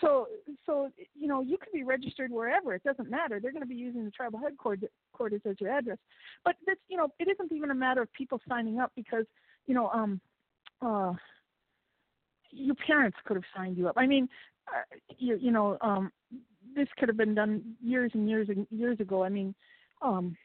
[0.00, 0.28] So
[0.66, 2.74] so you know you can be registered wherever.
[2.74, 3.40] It doesn't matter.
[3.40, 5.98] They're going to be using the tribal headquarters as your address.
[6.44, 9.24] But this you know it isn't even a matter of people signing up because
[9.66, 10.20] you know um
[10.80, 11.12] uh
[12.52, 13.94] your parents could have signed you up.
[13.96, 14.28] I mean,
[14.68, 14.82] uh,
[15.18, 16.10] you you know, um,
[16.74, 19.24] this could have been done years and years and years ago.
[19.24, 19.54] I mean,
[20.02, 20.36] um,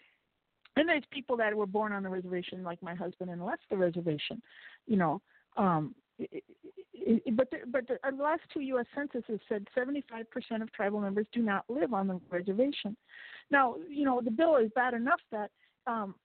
[0.76, 3.78] and there's people that were born on the reservation, like my husband, and left the
[3.78, 4.42] reservation.
[4.88, 5.22] You know,
[5.58, 6.44] um, it,
[6.94, 8.86] it, it, but the, but the, last two U.S.
[8.94, 10.02] censuses said 75%
[10.62, 12.98] of tribal members do not live on the reservation.
[13.52, 15.52] Now, you know, the bill is bad enough that
[15.88, 16.16] um,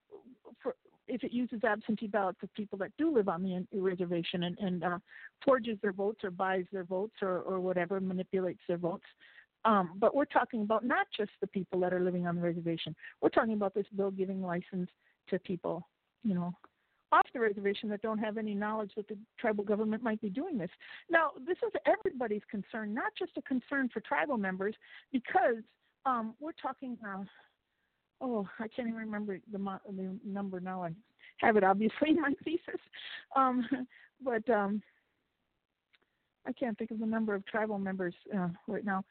[0.62, 0.74] for
[1.10, 4.84] if it uses absentee ballots of people that do live on the reservation and, and
[4.84, 4.98] uh,
[5.44, 9.04] forges their votes or buys their votes or, or whatever, manipulates their votes.
[9.64, 12.94] Um, but we're talking about not just the people that are living on the reservation.
[13.20, 14.88] We're talking about this bill giving license
[15.28, 15.86] to people,
[16.22, 16.54] you know,
[17.12, 20.56] off the reservation that don't have any knowledge that the tribal government might be doing
[20.56, 20.70] this.
[21.10, 24.74] Now, this is everybody's concern, not just a concern for tribal members,
[25.12, 25.62] because
[26.06, 26.96] um, we're talking.
[27.06, 27.24] Uh,
[28.20, 30.84] oh, I can't even remember the, mo- the number now.
[30.84, 30.90] I
[31.38, 32.80] have it obviously in my thesis,
[33.34, 33.66] um,
[34.22, 34.82] but um,
[36.46, 39.04] I can't think of the number of tribal members uh, right now.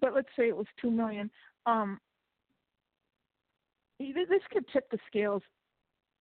[0.00, 1.30] But let's say it was two million.
[1.66, 2.00] Um,
[3.98, 5.42] this could tip the scales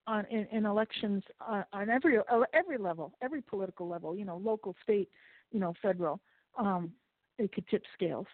[0.08, 4.16] on in, in elections on, on every uh, every level, every political level.
[4.16, 5.10] You know, local, state,
[5.52, 6.20] you know, federal.
[6.58, 6.92] Um,
[7.38, 8.26] it could tip scales.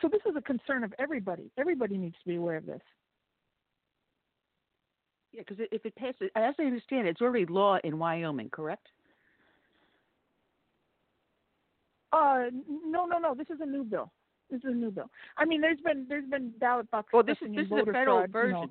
[0.00, 1.50] So this is a concern of everybody.
[1.56, 2.80] Everybody needs to be aware of this.
[5.32, 8.88] Yeah, because if it passes, as I understand, it, it's already law in Wyoming, correct?
[12.12, 12.44] Uh,
[12.86, 13.34] no, no, no.
[13.34, 14.10] This is a new bill.
[14.50, 15.10] This is a new bill.
[15.38, 18.18] I mean, there's been there's been ballot box Well, this is this is the federal
[18.18, 18.52] fraud, you version.
[18.52, 18.70] know.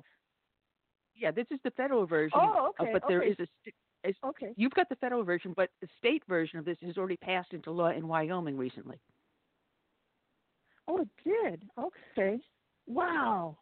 [1.16, 2.38] Yeah, this is the federal version.
[2.40, 3.30] Oh, uh, okay, but there okay.
[3.30, 3.46] is a.
[3.62, 3.74] st-
[4.04, 4.52] is- Okay.
[4.56, 7.70] You've got the federal version, but the state version of this has already passed into
[7.70, 8.98] law in Wyoming recently.
[10.88, 11.62] Oh, it did.
[11.78, 12.40] Okay.
[12.86, 13.58] Wow.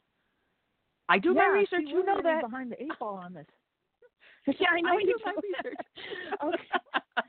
[1.09, 1.83] I do yeah, my research.
[1.87, 2.43] you know that.
[2.43, 3.47] behind the eight ball on this.
[4.47, 5.77] yeah, I know I you do my research.
[6.45, 7.27] okay.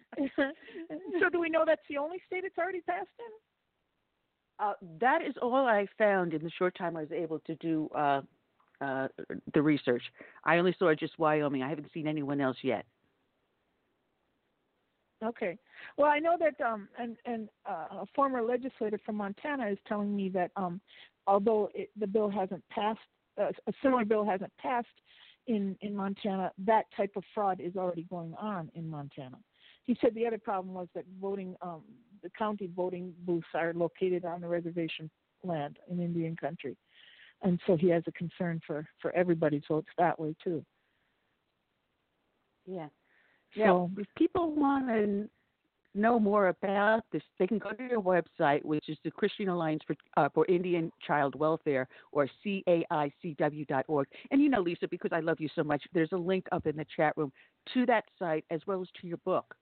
[1.19, 4.65] So do we know that's the only state it's already passed in?
[4.65, 7.89] Uh, that is all I found in the short time I was able to do
[7.95, 8.22] uh,
[8.80, 9.07] uh,
[9.53, 10.03] the research.
[10.45, 11.64] I only saw just Wyoming.
[11.64, 12.85] I haven't seen anyone else yet.
[15.23, 15.57] Okay.
[15.98, 20.15] Well, I know that um, and and uh, a former legislator from Montana is telling
[20.15, 20.81] me that um,
[21.27, 22.99] although it, the bill hasn't passed,
[23.39, 24.88] uh, a similar bill hasn't passed
[25.48, 29.38] in in Montana, that type of fraud is already going on in Montana.
[29.85, 31.81] He said the other problem was that voting, um,
[32.23, 35.09] the county voting booths are located on the reservation
[35.43, 36.77] land in Indian country,
[37.41, 40.63] and so he has a concern for for everybody's votes that way too.
[42.65, 42.87] Yeah.
[43.55, 45.29] So- Now, if people want to
[45.93, 49.81] know more about this, they can go to your website, which is the Christian Alliance
[49.85, 54.07] for uh, for Indian Child Welfare, or caicw.org.
[54.31, 56.77] And you know, Lisa, because I love you so much, there's a link up in
[56.77, 57.31] the chat room
[57.73, 59.53] to that site as well as to your book,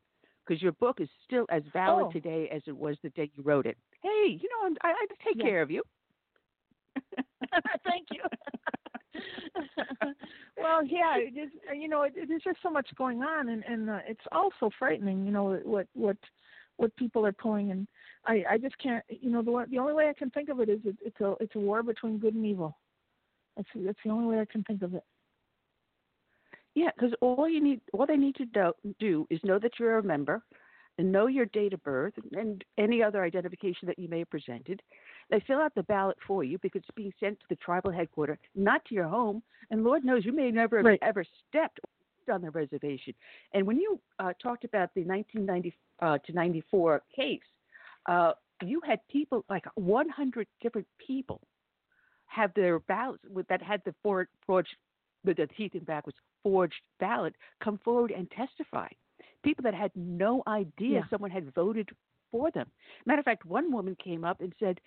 [0.49, 2.11] because your book is still as valid Oh.
[2.11, 3.77] today as it was the day you wrote it.
[4.01, 5.43] Hey, you know, I'm, I, I take Yeah.
[5.45, 5.83] care of you.
[7.85, 8.23] Thank you.
[10.57, 11.49] well, yeah, it is.
[11.75, 15.25] You know, it, there's just so much going on, and and uh, it's also frightening.
[15.25, 16.17] You know what what
[16.77, 17.87] what people are pulling, and
[18.25, 19.03] I I just can't.
[19.09, 21.19] You know, the one, the only way I can think of it is it, it's
[21.21, 22.77] a it's a war between good and evil.
[23.55, 25.03] That's that's the only way I can think of it.
[26.75, 29.97] Yeah, because all you need, all they need to do, do is know that you're
[29.97, 30.43] a member,
[30.99, 34.81] and know your date of birth and any other identification that you may have presented.
[35.29, 38.37] They fill out the ballot for you because it's being sent to the tribal headquarters,
[38.53, 39.41] not to your home.
[39.71, 40.99] And Lord knows you may never have Right.
[41.01, 41.79] ever stepped
[42.29, 43.13] on the reservation.
[43.53, 47.39] And when you uh, talked about the 1990 uh, to 94 case,
[48.07, 51.39] uh, you had people like 100 different people
[52.25, 54.75] have their ballots with, that had the for, forged,
[55.23, 58.87] the, the teeth and back was forged ballot come forward and testify.
[59.43, 61.03] People that had no idea Yeah.
[61.09, 61.89] someone had voted
[62.31, 62.69] for them.
[63.05, 64.79] Matter of fact, one woman came up and said,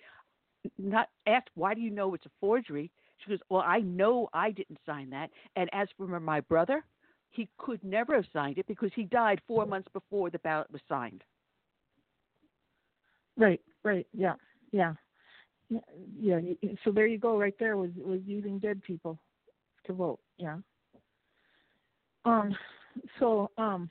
[0.77, 2.89] not asked, why do you know it's a forgery?
[3.17, 5.29] She goes, well, I know I didn't sign that.
[5.55, 6.83] And as for my brother,
[7.31, 10.81] he could never have signed it because he died four months before the ballot was
[10.87, 11.23] signed.
[13.35, 14.35] Right, right, yeah,
[14.71, 14.93] yeah,
[15.69, 16.71] yeah, yeah.
[16.83, 19.17] So there you go, right there was was using dead people
[19.85, 20.19] to vote.
[20.37, 20.57] Yeah.
[22.25, 22.55] Um.
[23.19, 23.89] So um.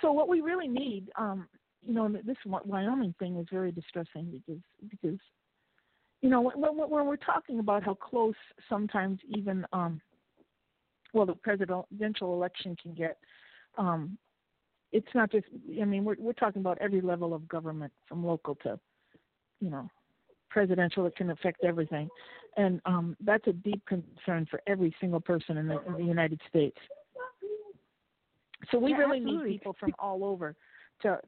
[0.00, 1.46] So what we really need, um,
[1.86, 5.18] you know, this Wyoming thing is very distressing because because,
[6.20, 8.34] you know, when when, when we're talking about how close
[8.68, 10.00] sometimes even um,
[11.12, 13.18] well, the presidential election can get,
[13.76, 14.16] um,
[14.92, 15.46] it's not just.
[15.80, 18.78] I mean, we're we're talking about every level of government, from local to,
[19.60, 19.90] you know,
[20.52, 21.06] presidential.
[21.06, 22.08] It can affect everything,
[22.56, 26.40] and um, that's a deep concern for every single person in the, in the United
[26.48, 26.76] States.
[28.70, 29.50] So we Yeah, really absolutely.
[29.50, 30.54] need people from all over
[31.02, 31.18] to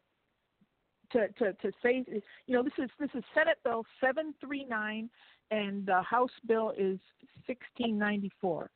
[1.13, 2.05] to to to say
[2.47, 5.11] you know this is this is Senate Bill 739
[5.51, 6.99] and the House bill is
[7.47, 8.71] 1694.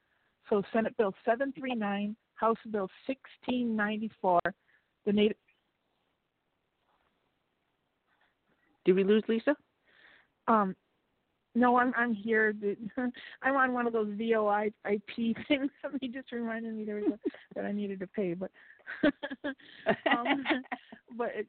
[0.49, 4.41] So Senate Bill 739, House Bill 1694.
[5.07, 5.37] The native
[8.85, 9.55] Did we lose Lisa?
[10.49, 10.75] Um
[11.55, 12.55] no, I'm I'm here.
[13.43, 15.71] I'm on one of those VOI IP things.
[15.83, 17.19] Somebody just reminded me there was a,
[17.55, 18.51] that I needed to pay, but
[19.05, 20.45] um,
[21.17, 21.47] but it,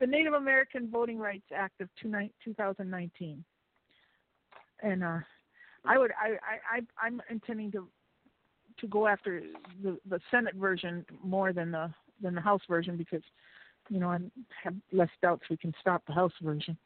[0.00, 2.10] the Native American Voting Rights Act of two
[2.44, 3.44] 2019,
[4.82, 5.18] and uh,
[5.84, 7.88] I would I, I I I'm intending to
[8.80, 9.42] to go after
[9.82, 13.22] the the Senate version more than the than the House version because
[13.88, 14.18] you know I
[14.64, 16.76] have less doubts we can stop the House version.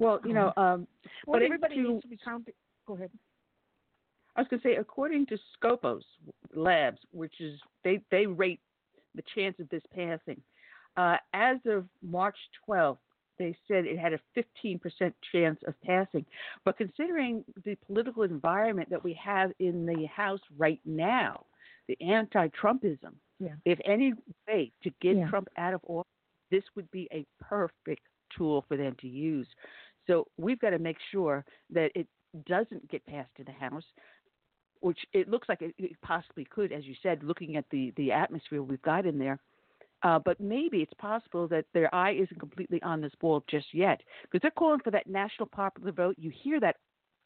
[0.00, 0.88] Well, you know, um,
[1.26, 2.54] But everybody to- needs to be counted.
[2.86, 3.10] Go ahead.
[4.36, 6.02] I was going to say, according to Skopos
[6.54, 8.60] Labs, which is they they rate
[9.14, 10.40] the chance of this passing.
[10.96, 12.36] Uh, as of March
[12.68, 12.98] 12th,
[13.38, 16.24] they said it had a 15% chance of passing.
[16.64, 21.44] But considering the political environment that we have in the House right now,
[21.88, 23.54] the anti-Trumpism, Yeah.
[23.64, 24.12] if any
[24.46, 25.28] way to get Yeah.
[25.28, 26.10] Trump out of office,
[26.50, 29.48] this would be a perfect tool for them to use.
[30.10, 32.08] So we've got to make sure that it
[32.46, 33.84] doesn't get passed to the House,
[34.80, 38.10] which it looks like it, it possibly could, as you said, looking at the, the
[38.10, 39.38] atmosphere we've got in there.
[40.02, 44.00] Uh, but maybe it's possible that their eye isn't completely on this ball just yet
[44.22, 46.16] because they're calling for that national popular vote.
[46.18, 46.76] You hear that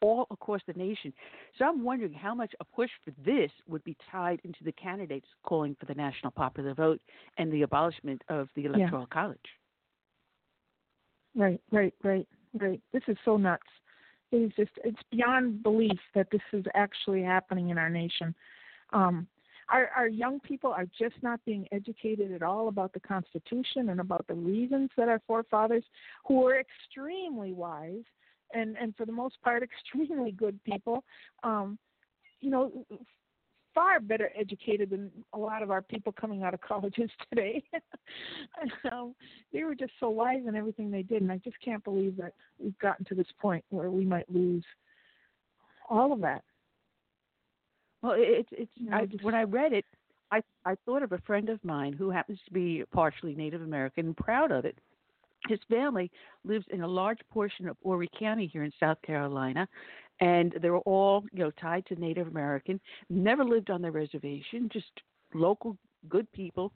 [0.01, 1.11] all across the nation.
[1.57, 5.27] So I'm wondering how much a push for this would be tied into the candidates
[5.43, 7.01] calling for the national popular vote
[7.37, 9.39] and the abolishment of the electoral college.
[11.35, 12.81] Right, right, right, right.
[12.93, 13.63] This is so nuts.
[14.31, 18.33] It is just it's beyond belief that this is actually happening in our nation.
[18.91, 19.27] Um
[19.69, 23.99] our our young people are just not being educated at all about the Constitution and
[23.99, 25.83] about the reasons that our forefathers,
[26.27, 28.03] who were extremely wise
[28.53, 29.63] and and for the most part
[29.93, 31.03] extremely good people,
[31.43, 31.77] um,
[32.41, 32.85] you know,
[33.75, 37.61] far better educated than a lot of our people coming out of colleges today.
[38.91, 39.13] um,
[39.53, 42.33] they were just so wise in everything they did, and I just can't believe that
[42.57, 44.63] we've gotten to this point where we might lose
[45.89, 46.43] all of that.
[48.01, 49.85] Well, it- it's it's You know, I, just- when I read it,
[50.31, 54.07] I I thought of a friend of mine who happens to be partially Native American
[54.07, 54.77] and proud of it.
[55.47, 56.09] His family
[56.43, 59.67] lives in a large portion of Horry County here in South Carolina,
[60.19, 62.79] and they're all you know tied to Native American.
[63.09, 64.91] Never lived on the reservation, just
[65.33, 65.77] local
[66.09, 66.71] good people.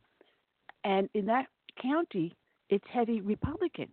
[0.83, 1.47] And in that
[1.81, 2.35] county,
[2.69, 3.89] it's heavy Republican.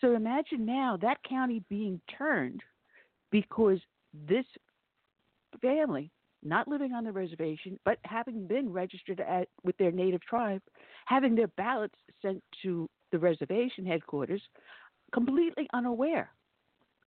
[0.00, 2.62] So imagine now that county being turned
[3.30, 3.78] because
[4.28, 4.46] this
[5.60, 6.10] family,
[6.42, 10.62] not living on the reservation, but having been registered at, with their native tribe,
[11.04, 14.42] having their ballots sent to the reservation headquarters,
[15.12, 16.30] completely unaware.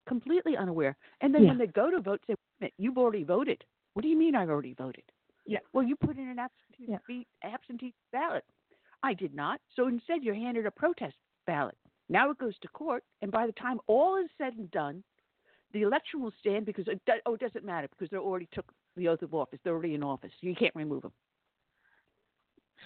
[0.08, 0.98] Completely unaware.
[1.22, 1.50] And then Yeah.
[1.50, 3.64] when they go to vote, say, Wait a minute, you've already voted.
[3.94, 5.04] What do you mean I've already voted?
[5.46, 5.60] Yeah.
[5.74, 7.24] Well, you put in an absentee, Yeah.
[7.44, 8.46] absentee ballot.
[9.04, 9.60] I did not.
[9.76, 11.78] So instead, you're handed a protest ballot.
[12.10, 15.04] Now it goes to court, and by the time all is said and done,
[15.72, 18.72] the election will stand because it, do- oh, it doesn't matter because they already took
[18.96, 19.60] the oath of office.
[19.64, 20.32] They're already in office.
[20.42, 21.14] You can't remove them.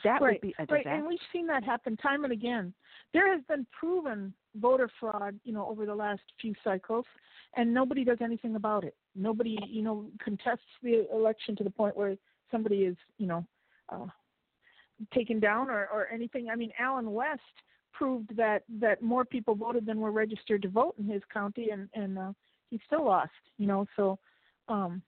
[0.03, 2.74] That right, would be a right, and we've seen that happen time and again.
[3.14, 7.06] There has been proven voter fraud, you know, over the last few cycles,
[7.56, 8.95] and nobody does anything about it.
[9.15, 12.15] Nobody, you know, contests the election to the point where
[12.52, 13.45] somebody is, you know,
[13.90, 14.06] uh,
[15.14, 16.49] taken down or, or anything.
[16.49, 17.41] I mean, Allen West
[17.94, 21.90] proved that that more people voted than were registered to vote in his county, and
[21.94, 22.34] and uh,
[22.69, 23.32] he still lost.
[23.57, 24.19] You know, so
[24.68, 25.02] um,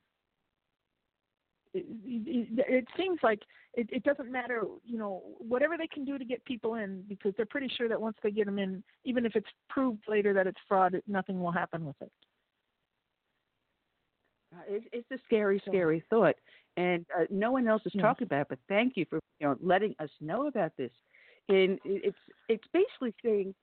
[1.73, 3.41] it, it, it seems like
[3.73, 7.33] it, it doesn't matter, you know, whatever they can do to get people in, because
[7.37, 10.47] they're pretty sure that once they get them in, even if it's proved later that
[10.47, 12.11] it's fraud, nothing will happen with it.
[14.53, 16.35] Uh, It's, it's a scary, scary thought,
[16.77, 18.01] and uh, no one else is Yeah.
[18.01, 18.47] talking about it.
[18.49, 20.91] But thank you for you know letting us know about this.
[21.49, 22.17] and it's
[22.47, 23.53] it's basically saying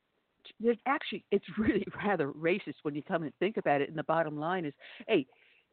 [0.60, 3.88] there's actually it's really rather racist when you come and think about it.
[3.88, 4.74] And the bottom line is,
[5.08, 5.26] hey,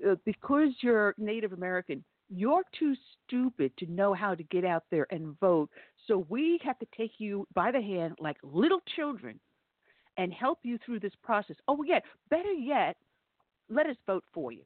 [0.07, 2.03] uh, because you're Native American,
[2.35, 2.95] you're too
[3.27, 5.69] stupid to know how to get out there and vote.
[6.07, 9.39] So we have to take you by the hand like little children
[10.17, 11.55] and help you through this process.
[11.67, 11.99] Oh, yeah,
[12.29, 12.97] better yet,
[13.69, 14.63] let us vote for you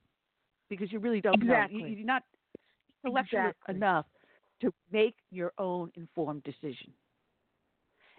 [0.70, 1.80] because you really don't Exactly.
[1.80, 1.86] know.
[1.86, 2.24] You, you're not
[3.04, 3.76] intellectual Exactly.
[3.76, 4.06] enough
[4.62, 6.92] to make your own informed decision.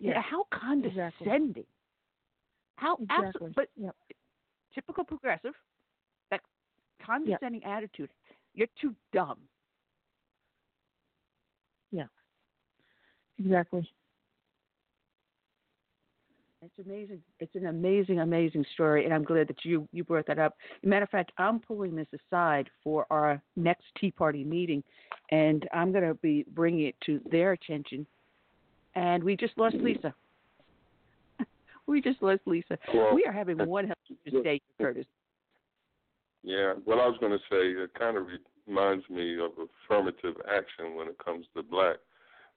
[0.00, 0.22] Know, Yeah.
[0.22, 1.66] how condescending.
[2.76, 3.26] How Exactly.
[3.26, 3.96] absolute, but Yep.
[4.72, 5.54] typical progressive,
[6.30, 6.40] that
[7.04, 8.10] condescending attitude.
[8.58, 9.38] You're too dumb.
[11.92, 12.06] Yeah.
[13.38, 13.88] Exactly.
[16.60, 17.22] It's amazing.
[17.38, 20.56] It's an amazing, amazing story, and I'm glad that you you brought that up.
[20.82, 24.82] Matter of fact, I'm pulling this aside for our next Tea Party meeting,
[25.30, 28.08] and I'm going to be bringing it to their attention.
[28.96, 30.12] And we just lost Lisa.
[31.86, 32.76] we just lost Lisa.
[32.92, 35.06] Well, we are having one hell of a day, Curtis.
[36.48, 38.24] Yeah, what I was going to say, it kind of
[38.66, 41.96] reminds me of affirmative action when it comes to black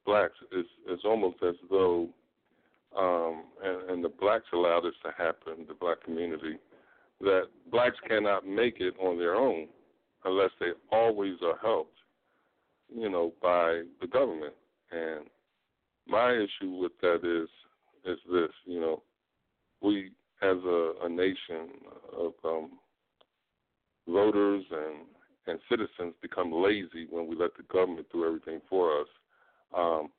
[0.06, 0.36] blacks.
[0.54, 2.08] It's it's almost as though,
[2.98, 6.56] um, and, and the blacks allow this to happen, the black community,
[7.20, 9.68] that blacks cannot make it on their own
[10.24, 11.98] unless they always are helped,
[12.96, 14.54] you know, by the government.
[14.94, 15.26] And
[16.08, 17.50] my issue with that is
[18.10, 19.04] is this, you know,
[19.82, 20.12] we
[20.42, 21.68] as a, a nation
[22.18, 22.72] of um,
[24.07, 25.06] voters and
[25.48, 29.07] and citizens become lazy when we let the government do everything for us.
[29.76, 30.10] Um,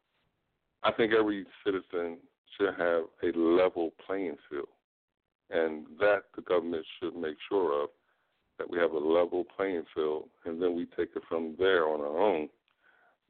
[0.83, 2.19] I think every citizen
[2.57, 4.67] should have a level playing field,
[5.51, 7.91] and that the government should make sure of
[8.59, 12.01] that we have a level playing field, and then we take it from there on
[12.01, 12.49] our own.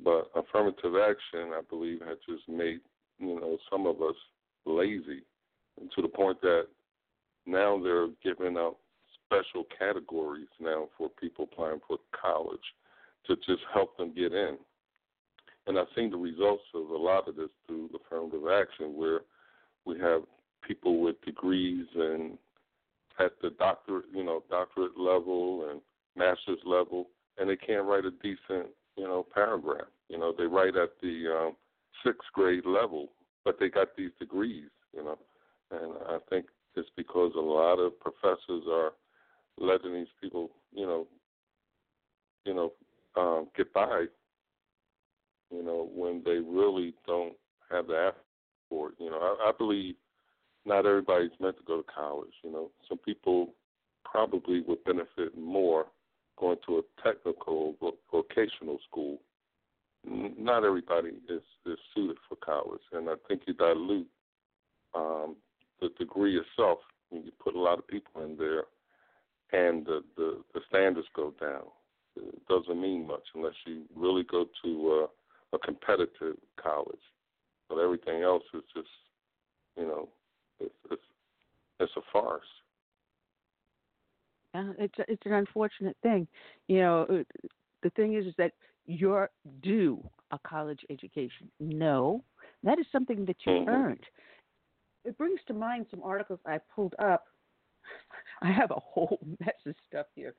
[0.03, 2.81] But affirmative action, I believe, has just made
[3.19, 4.17] you know some of us
[4.65, 5.25] lazy,
[5.79, 6.67] and to the point that
[7.47, 8.77] now they're giving out
[9.33, 12.61] special categories now for people applying for college
[13.27, 14.57] to just help them get in.
[15.67, 19.21] And I've seen the results of a lot of this through affirmative action, where
[19.85, 20.23] we have
[20.67, 22.37] people with degrees and
[23.21, 25.81] at the doctorate, you know, doctorate level and
[26.17, 29.87] master's level, and they can't write a decent, you know, paragraph.
[30.09, 31.57] You know, they write at the um,
[32.05, 33.09] sixth grade level,
[33.45, 34.69] but they got these degrees.
[34.93, 35.19] You know,
[35.71, 38.93] and I think it's because a lot of professors are
[39.59, 41.07] letting these people, you know,
[42.45, 42.73] you know,
[43.17, 44.07] um, get by.
[45.51, 47.35] You know, when they really don't
[47.71, 48.25] have the effort
[48.69, 48.95] for it.
[48.99, 49.97] You know, I, I believe
[50.65, 52.33] not everybody's meant to go to college.
[52.43, 53.55] You know, some people
[54.05, 55.87] probably would benefit more
[56.39, 57.77] going to a technical
[58.11, 59.19] vocational school.
[60.05, 64.09] Not everybody is is suited for college, and I think you dilute
[64.95, 65.37] um,
[65.81, 66.79] the degree itself
[67.11, 68.65] when you put a lot of people in there,
[69.53, 71.65] and the the, the standards go down.
[72.17, 77.01] It doesn't mean much unless you really go to uh, a competitive college.
[77.69, 78.89] But everything else is just,
[79.77, 80.09] you know,
[80.61, 81.03] it's it's,
[81.81, 82.43] it's a farce.
[84.55, 86.29] Uh, it's it's an unfortunate thing.
[86.69, 87.39] You know, uh,
[87.83, 88.53] the thing is, is that
[88.87, 89.31] you're
[89.63, 90.03] due
[90.33, 91.51] a college education.
[91.61, 92.23] No,
[92.63, 93.69] that is something that you Mhm.
[93.69, 94.05] earned.
[95.05, 97.27] It brings to mind some articles I pulled up.
[98.43, 100.35] I have a whole mess of stuff here.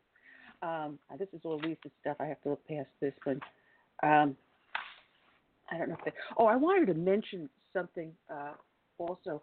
[0.62, 2.18] Um, this is all Lisa's stuff.
[2.20, 3.42] I have to look past this one.
[4.02, 4.36] Um,
[5.72, 6.12] I don't know if they.
[6.38, 8.54] Oh, I wanted to mention something uh,
[8.98, 9.42] also.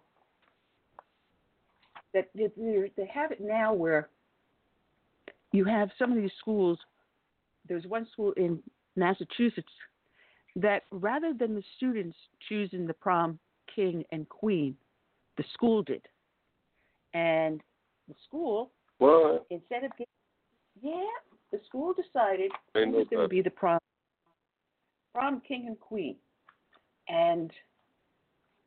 [2.12, 4.08] That they have it now where
[5.52, 6.78] you have some of these schools.
[7.68, 8.60] There's one school in
[8.96, 9.68] Massachusetts
[10.56, 12.16] that rather than the students
[12.48, 13.38] choosing the prom
[13.74, 14.76] king and queen,
[15.36, 16.02] the school did.
[17.14, 17.62] And
[18.10, 19.46] the school, What?
[19.50, 20.06] instead of getting,
[20.82, 21.06] yeah,
[21.52, 23.78] the school decided They who was going to be the prom
[25.14, 26.16] prom king and queen.
[27.08, 27.50] And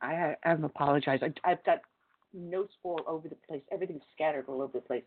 [0.02, 1.22] I I have apologized.
[1.22, 1.78] I, I've got
[2.34, 3.62] notes all over the place.
[3.72, 5.04] Everything's scattered all over the place.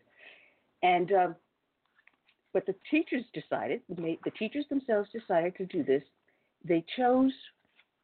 [0.82, 1.36] And um,
[2.52, 6.02] but the teachers decided, the teachers themselves decided to do this.
[6.64, 7.32] They chose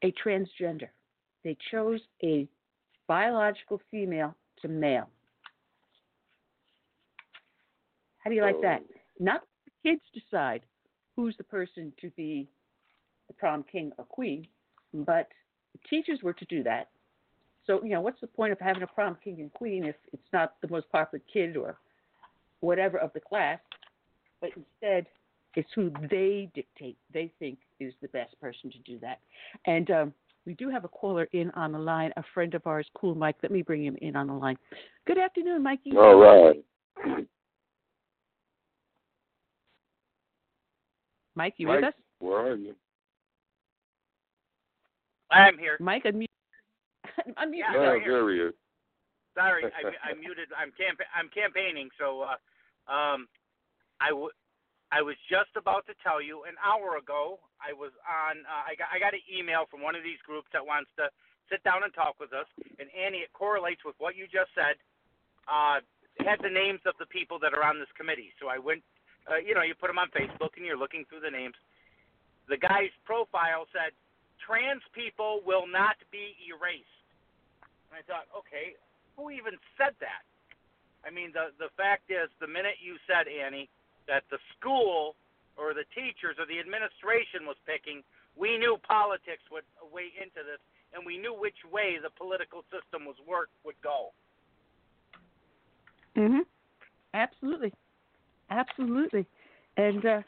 [0.02, 0.89] a transgender.
[1.43, 2.47] They chose a
[3.09, 5.09] biological female to male.
[8.24, 8.82] How do you like that?
[9.20, 10.62] Not the kids decide
[11.14, 12.48] who's the person to be
[13.28, 14.46] the prom king or queen,
[14.92, 15.28] but
[15.72, 16.88] the teachers were to do that.
[17.66, 20.32] So, you know, what's the point of having a prom king and queen if it's
[20.32, 21.78] not the most popular kid or
[22.60, 23.59] whatever of the class,
[24.40, 25.06] but instead
[25.55, 29.20] it's who they dictate, they think is the best person to do that.
[29.66, 30.14] And um,
[30.46, 33.36] We do have a caller in on the line, a friend of ours, Cool Mike.
[33.42, 34.59] Let me bring him in on the line.
[35.06, 35.92] Good afternoon, Mikey.
[35.96, 36.64] All right.
[41.35, 41.94] Mike, you Mike, with us?
[42.20, 42.74] Where are you?
[45.31, 45.77] I'm here.
[45.81, 46.27] Mike, unmute.
[47.39, 48.12] unmute Yeah, Oh, I'm here.
[48.12, 48.55] there he is.
[49.35, 50.48] Sorry, I, I muted.
[50.55, 51.01] I'm camp.
[51.11, 52.39] I'm campaigning, so uh,
[52.93, 53.27] um,
[54.01, 54.31] I w-
[54.93, 57.40] I was just about to tell you an hour ago.
[57.59, 58.47] I was on.
[58.47, 61.11] Uh, I got I got an email from one of these groups that wants to
[61.51, 62.47] sit down and talk with us.
[62.78, 64.78] And Annie, it correlates with what you just said.
[65.51, 65.82] Uh,
[66.15, 68.31] it had the names of the people that are on this committee.
[68.39, 68.86] So I went.
[69.30, 71.55] Uh, you know, you put them on Facebook and you're looking through the names.
[72.48, 73.92] The guy's profile said,
[74.38, 77.01] "Trans people will not be erased."
[77.88, 78.76] And I thought, okay,
[79.16, 80.24] who even said that?
[81.06, 83.68] I mean, the the fact is, the minute you said Annie
[84.06, 85.16] that the school
[85.56, 88.02] or the teachers or the administration was picking,
[88.36, 90.60] we knew politics would weigh into this,
[90.92, 94.12] and we knew which way the political system was work would go.
[96.14, 96.44] Mhm.
[97.14, 97.72] Absolutely.
[98.50, 99.26] Absolutely.
[99.76, 100.20] And uh,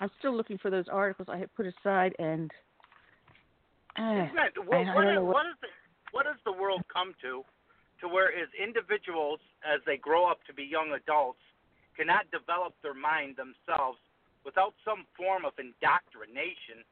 [0.00, 2.50] I'm still looking for those articles I had put aside, and
[3.98, 4.30] uh, I-
[4.64, 5.68] what, I what, don't is, know what- what is the,
[6.12, 7.44] what does the world come to,
[8.00, 11.40] to where as individuals, as they grow up to be young adults,
[11.96, 13.98] cannot develop their mind themselves
[14.44, 16.86] without some form of indoctrination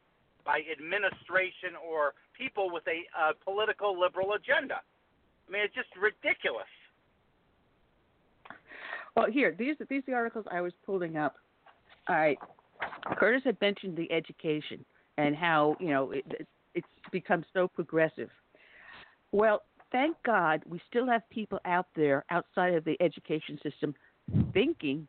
[0.44, 4.82] by administration or people with a uh, political liberal agenda?
[4.82, 6.68] I mean, it's just ridiculous.
[9.16, 11.36] Well, here these these are the articles I was pulling up.
[12.08, 12.38] All right,
[13.16, 14.84] Curtis had mentioned the education
[15.16, 18.28] and how you know it, it, it's become so progressive.
[19.32, 23.94] Well, thank God we still have people out there outside of the education system
[24.52, 25.08] thinking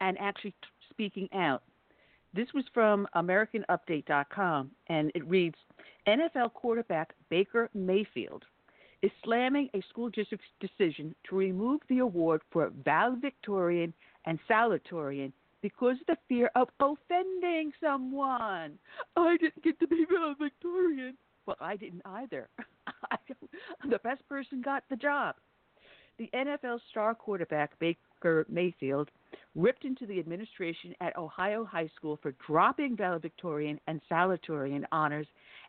[0.00, 0.54] and actually
[0.90, 1.62] speaking out.
[2.34, 5.54] This was from AmericanUpdate.com, and it reads
[6.08, 8.44] NFL quarterback Baker Mayfield
[9.04, 13.92] is slamming a school district's decision to remove the award for valedictorian
[14.24, 18.78] and salutatorian because of the fear of offending someone.
[19.14, 21.18] I didn't get to be valedictorian.
[21.44, 22.48] Well, I didn't either.
[23.10, 23.18] I
[23.90, 25.34] the best person got the job.
[26.16, 29.10] The NFL star quarterback Baker Mayfield
[29.54, 35.26] ripped into the administration at Ohio High School for dropping valedictorian and salutatorian honors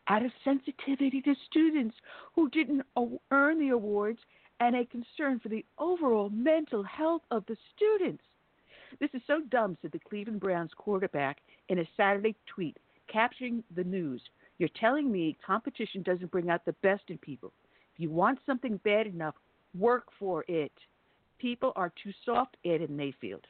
[0.07, 1.95] out of sensitivity to students
[2.33, 2.83] who didn't
[3.31, 4.19] earn the awards
[4.59, 8.23] and a concern for the overall mental health of the students.
[8.99, 11.37] This is so dumb, said the Cleveland Browns quarterback
[11.69, 12.77] in a Saturday tweet
[13.11, 14.21] capturing the news.
[14.57, 17.51] You're telling me competition doesn't bring out the best in people.
[17.93, 19.35] If you want something bad enough,
[19.77, 20.71] work for it.
[21.39, 23.45] People are too soft, added Mayfield.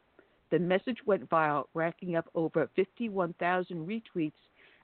[0.51, 4.31] The message went viral, racking up over 51,000 retweets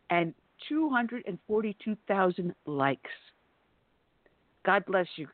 [0.10, 0.34] and
[0.68, 3.12] 242,000 likes.
[4.66, 5.28] God bless you,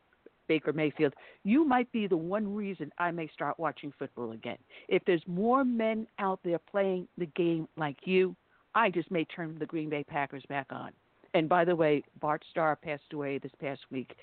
[0.48, 1.14] Baker Mayfield.
[1.44, 4.58] You might be the one reason I may start watching football again.
[4.88, 8.36] If there's more men out there playing the game like you,
[8.76, 10.92] I just may turn the Green Bay Packers back on.
[11.34, 14.16] And by the way, Bart Starr passed away this past week.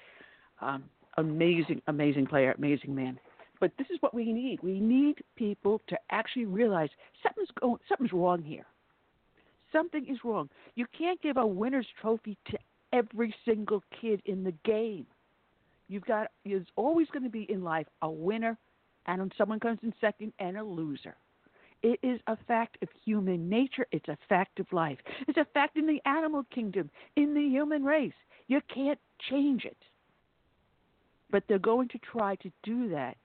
[0.60, 0.85] Um,
[1.16, 3.18] amazing, amazing player, amazing man.
[3.60, 4.62] But this is what we need.
[4.62, 6.90] We need people to actually realize
[7.22, 8.66] something's going, something's wrong here.
[9.74, 10.48] Something is wrong.
[10.76, 12.59] You can't give a winner's trophy to
[12.92, 15.06] every single kid in the game.
[15.88, 18.56] You've got there's always going to be in life a winner,
[19.06, 21.16] and when someone comes in second, and a loser.
[21.82, 23.86] It is a fact of human nature.
[23.92, 24.98] It's a fact of life.
[25.28, 28.14] It's a fact in the animal kingdom, in the human race.
[28.46, 28.98] You can't
[29.28, 29.76] change it.
[31.30, 33.16] But they're going to try to do that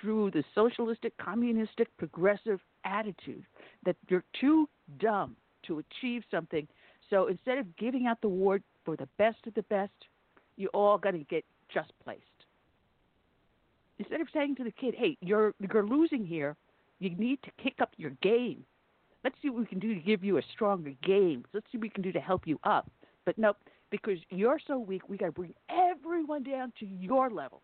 [0.00, 3.44] through the socialistic, communistic, progressive attitude
[3.84, 4.68] that you're too
[4.98, 5.36] dumb
[5.68, 6.66] to achieve something.
[7.10, 9.92] So instead of giving out the award for the best of the best,
[10.56, 12.22] you all got to get just placed.
[13.98, 16.56] Instead of saying to the kid, "Hey, you're you're losing here.
[16.98, 18.64] You need to kick up your game.
[19.24, 21.44] Let's see what we can do to give you a stronger game.
[21.52, 22.90] Let's see what we can do to help you up."
[23.24, 23.56] But nope,
[23.90, 27.62] because you're so weak, we got to bring everyone down to your level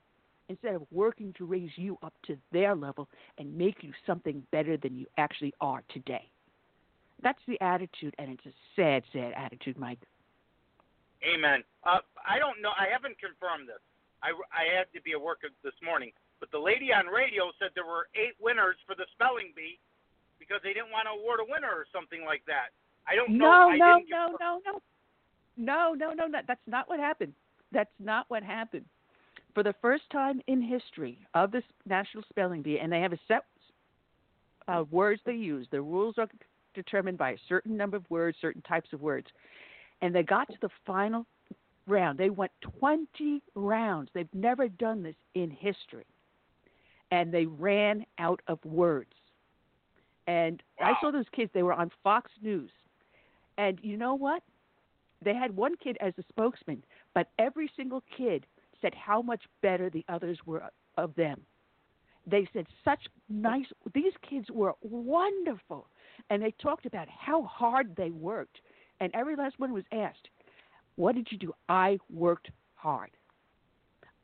[0.48, 3.08] instead of working to raise you up to their level
[3.38, 6.28] and make you something better than you actually are today.
[7.22, 10.00] That's the attitude, and it's a sad, sad attitude, Mike.
[11.24, 11.64] Amen.
[11.84, 12.72] Uh, I don't know.
[12.76, 13.80] I haven't confirmed this.
[14.22, 17.70] I, I had to be at work this morning, but the lady on radio said
[17.74, 19.78] there were eight winners for the spelling bee
[20.38, 22.72] because they didn't want to award a winner or something like that.
[23.08, 23.44] I don't know.
[23.44, 24.80] No, I no, no, no, no,
[25.56, 26.40] no, no, no, no.
[26.46, 27.32] That's not what happened.
[27.72, 28.84] That's not what happened.
[29.54, 33.18] For the first time in history of this National Spelling Bee, and they have a
[33.28, 33.44] set
[34.66, 35.66] uh, words they use.
[35.70, 36.28] The rules are
[36.74, 39.26] determined by a certain number of words, certain types of words,
[40.02, 41.26] and they got to the final
[41.86, 42.18] round.
[42.18, 44.10] They went 20 rounds.
[44.14, 46.06] They've never done this in history.
[47.10, 49.12] And they ran out of words.
[50.26, 52.70] And I saw those kids, they were on Fox News.
[53.58, 54.42] And you know what?
[55.22, 56.82] They had one kid as a spokesman,
[57.14, 58.46] but every single kid
[58.80, 60.62] said how much better the others were
[60.96, 61.40] of them.
[62.26, 65.86] They said such nice, these kids were wonderful.
[66.30, 68.60] And they talked about how hard they worked.
[69.00, 70.28] And every last one was asked,
[70.96, 71.52] What did you do?
[71.68, 73.10] I worked hard.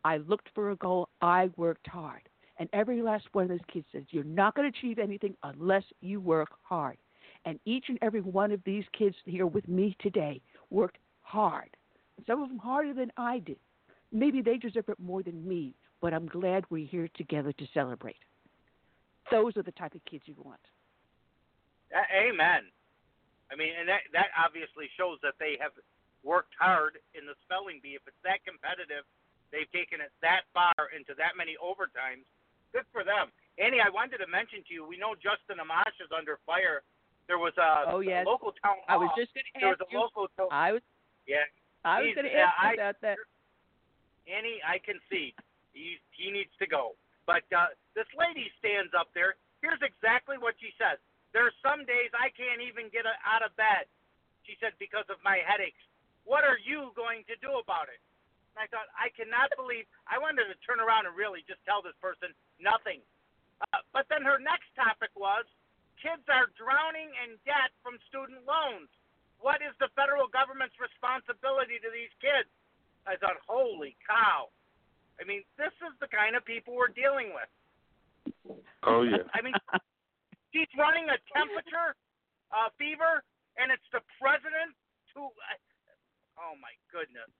[0.05, 1.09] I looked for a goal.
[1.21, 2.23] I worked hard.
[2.59, 5.85] And every last one of those kids says, You're not going to achieve anything unless
[6.01, 6.99] you work hard.
[7.45, 11.71] And each and every one of these kids here with me today worked hard.
[12.27, 13.57] Some of them harder than I did.
[14.12, 18.17] Maybe they deserve it more than me, but I'm glad we're here together to celebrate.
[19.31, 20.61] Those are the type of kids you want.
[21.95, 22.71] Amen.
[23.51, 25.75] I mean, and that that obviously shows that they have
[26.23, 27.99] worked hard in the spelling bee.
[27.99, 29.03] If it's that competitive,
[29.51, 32.23] they've taken it that far into that many overtimes.
[32.71, 33.35] Good for them.
[33.59, 36.87] Annie, I wanted to mention to you, we know Justin Amash is under fire.
[37.27, 38.23] There was a, Oh, yes.
[38.27, 39.99] a local town I was just going to ask there was a you.
[39.99, 40.83] local to- I was
[41.27, 41.47] yeah.
[41.85, 43.19] I was going to ask you I- about that.
[44.31, 45.35] Annie, I can see
[45.75, 46.95] he he needs to go.
[47.27, 49.35] But uh, this lady stands up there.
[49.62, 50.99] Here's exactly what she says.
[51.31, 53.86] There are some days I can't even get out of bed.
[54.43, 55.81] She said because of my headaches.
[56.27, 58.02] What are you going to do about it?
[58.55, 59.86] And I thought I cannot believe.
[60.11, 62.98] I wanted to turn around and really just tell this person nothing.
[63.70, 65.47] Uh, but then her next topic was
[66.01, 68.89] kids are drowning in debt from student loans.
[69.39, 72.48] What is the federal government's responsibility to these kids?
[73.09, 74.52] I thought, holy cow.
[75.20, 77.51] I mean, this is the kind of people we're dealing with.
[78.85, 79.24] Oh yeah.
[79.36, 79.55] I mean,
[80.52, 81.94] she's running a temperature
[82.52, 83.22] uh, fever,
[83.56, 84.74] and it's the president
[85.14, 85.31] who.
[86.39, 87.31] oh my goodness.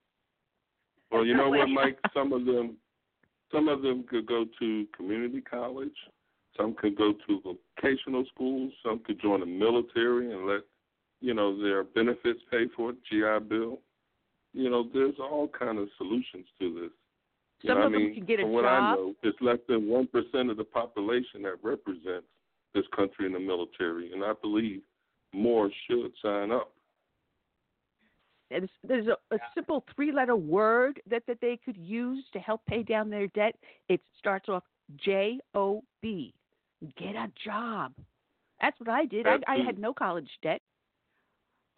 [1.11, 1.99] Well, you know what, Mike?
[2.15, 2.77] Some of them,
[3.53, 5.97] some of them could go to community college.
[6.57, 8.73] Some could go to vocational schools.
[8.85, 10.61] Some could join the military and let,
[11.21, 12.97] you know, their benefits pay for it.
[13.11, 13.79] GI Bill.
[14.53, 16.91] You know, there's all kind of solutions to this.
[17.63, 18.15] You Some know of what I them mean?
[18.15, 21.43] can get a From what I know, it's less than one percent of the population
[21.43, 22.27] that represents
[22.75, 24.83] this country in the military, and I believe
[25.33, 26.73] more should sign up.
[28.51, 32.67] There's, there's a, a simple three letter word that, that they could use to help
[32.67, 33.55] pay down their debt.
[33.89, 34.65] It starts off
[34.97, 36.35] J O B.
[36.99, 37.93] Get a job.
[38.61, 39.27] That's what I did.
[39.27, 40.61] I, I had no college debt.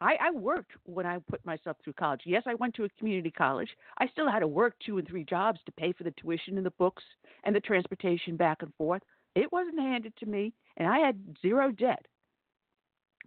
[0.01, 2.23] I, I worked when I put myself through college.
[2.25, 3.69] Yes, I went to a community college.
[3.99, 6.67] I still had to work two and three jobs to pay for the tuition and
[6.67, 7.05] the books
[7.45, 9.03] and the transportation back and forth.
[9.35, 12.07] It wasn't handed to me, and I had zero debt.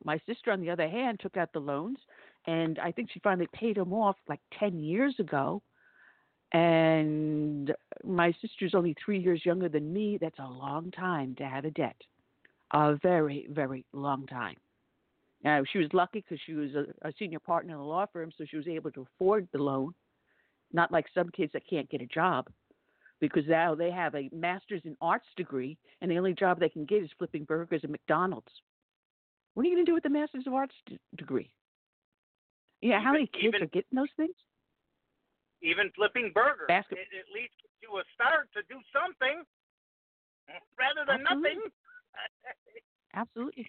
[0.03, 1.98] My sister, on the other hand, took out the loans,
[2.45, 5.61] and I think she finally paid them off like 10 years ago.
[6.52, 7.73] And
[8.03, 10.18] my sister's only three years younger than me.
[10.22, 11.99] That's a long time to have a debt.
[12.72, 14.56] A very, very long time.
[15.44, 18.32] Now, she was lucky because she was a, a senior partner in a law firm,
[18.38, 19.94] so she was able to afford the loan.
[20.72, 22.48] Not like some kids that can't get a job
[23.27, 26.85] because now they have a master's in arts degree, and the only job they can
[26.85, 28.52] get is flipping burgers at McDonald's.
[29.53, 31.49] What are you going to do with the master's of arts d- degree?
[32.81, 34.35] Yeah, how many kids even- are getting those things?
[35.61, 39.43] Even flipping burgers, Basket- it at least you a start to do something
[40.77, 41.61] rather than nothing.
[43.14, 43.68] Absolutely.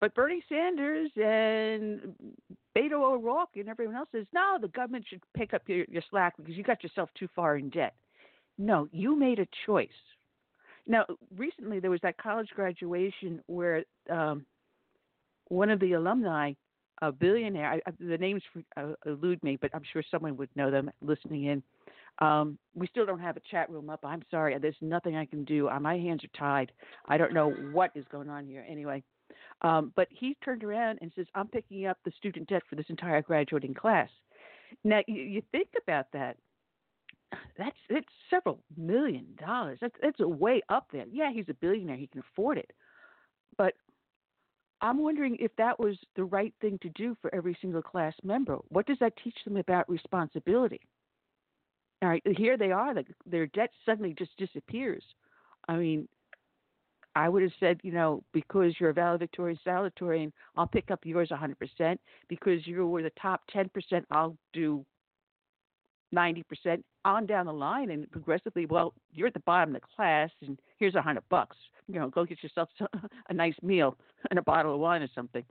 [0.00, 2.14] But Bernie Sanders and
[2.76, 6.36] Beto O'Rourke and everyone else says, no, the government should pick up your, your slack
[6.36, 7.94] because you got yourself too far in debt.
[8.58, 9.88] No, you made a choice.
[10.86, 11.04] Now,
[11.36, 14.44] recently there was that college graduation where um,
[15.48, 16.52] one of the alumni,
[17.02, 18.42] a billionaire, I, I, the names
[18.76, 21.62] uh, elude me, but I'm sure someone would know them listening in.
[22.18, 24.00] Um, we still don't have a chat room up.
[24.04, 24.56] I'm sorry.
[24.58, 25.68] There's nothing I can do.
[25.68, 26.72] Uh, My hands are tied.
[27.06, 28.64] I don't know what is going on here.
[28.68, 29.02] Anyway,
[29.62, 32.86] um, but he turned around and says, "I'm picking up the student debt for this
[32.88, 34.08] entire graduating class."
[34.84, 36.36] Now, you, you think about that.
[37.56, 39.78] That's it's several million dollars.
[39.80, 41.06] That's that's way up there.
[41.10, 41.96] Yeah, he's a billionaire.
[41.96, 42.72] He can afford it.
[43.56, 43.74] But
[44.80, 48.56] I'm wondering if that was the right thing to do for every single class member.
[48.68, 50.80] What does that teach them about responsibility?
[52.02, 52.94] All right, here they are.
[53.26, 55.04] Their debt suddenly just disappears.
[55.68, 56.08] I mean,
[57.16, 61.30] I would have said, you know, because you're a valedictorian, salutatorian, I'll pick up yours
[61.30, 61.98] 100%.
[62.28, 63.68] Because you were the top 10%,
[64.10, 64.84] I'll do
[66.14, 68.66] 90% on down the line and progressively.
[68.66, 71.56] Well, you're at the bottom of the class, and here's a 100 bucks.
[71.88, 72.68] You know, go get yourself
[73.28, 73.96] a nice meal
[74.30, 75.44] and a bottle of wine or something.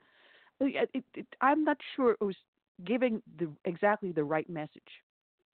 [0.62, 2.36] Uh, it, it, it, I'm not sure it was
[2.86, 4.82] giving the exactly the right message.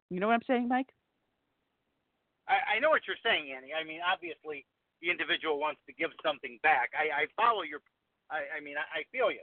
[0.09, 0.89] You know what I'm saying, Mike?
[2.49, 3.73] I, I know what you're saying, Annie.
[3.79, 4.65] I mean, obviously,
[5.01, 6.93] the individual wants to give something back.
[6.93, 7.81] I, I follow your.
[8.31, 9.43] I, I mean, I, I feel you,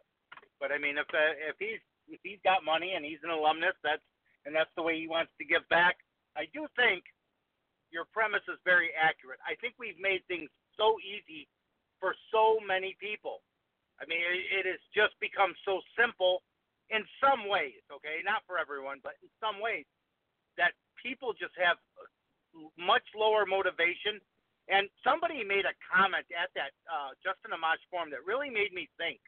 [0.62, 3.76] but I mean, if uh, if he's if he's got money and he's an alumnus,
[3.84, 4.04] that's
[4.46, 6.00] and that's the way he wants to give back.
[6.38, 7.04] I do think
[7.92, 9.40] your premise is very accurate.
[9.44, 10.48] I think we've made things
[10.78, 11.48] so easy
[12.00, 13.42] for so many people.
[13.98, 16.46] I mean, it, it has just become so simple
[16.94, 17.82] in some ways.
[17.90, 19.90] Okay, not for everyone, but in some ways,
[20.56, 21.78] that people just have
[22.78, 24.22] much lower motivation.
[24.68, 28.92] And somebody made a comment at that uh, Justin Amash forum that really made me
[29.00, 29.20] think.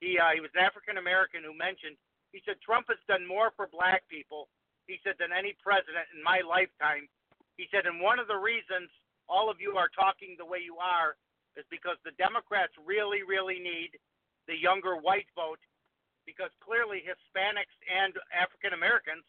[0.00, 2.00] He uh, he was an African American who mentioned
[2.32, 4.48] he said Trump has done more for black people.
[4.88, 7.06] He said than any president in my lifetime.
[7.60, 8.88] He said, and one of the reasons
[9.28, 11.14] all of you are talking the way you are
[11.54, 13.94] is because the Democrats really, really need
[14.48, 15.60] the younger white vote
[16.26, 19.22] because clearly Hispanics and African Americans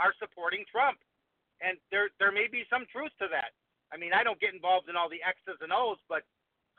[0.00, 0.98] are supporting Trump.
[1.62, 3.54] And there there may be some truth to that.
[3.94, 6.26] I mean, I don't get involved in all the X's and O's, but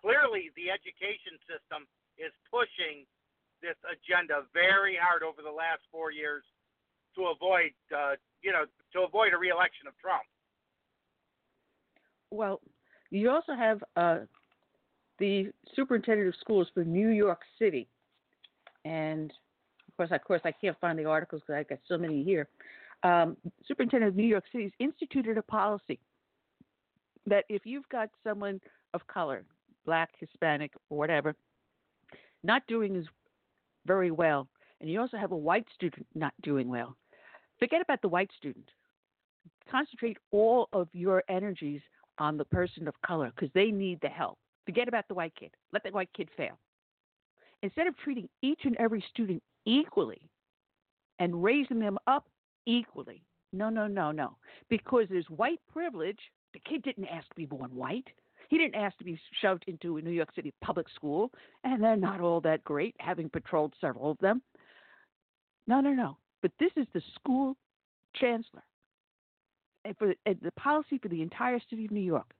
[0.04, 1.88] clearly the education system
[2.20, 3.08] is pushing
[3.64, 6.44] this agenda very hard over the last four years
[7.16, 10.28] to avoid, uh, you know, to avoid a reelection of Trump.
[12.32, 12.60] Well,
[13.12, 14.28] you also have uh,
[15.18, 17.88] the superintendent of schools for New York City,
[18.84, 19.32] and
[19.88, 22.50] of course, of course, I can't find the articles because I got so many here.
[23.04, 26.00] Um, superintendent of New York City has instituted a policy
[27.26, 28.60] that if you've got someone
[28.93, 29.45] of color,
[29.85, 31.35] black, Hispanic, or whatever,
[32.43, 33.06] not doing as
[33.85, 34.47] very well,
[34.81, 36.95] and you also have a white student not doing well,
[37.60, 38.69] forget about the white student.
[39.69, 41.81] Concentrate all of your energies
[42.18, 44.38] on the person of color because they need the help.
[44.65, 45.52] Forget about the white kid.
[45.73, 46.57] Let the white kid fail.
[47.61, 50.30] Instead of treating each and every student equally
[51.19, 52.27] and raising them up
[52.65, 53.23] equally,
[53.53, 54.38] no, no, no, no.
[54.69, 56.19] Because there's white privilege.
[56.56, 58.07] The kid didn't ask to be born white.
[58.48, 61.32] He didn't ask to be shoved into a New York City public school,
[61.65, 64.41] and they're not all that great, having patrolled several of them.
[65.68, 66.18] No, no, no.
[66.41, 67.57] But this is the school
[68.15, 68.64] chancellor.
[69.84, 72.34] And for and the policy for the entire city of New York.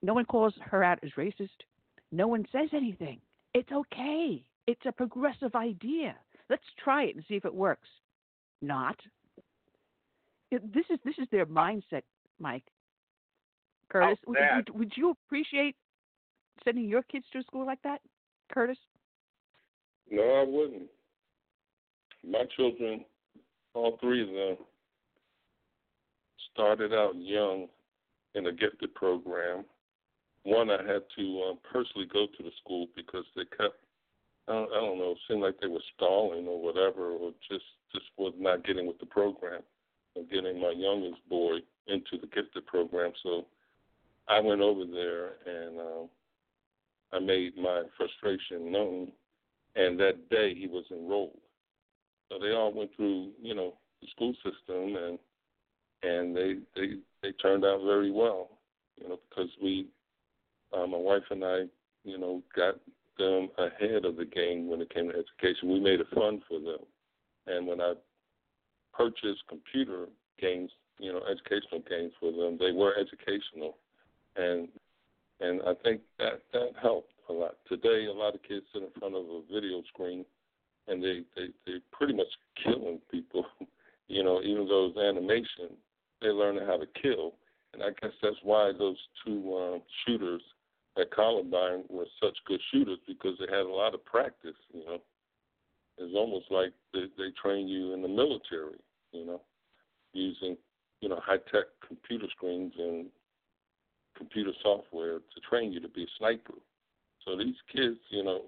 [0.00, 1.48] No one calls her out as racist.
[2.12, 3.20] No one says anything.
[3.54, 4.44] It's okay.
[4.68, 6.14] It's a progressive idea.
[6.48, 7.88] Let's try it and see if it works.
[8.62, 8.96] Not.
[10.52, 12.02] This is this is their mindset,
[12.38, 12.64] Mike.
[13.94, 15.76] Curtis, would, would, would you appreciate
[16.64, 18.00] sending your kids to a school like that,
[18.52, 18.78] Curtis?
[20.10, 20.88] No, I wouldn't.
[22.28, 23.04] My children,
[23.74, 24.66] all three of them,
[26.52, 27.68] started out young
[28.34, 29.64] in a gifted program.
[30.42, 33.76] One, I had to uh, personally go to the school because they kept,
[34.48, 37.64] I don't, I don't know, it seemed like they were stalling or whatever, or just
[37.92, 39.62] just was not getting with the program
[40.16, 43.12] of getting my youngest boy into the gifted program.
[43.22, 43.46] So
[44.28, 46.08] I went over there and um,
[47.12, 49.12] I made my frustration known.
[49.76, 51.38] And that day he was enrolled.
[52.30, 55.18] So they all went through, you know, the school system and
[56.04, 58.50] and they they they turned out very well,
[59.00, 59.86] you know, because we,
[60.72, 61.62] uh, my wife and I,
[62.04, 62.74] you know, got
[63.18, 65.72] them ahead of the game when it came to education.
[65.72, 66.84] We made it fun for them,
[67.46, 67.94] and when I
[68.92, 70.06] purchased computer
[70.40, 73.78] games, you know, educational games for them, they were educational,
[74.36, 74.68] and
[75.40, 77.56] and I think that that helped a lot.
[77.68, 80.24] Today, a lot of kids sit in front of a video screen,
[80.88, 82.26] and they they they're pretty much
[82.62, 83.44] killing people.
[84.08, 85.76] you know, even though it's animation,
[86.20, 87.34] they're learning how to kill,
[87.72, 90.42] and I guess that's why those two um, shooters
[90.98, 94.56] at Columbine were such good shooters because they had a lot of practice.
[94.72, 94.98] You know,
[95.98, 98.78] it's almost like they they train you in the military.
[99.12, 99.40] You know,
[100.12, 100.56] using
[101.00, 103.06] you know high tech computer screens and
[104.16, 106.54] computer software to train you to be a sniper.
[107.24, 108.42] So these kids, you know,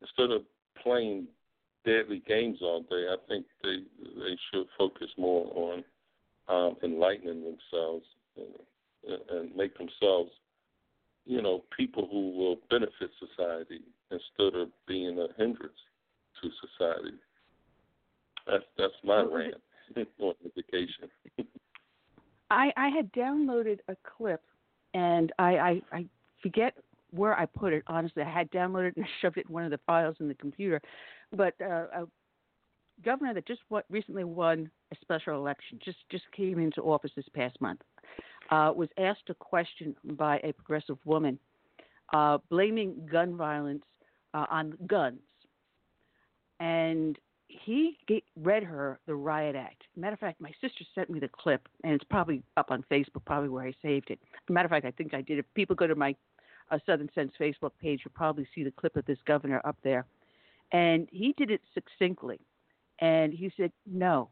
[0.00, 0.42] instead of
[0.82, 1.26] playing
[1.84, 5.84] deadly games all day, I think they they should focus more on
[6.48, 8.04] um, enlightening themselves
[8.36, 10.30] and, and make themselves,
[11.26, 13.80] you know, people who will benefit society
[14.10, 15.72] instead of being a hindrance
[16.42, 17.16] to society.
[18.46, 19.54] That's that's my rant
[20.18, 21.10] on education.
[22.50, 24.42] I, I had downloaded a clip,
[24.94, 26.06] and I, I, I
[26.42, 26.74] forget
[27.10, 27.82] where I put it.
[27.86, 30.34] Honestly, I had downloaded it and shoved it in one of the files in the
[30.34, 30.80] computer.
[31.32, 32.06] But uh, a
[33.04, 37.28] governor that just what recently won a special election, just just came into office this
[37.34, 37.80] past month,
[38.50, 41.38] uh, was asked a question by a progressive woman,
[42.12, 43.84] uh, blaming gun violence
[44.34, 45.20] uh, on guns,
[46.60, 47.18] and
[47.64, 49.84] he ga- read her the riot act.
[49.96, 53.24] Matter of fact, my sister sent me the clip, and it's probably up on Facebook,
[53.24, 54.18] probably where I saved it.
[54.48, 55.38] Matter of fact, I think I did.
[55.38, 56.14] If people go to my
[56.70, 60.06] uh, Southern Sense Facebook page, you'll probably see the clip of this governor up there.
[60.72, 62.40] And he did it succinctly.
[63.00, 64.30] And he said, no,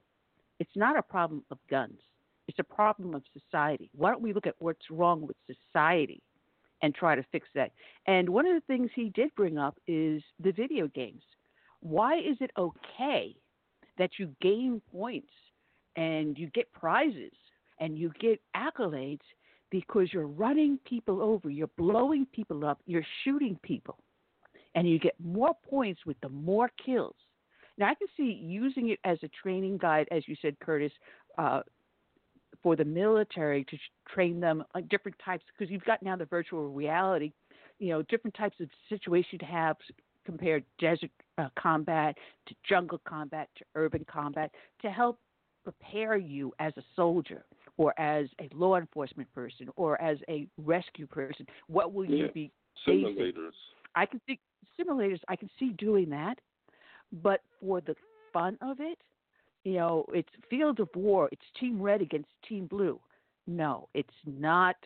[0.59, 2.01] it's not a problem of guns.
[2.49, 3.91] It's a problem of society.
[3.95, 6.23] Why don't we look at what's wrong with society
[6.83, 7.73] and try to fix that?
[8.07, 11.23] And one of the things he did bring up is the video games.
[11.89, 13.37] Why is it okay
[13.97, 15.31] that you gain points
[15.95, 17.31] and you get prizes
[17.79, 19.21] and you get accolades
[19.71, 23.99] because you're running people over, you're blowing people up, you're shooting people,
[24.75, 27.15] and you get more points with the more kills.
[27.79, 30.93] Now, I can see using it as a training guide, as you said, Curtis,
[31.39, 31.61] uh,
[32.65, 33.77] for the military to
[34.13, 37.33] train them on different types, because you've got now the virtual reality,
[37.79, 39.77] you know, different types of situations to have
[40.27, 42.17] compared desert uh, combat
[42.47, 44.51] to jungle combat to urban combat
[44.83, 45.19] to help
[45.65, 47.45] prepare you as a soldier
[47.79, 51.47] or as a law enforcement person or as a rescue person.
[51.69, 52.25] What will yeah.
[52.25, 52.53] you be
[52.87, 53.57] simulators?
[53.95, 54.39] I can see
[54.79, 55.21] simulators.
[55.29, 56.39] I can see doing that,
[57.23, 57.95] but for the
[58.33, 58.99] fun of it,
[59.65, 61.29] you know, it's field of war.
[61.33, 63.01] It's Team Red against Team Blue.
[63.47, 64.77] No, it's not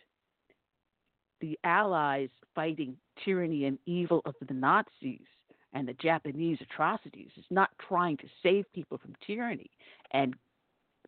[1.40, 5.26] the Allies fighting tyranny and evil of the Nazis
[5.72, 7.30] and the Japanese atrocities.
[7.36, 9.70] It's not trying to save people from tyranny
[10.12, 10.34] and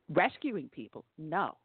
[0.08, 1.04] rescuing people.
[1.18, 1.56] No.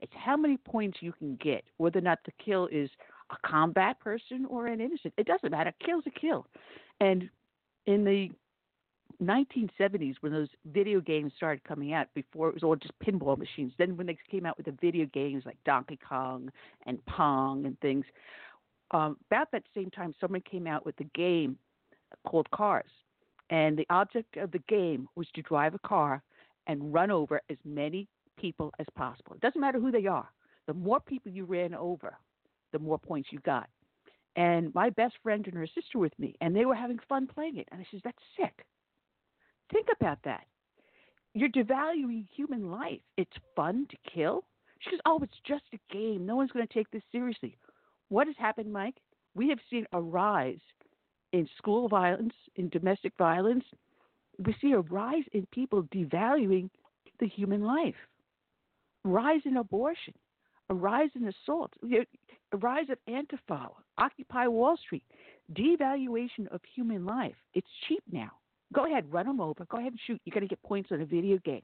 [0.00, 2.90] It's how many points you can get, whether or not the kill is
[3.30, 5.12] a combat person or an innocent.
[5.18, 5.72] It doesn't matter.
[5.84, 6.46] Kill's a kill.
[7.00, 7.28] And
[7.86, 8.30] in the
[9.22, 13.72] 1970s, when those video games started coming out, before it was all just pinball machines,
[13.78, 16.50] then when they came out with the video games like Donkey Kong
[16.86, 18.04] and Pong and things,
[18.92, 21.58] um, about that same time, someone came out with a game
[22.26, 22.90] called Cars.
[23.50, 26.22] And the object of the game was to drive a car
[26.66, 28.06] and run over as many
[28.38, 29.34] people as possible.
[29.34, 30.28] It doesn't matter who they are.
[30.66, 32.14] The more people you ran over,
[32.72, 33.68] the more points you got.
[34.36, 37.56] And my best friend and her sister with me, and they were having fun playing
[37.56, 37.68] it.
[37.72, 38.66] And I says, That's sick.
[39.72, 40.44] Think about that.
[41.34, 43.00] You're devaluing human life.
[43.16, 44.44] It's fun to kill.
[44.80, 46.24] She goes, Oh, it's just a game.
[46.26, 47.56] No one's going to take this seriously.
[48.08, 48.96] What has happened, Mike?
[49.34, 50.58] We have seen a rise
[51.32, 53.64] in school violence, in domestic violence.
[54.44, 56.70] We see a rise in people devaluing
[57.20, 57.96] the human life,
[59.04, 60.14] rise in abortion,
[60.70, 63.68] a rise in assault, a rise of Antifa,
[63.98, 65.04] Occupy Wall Street,
[65.52, 67.34] devaluation of human life.
[67.54, 68.30] It's cheap now.
[68.74, 69.64] Go ahead, run them over.
[69.64, 70.20] Go ahead and shoot.
[70.24, 71.62] You're going to get points on a video game.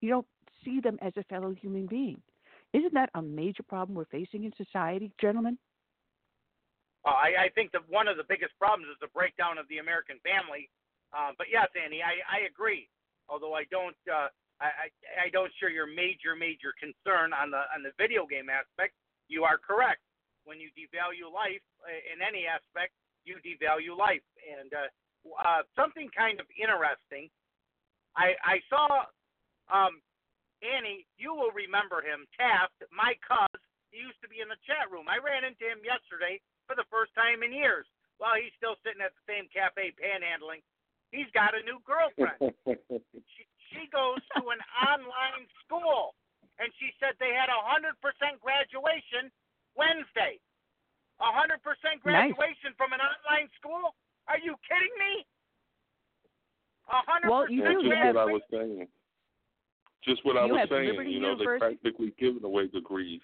[0.00, 0.26] You don't
[0.64, 2.20] see them as a fellow human being.
[2.72, 5.58] Isn't that a major problem we're facing in society, gentlemen?
[7.06, 9.78] Uh, I, I think that one of the biggest problems is the breakdown of the
[9.78, 10.68] American family.
[11.14, 12.90] Uh, but yes, Annie, I, I agree.
[13.30, 14.28] Although I don't, uh,
[14.60, 18.50] I, I, I don't share your major, major concern on the on the video game
[18.50, 18.94] aspect.
[19.30, 20.02] You are correct.
[20.44, 22.94] When you devalue life uh, in any aspect,
[23.26, 24.22] you devalue life.
[24.42, 24.90] And uh,
[25.34, 27.28] uh, something kind of interesting.
[28.16, 29.10] I I saw
[29.68, 30.00] um,
[30.62, 31.06] Annie.
[31.18, 33.60] You will remember him, Taft, my cuz.
[33.94, 35.08] He used to be in the chat room.
[35.08, 37.86] I ran into him yesterday for the first time in years.
[38.18, 40.64] While he's still sitting at the same cafe panhandling,
[41.12, 42.36] he's got a new girlfriend.
[43.32, 43.42] she,
[43.72, 46.16] she goes to an online school,
[46.56, 49.28] and she said they had a hundred percent graduation
[49.76, 50.40] Wednesday.
[51.20, 52.80] A hundred percent graduation nice.
[52.80, 53.96] from an online school?
[54.28, 55.26] Are you kidding me?
[56.88, 58.86] A hundred well, you That's do just have, what I was saying.
[60.04, 60.90] Just what I was saying.
[60.90, 61.44] Liberty you know, University.
[61.44, 63.20] they're practically giving away degrees.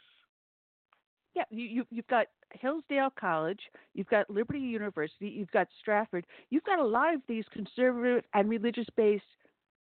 [1.35, 3.61] Yeah, you, you you've got Hillsdale College,
[3.95, 8.49] you've got Liberty University, you've got Stratford, you've got a lot of these conservative and
[8.51, 9.25] religious based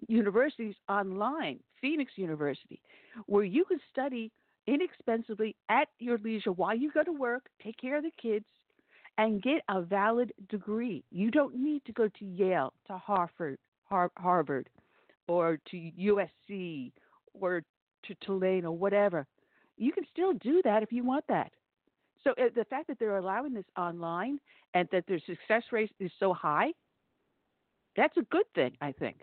[0.08, 2.80] universities online, Phoenix University,
[3.26, 4.30] where you can study
[4.66, 8.46] inexpensively at your leisure while you go to work, take care of the kids,
[9.18, 11.04] and get a valid degree.
[11.10, 13.58] You don't need to go to Yale, to Harvard,
[13.88, 14.68] Harvard,
[15.28, 16.92] or to USC,
[17.34, 17.62] or
[18.04, 19.26] to Tulane, or whatever.
[19.76, 21.52] You can still do that if you want that.
[22.24, 24.38] So uh, the fact that they're allowing this online
[24.74, 26.72] and that their success rate is so high,
[27.96, 29.18] that's a good thing, I think.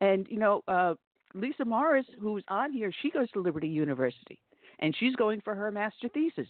[0.00, 0.94] And you know, uh,
[1.34, 4.38] Lisa Morris, who's on here, she goes to Liberty University,
[4.78, 6.48] and she's going for her master thesis.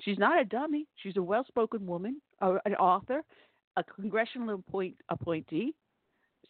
[0.00, 0.86] She's not a dummy.
[0.96, 3.22] She's a well-spoken woman, uh, an author,
[3.76, 5.74] a congressional appoint, appointee.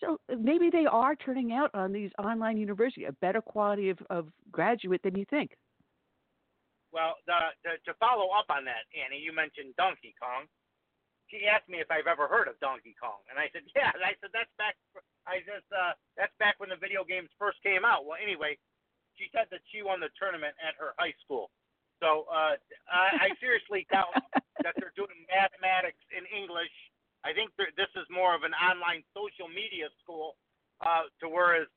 [0.00, 4.28] So maybe they are turning out on these online universities a better quality of, of
[4.50, 5.52] graduate than you think.
[6.92, 10.50] Well, the, the, to follow up on that, Annie, you mentioned Donkey Kong.
[11.30, 13.94] she asked me if I've ever heard of Donkey Kong, and I said, yeah.
[13.94, 14.74] And I said, that's back.
[15.28, 18.08] I just, uh, that's back when the video games first came out.
[18.08, 18.58] Well, anyway,
[19.14, 21.52] she said that she won the tournament at her high school.
[22.00, 22.56] So uh,
[22.88, 24.12] I, I seriously doubt
[24.64, 26.72] that they're doing mathematics in English.
[27.24, 30.36] I think this is more of an online social media school.
[30.80, 31.68] Uh, to whereas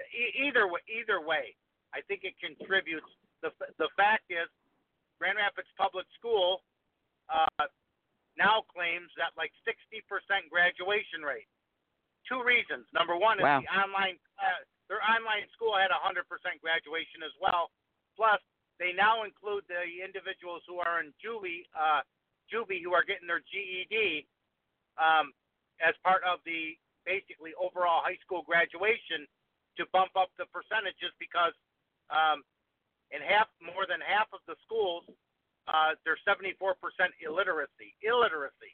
[0.00, 1.52] e- either way, either way,
[1.92, 3.04] I think it contributes.
[3.44, 4.48] The f- the fact is,
[5.20, 6.64] Grand Rapids Public School
[7.28, 7.68] uh,
[8.40, 10.00] now claims that like 60%
[10.48, 11.44] graduation rate.
[12.24, 12.88] Two reasons.
[12.96, 13.60] Number one is Wow.
[13.60, 16.24] the online uh, their online school had 100%
[16.64, 17.68] graduation as well.
[18.16, 18.40] Plus,
[18.78, 22.06] they now include the individuals who are in Julie, uh,
[22.46, 24.26] Juby, who are getting their GED
[24.96, 25.34] um,
[25.82, 29.26] as part of the basically overall high school graduation
[29.78, 31.54] to bump up the percentages because
[32.10, 32.42] um,
[33.10, 35.06] in half, more than half of the schools,
[35.68, 36.54] uh, there's 74%
[37.20, 38.72] illiteracy, illiteracy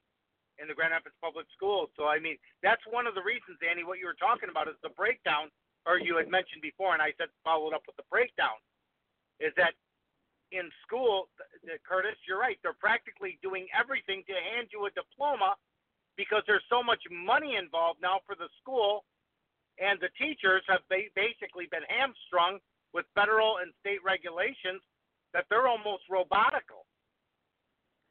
[0.63, 1.91] in the Grand Rapids Public Schools.
[1.99, 4.79] So I mean, that's one of the reasons, Annie, what you were talking about is
[4.83, 5.51] the breakdown,
[5.87, 8.57] or you had mentioned before, and I said followed up with the breakdown,
[9.43, 9.75] is that
[10.53, 11.29] in school,
[11.89, 12.59] Curtis, you're right.
[12.63, 15.57] They're practically doing everything to hand you a diploma
[16.17, 19.05] because there's so much money involved now for the school,
[19.79, 22.59] and the teachers have ba- basically been hamstrung
[22.93, 24.81] with federal and state regulations
[25.33, 26.87] that they're almost robotical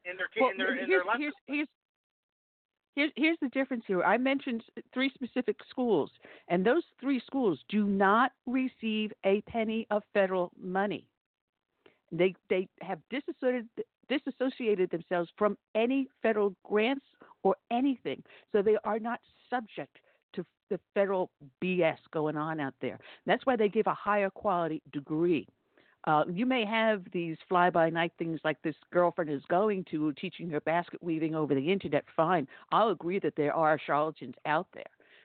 [0.04, 1.32] in their Well, in their in their lessons.
[1.46, 1.68] here's,
[2.94, 4.02] here's, here's the difference here.
[4.02, 4.62] I mentioned
[4.92, 6.10] three specific schools,
[6.48, 11.08] and those three schools do not receive a penny of federal money.
[12.16, 13.68] They they have disassociated
[14.08, 17.06] disassociated themselves from any federal grants
[17.42, 18.22] or anything,
[18.52, 19.20] so they are not
[19.50, 19.98] subject
[20.34, 21.30] to the federal
[21.62, 22.98] BS going on out there.
[23.26, 25.46] That's why they give a higher quality degree.
[26.06, 30.12] Uh, you may have these fly by night things like this girlfriend is going to
[30.12, 32.04] teaching her basket weaving over the internet.
[32.14, 32.46] Fine.
[32.72, 34.84] I'll agree that there are charlatans out there.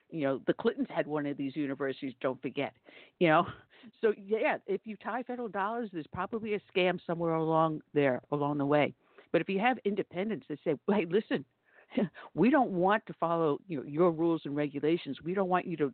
[0.10, 2.74] You know, the Clintons had one of these universities, don't forget.
[3.20, 3.48] You know,
[4.02, 8.58] so yeah, if you tie federal dollars, there's probably a scam somewhere along there, along
[8.58, 8.94] the way.
[9.32, 11.46] But if you have independents that say, hey, listen,
[12.34, 15.18] we don't want to follow you know, your rules and regulations.
[15.24, 15.94] We don't want you to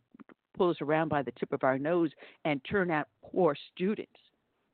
[0.58, 2.12] pull us around by the tip of our nose
[2.46, 4.12] and turn out poor students.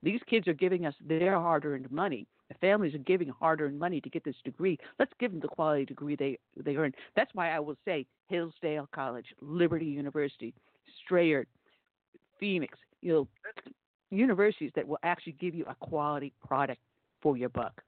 [0.03, 2.27] These kids are giving us their hard earned money.
[2.49, 4.77] The families are giving hard earned money to get this degree.
[4.99, 6.93] Let's give them the quality degree they, they earn.
[7.15, 10.53] That's why I will say Hillsdale College, Liberty University,
[11.03, 11.45] Strayer,
[12.39, 13.28] Phoenix, you know,
[14.10, 16.82] universities that will actually give you a quality product
[17.22, 17.82] for your buck.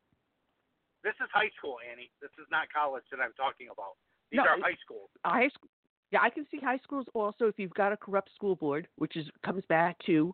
[1.04, 2.10] This is high school, Annie.
[2.22, 3.98] This is not college that I'm talking about.
[4.32, 5.10] These No, are high schools.
[5.26, 5.70] high school.
[6.12, 9.18] Yeah, I can see high schools also if you've got a corrupt school board, which
[9.18, 10.34] is comes back to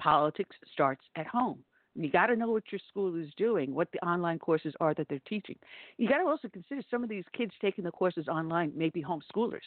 [0.00, 1.62] politics starts at home.
[1.94, 5.08] You got to know what your school is doing, what the online courses are that
[5.08, 5.56] they're teaching.
[5.98, 9.02] You got to also consider some of these kids taking the courses online may be
[9.02, 9.66] homeschoolers,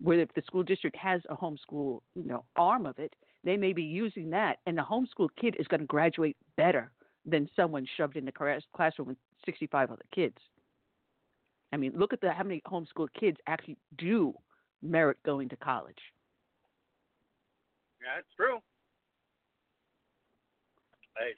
[0.00, 3.12] where if the school district has a homeschool, you know, arm of it,
[3.44, 6.90] they may be using that, and the homeschool kid is going to graduate better
[7.24, 10.36] than someone shoved in the class- classroom with 65 other kids.
[11.72, 14.34] I mean, look at the how many homeschool kids actually do
[14.82, 15.98] merit going to college.
[18.02, 18.58] Yeah, it's true.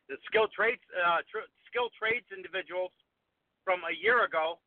[0.08, 1.50] The skilled trades, uh, tr-
[1.98, 2.92] trades individuals
[3.64, 4.60] from a year ago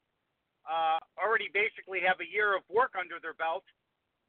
[0.67, 3.63] uh, already basically have a year of work under their belt,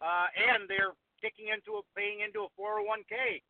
[0.00, 3.42] uh, and they're kicking into a paying into a 401k.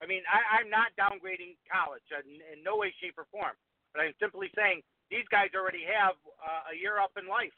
[0.00, 3.52] I mean, I, I'm not downgrading college in, in no way, shape, or form,
[3.92, 4.80] but I'm simply saying
[5.12, 7.52] these guys already have uh, a year up in life.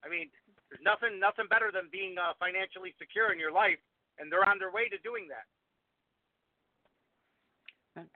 [0.00, 0.32] I mean,
[0.70, 3.78] there's nothing nothing better than being uh, financially secure in your life,
[4.18, 5.44] and they're on their way to doing that.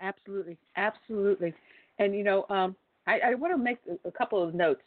[0.01, 1.53] Absolutely, absolutely.
[1.99, 4.83] And you know, um, I, I want to make a, a couple of notes.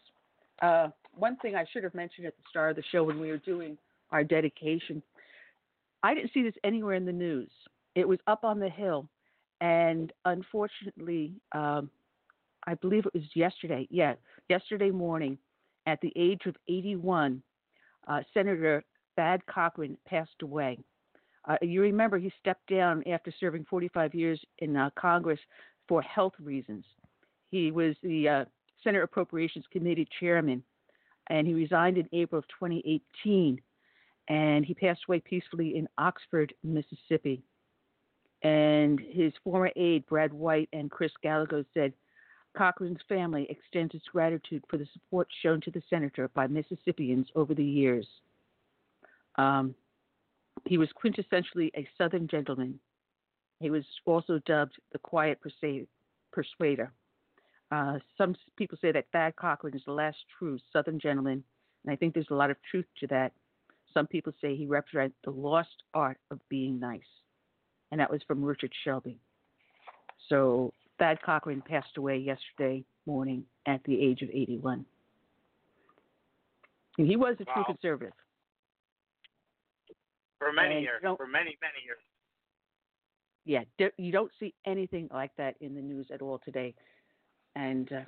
[0.62, 3.30] Uh, one thing I should have mentioned at the start of the show when we
[3.30, 3.78] were doing
[4.12, 5.02] our dedication,
[6.04, 7.52] I didn't see this anywhere in the news.
[7.96, 9.10] It was up on the hill,
[9.62, 11.90] and unfortunately, um,
[12.66, 13.88] I believe it was yesterday.
[13.90, 14.14] Yeah,
[14.48, 15.38] yesterday morning,
[15.86, 17.42] at the age of 81,
[18.08, 18.84] uh, Senator
[19.16, 20.80] Thad Cochran passed away.
[21.48, 25.40] Uh, you remember he stepped down after serving 45 years in uh, Congress
[25.88, 26.86] for health reasons.
[27.50, 28.46] He was the uh,
[28.84, 30.64] Senate Appropriations Committee chairman,
[31.28, 33.60] and he resigned in April of 2018.
[34.30, 37.42] And he passed away peacefully in Oxford, Mississippi.
[38.44, 41.94] And his former aide, Brad White, and Chris Gallagher said
[42.56, 47.54] Cochran's family extends its gratitude for the support shown to the senator by Mississippians over
[47.54, 48.08] the years.
[49.36, 49.76] Um,
[50.66, 52.80] he was quintessentially a Southern gentleman.
[53.60, 55.40] He was also dubbed the Quiet
[56.32, 56.92] Persuader.
[57.72, 61.44] Uh, some people say that Thad Cochran is the last true Southern gentleman,
[61.84, 63.32] and I think there's a lot of truth to that.
[63.94, 67.02] Some people say he represents the lost art of being nice,
[67.92, 69.18] and that was from Richard Shelby.
[70.28, 74.86] So Thad Cochran passed away yesterday morning at the age of 81.
[76.98, 78.14] And he was a true conservative.
[80.38, 81.02] For many And years.
[81.02, 82.00] For many, many years.
[83.46, 83.64] yeah,
[83.98, 86.76] you don't see anything like that in the news at all today.
[87.56, 88.02] And uh,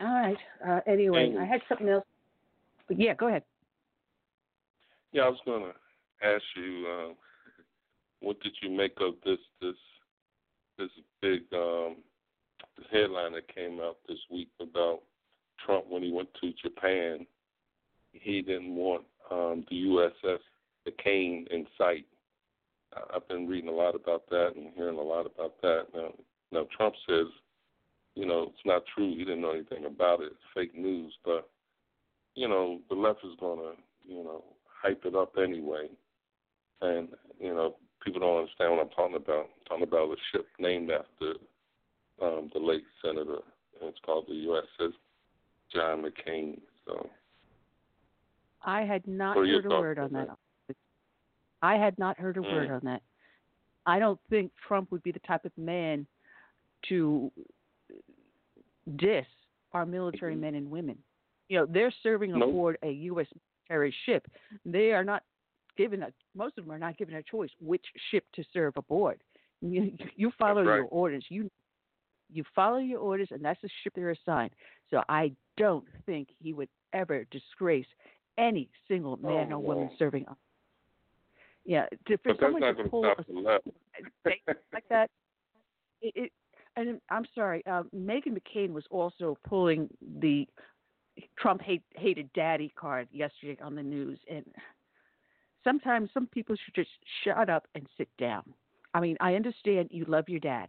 [0.00, 0.36] all right,
[0.66, 2.04] uh, anyway, And- I had something else.
[2.88, 3.42] Yeah, go ahead.
[5.12, 5.72] Yeah, I was gonna
[6.22, 7.14] ask you, um,
[8.20, 9.76] what did you make of this this
[10.78, 10.90] this
[11.22, 11.96] big um,
[12.90, 15.00] headline that came out this week about
[15.64, 17.26] Trump when he went to Japan?
[18.12, 20.38] He didn't want um, the USS
[20.84, 22.06] the Kane in sight.
[23.14, 25.86] I've been reading a lot about that and hearing a lot about that.
[25.94, 26.12] Now,
[26.52, 27.26] now Trump says,
[28.14, 29.10] you know, it's not true.
[29.10, 30.26] He didn't know anything about it.
[30.26, 31.12] It's fake news.
[31.24, 31.48] But
[32.34, 33.72] you know, the left is gonna,
[34.06, 35.88] you know, hype it up anyway.
[36.80, 37.08] And
[37.40, 39.46] you know, people don't understand what I'm talking about.
[39.46, 41.34] I'm talking about a ship named after
[42.22, 43.38] um, the late senator.
[43.80, 44.92] And it's called the USS
[45.72, 46.60] John McCain.
[46.86, 47.08] So
[48.64, 50.28] I had not heard a word on that.
[50.68, 50.76] that?
[51.62, 52.74] I had not heard a word Mm.
[52.74, 53.02] on that.
[53.86, 56.06] I don't think Trump would be the type of man
[56.88, 57.30] to
[58.96, 59.26] diss
[59.72, 60.98] our military men and women.
[61.48, 62.32] You know, they're serving.
[62.32, 62.48] Nope.
[62.48, 63.26] aboard a U.S.
[63.68, 64.26] military ship.
[64.64, 65.22] They are not
[65.76, 69.20] given a most of them are not given a choice which ship to serve aboard.
[69.60, 70.76] You, you follow right.
[70.76, 71.24] your orders.
[71.28, 71.50] You
[72.32, 74.52] you follow your orders, and that's the ship they're assigned.
[74.90, 77.86] So I don't think he would ever disgrace
[78.38, 79.90] any single man Oh, or woman no.
[79.98, 80.26] serving.
[80.26, 80.36] on-
[81.64, 85.10] Yeah, to, for but someone to pull a statement like that,
[86.02, 86.32] it, it
[86.76, 89.88] and I'm sorry, uh, Meghan McCain was also pulling
[90.20, 90.48] the
[91.38, 94.44] Trump hate, hated daddy card yesterday on the news, and
[95.62, 96.90] sometimes some people should just
[97.22, 98.42] shut up and sit down.
[98.94, 100.68] I mean, I understand you love your dad,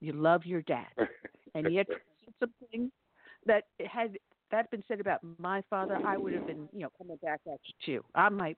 [0.00, 0.86] you love your dad,
[1.54, 1.86] and yet
[2.40, 2.90] something
[3.46, 4.16] that had
[4.50, 7.58] that been said about my father, I would have been, you know, coming back at
[7.64, 8.04] you too.
[8.14, 8.54] I'm my,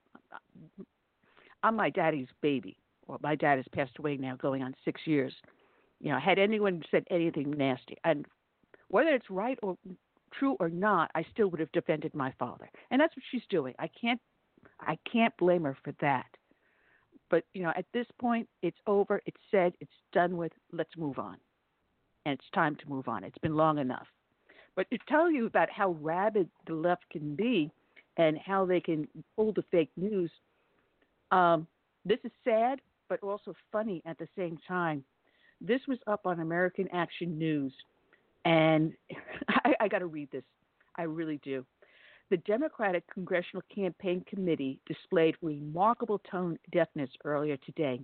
[1.63, 2.77] I'm my daddy's baby.
[3.07, 5.33] Well, my dad has passed away now, going on six years.
[5.99, 8.25] You know, had anyone said anything nasty, and
[8.89, 9.75] whether it's right or
[10.37, 13.73] true or not, I still would have defended my father, and that's what she's doing.
[13.79, 14.19] I can't,
[14.79, 16.25] I can't blame her for that.
[17.29, 19.21] But you know, at this point, it's over.
[19.25, 19.73] It's said.
[19.79, 20.51] It's done with.
[20.71, 21.37] Let's move on,
[22.25, 23.23] and it's time to move on.
[23.23, 24.07] It's been long enough.
[24.75, 27.71] But to tell you about how rabid the left can be,
[28.17, 30.31] and how they can pull the fake news,
[31.31, 31.67] um,
[32.05, 35.03] this is sad, but also funny at the same time.
[35.61, 37.73] This was up on American Action News,
[38.45, 38.93] and
[39.49, 40.43] I, I got to read this.
[40.95, 41.65] I really do.
[42.29, 48.01] The Democratic Congressional Campaign Committee displayed remarkable tone deafness earlier today.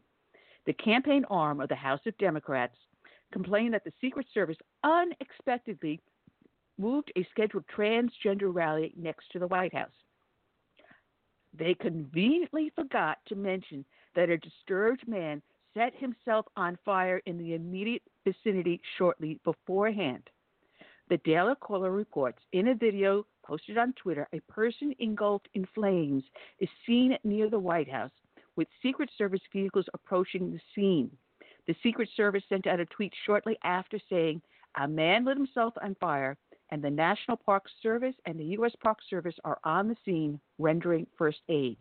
[0.66, 2.76] The campaign arm of the House of Democrats
[3.32, 6.02] complained that the Secret Service unexpectedly
[6.78, 9.90] moved a scheduled transgender rally next to the White House.
[11.58, 15.42] They conveniently forgot to mention that a disturbed man
[15.76, 20.24] set himself on fire in the immediate vicinity shortly beforehand.
[21.10, 26.24] The Daily Caller reports in a video posted on Twitter, a person engulfed in flames
[26.60, 28.12] is seen near the White House
[28.56, 31.12] with Secret Service vehicles approaching the scene.
[31.68, 34.42] The Secret Service sent out a tweet shortly after saying,
[34.80, 36.38] A man lit himself on fire,
[36.72, 38.74] and the National Park Service and the U.S.
[38.82, 41.78] Park Service are on the scene rendering first aid.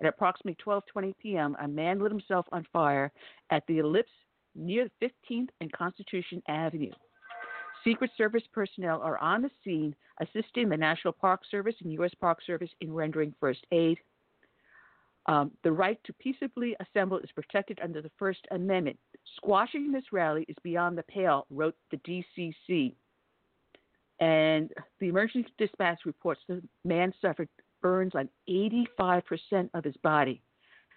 [0.00, 3.10] At approximately 12:20 p.m., a man lit himself on fire
[3.50, 4.10] at the Ellipse
[4.54, 6.92] near 15th and Constitution Avenue.
[7.84, 12.12] Secret Service personnel are on the scene assisting the National Park Service and U.S.
[12.20, 13.98] Park Service in rendering first aid.
[15.26, 18.98] Um, the right to peaceably assemble is protected under the First Amendment.
[19.36, 22.94] Squashing this rally is beyond the pale, wrote the DCCC.
[24.20, 27.48] And the emergency dispatch reports the man suffered
[27.82, 30.42] burns on 85% of his body.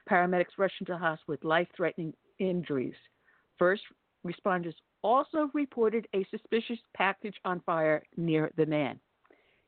[0.10, 2.96] Paramedics rushed into the hospital with life threatening injuries.
[3.58, 3.84] First
[4.26, 9.00] responders also reported a suspicious package on fire near the man.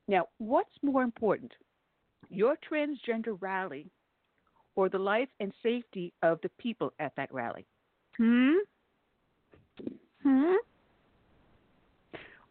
[0.07, 1.51] Now, what's more important,
[2.30, 3.90] your transgender rally
[4.75, 7.65] or the life and safety of the people at that rally?
[8.17, 8.57] Hmm?
[10.23, 10.53] Hmm?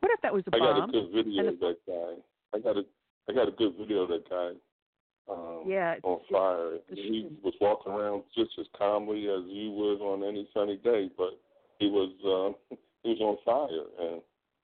[0.01, 2.15] What if that was a I got a good video of that guy.
[2.55, 2.85] I got a
[3.29, 4.51] I got a good video of that guy.
[5.31, 6.79] Um, Yeah, on fire.
[6.93, 11.39] He was walking around just as calmly as you would on any sunny day, but
[11.79, 14.23] he was uh, he was on fire, and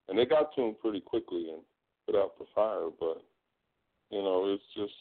[0.09, 1.63] and they got to him pretty quickly and
[2.07, 2.89] put out the fire.
[2.99, 3.23] But
[4.11, 4.95] you know, it's just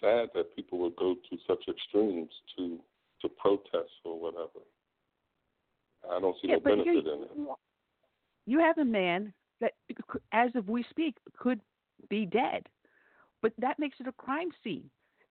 [0.00, 2.78] sad that people would go to such extremes to
[3.22, 4.64] to protest or whatever.
[6.10, 7.30] I don't see Yeah, no benefit in it.
[8.46, 9.72] You have a man that,
[10.32, 11.60] as of we speak, could
[12.08, 12.68] be dead,
[13.42, 14.90] but that makes it a crime scene.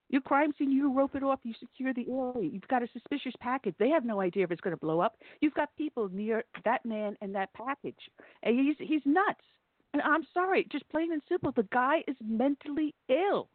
[0.09, 2.49] Your crime scene, you rope it off, you secure the area.
[2.51, 3.73] You've got a suspicious package.
[3.79, 5.17] They have no idea if it's going to blow up.
[5.41, 8.09] You've got people near that man and that package,
[8.43, 9.41] and he's he's nuts.
[9.93, 13.47] And I'm sorry, just plain and simple, the guy is mentally ill.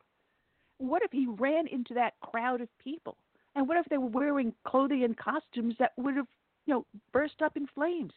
[0.78, 3.18] What if he ran into that crowd of people?
[3.54, 6.26] And what if they were wearing clothing and costumes that would have,
[6.66, 8.12] you know, burst up in flames?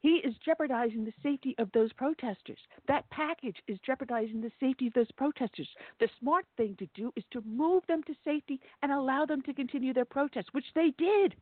[0.00, 2.58] He is jeopardizing the safety of those protesters.
[2.86, 5.68] That package is jeopardizing the safety of those protesters.
[5.98, 9.54] The smart thing to do is to move them to safety and allow them to
[9.54, 11.34] continue their protest, which they did.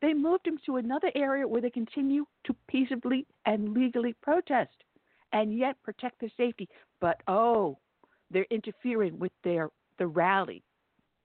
[0.00, 4.84] They moved them to another area where they continue to peaceably and legally protest
[5.32, 6.68] and yet protect their safety.
[7.00, 7.78] But oh,
[8.30, 10.62] they're interfering with their the rally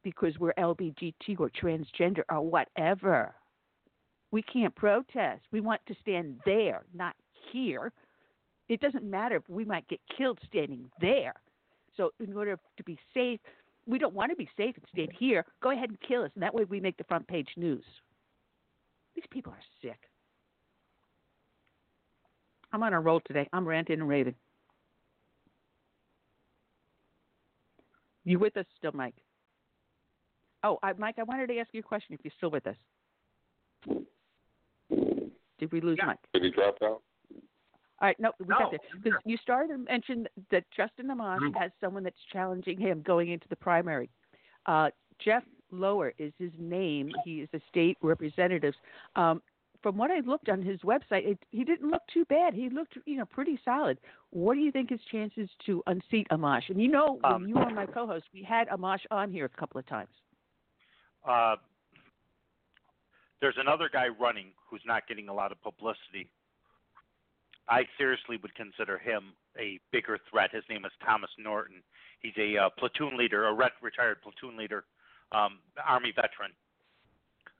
[0.03, 3.33] because we're LBGT or transgender or whatever.
[4.35, 5.43] We can't protest.
[5.53, 7.15] We want to stand there, not
[7.53, 7.93] here.
[8.67, 11.35] It doesn't matter if we might get killed standing there.
[11.95, 13.39] So, in order to be safe,
[13.87, 15.45] we don't want to be safe and stand here.
[15.63, 17.85] Go ahead and kill us, and that way we make the front page news.
[19.15, 19.99] These people are sick.
[22.73, 23.47] I'm on a roll today.
[23.53, 24.35] I'm ranting and raving.
[28.25, 29.15] You with us still, Mike?
[30.61, 32.15] Oh, I, Mike, I wanted to ask you a question.
[32.15, 32.75] If you're still with us,
[35.65, 36.19] did we lose Mike?
[36.33, 37.01] Did he drop out?
[38.01, 41.39] All right, no, we No, got there because you started to mention that Justin Amash
[41.39, 41.57] Mm-hmm.
[41.57, 44.09] has someone that's challenging him going into the primary.
[44.65, 44.89] Uh,
[45.23, 47.09] Jeff Lower is his name.
[47.23, 48.73] He is a state representative.
[49.15, 49.41] Um,
[49.81, 52.53] from what I looked on his website, it, he didn't look too bad.
[52.53, 53.97] He looked, you know, pretty solid.
[54.31, 56.69] What do you think his chances to unseat Amash?
[56.69, 59.49] And you know, Um, when you were my co-host, we had Amash on here a
[59.59, 60.09] couple of times.
[61.27, 61.55] Uh,
[63.45, 66.27] there's another guy running who's not getting a lot of publicity.
[67.69, 70.49] I seriously would consider him a bigger threat.
[70.51, 71.83] His name is Thomas Norton.
[72.21, 74.85] He's a uh, platoon leader, a ret- retired platoon leader,
[75.31, 76.53] um, Army veteran.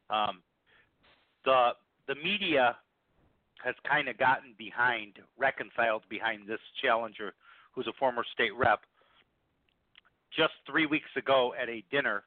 [0.10, 0.42] Um,
[1.44, 1.74] the
[2.08, 2.78] the media
[3.64, 7.36] has kind of gotten behind, reconciled behind this challenger,
[7.76, 8.80] who's a former state rep.
[10.36, 12.24] Just three weeks ago at a dinner,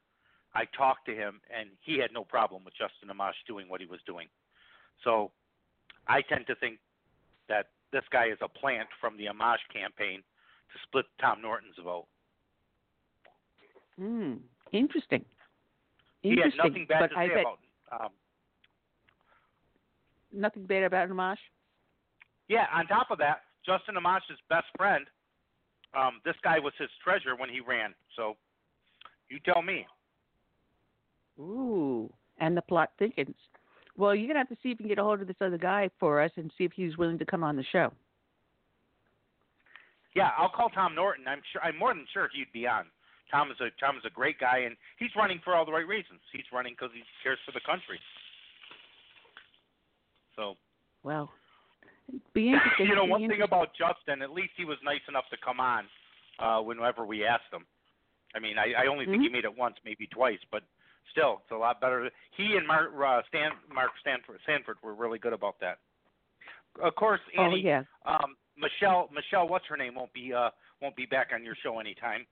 [0.59, 3.87] I talked to him, and he had no problem with Justin Amash doing what he
[3.87, 4.27] was doing.
[5.05, 5.31] So
[6.09, 6.78] I tend to think
[7.49, 12.07] that this guy is a plant from the Amash campaign to split Tom Norton's vote.
[13.97, 14.35] Hmm,
[14.73, 15.25] interesting.
[16.23, 17.59] He had nothing bad but to I say bet about.
[17.93, 18.11] Um,
[20.33, 21.39] nothing bad about Amash.
[22.49, 25.07] yeah, on top of that, Justin Amash's best friend,
[25.97, 27.95] um, this guy was his treasurer when he ran.
[28.17, 28.37] So
[29.31, 29.87] you tell me.
[31.39, 33.36] Ooh, and the plot thickens.
[33.97, 35.58] Well, you're gonna have to see if you can get a hold of this other
[35.58, 37.92] guy for us and see if he's willing to come on the show.
[40.15, 41.26] Yeah, I'll call Tom Norton.
[41.28, 41.62] I'm sure.
[41.62, 42.84] I'm more than sure he'd be on.
[43.31, 45.86] Tom is a Tom is a great guy, and he's running for all the right
[45.86, 46.20] reasons.
[46.33, 48.00] He's running because he cares for the country.
[50.36, 50.55] So
[51.02, 51.31] Well,
[52.33, 52.86] be interesting.
[52.86, 55.60] you know, be one thing about Justin, at least he was nice enough to come
[55.60, 55.84] on
[56.39, 57.67] uh, whenever we asked him.
[58.34, 59.23] I mean, I, I only think Mm-hmm.
[59.25, 60.62] he made it once, maybe twice, but
[61.10, 62.10] still, it's a lot better.
[62.36, 65.78] He and Mark uh, Stan, Mark Stanford, Sanford were really good about that.
[66.83, 67.83] Of course, Oh, Annie, yeah.
[68.07, 71.81] um, Michelle, Michelle, what's her name, won't be uh, won't be back on your show
[71.81, 72.27] anytime.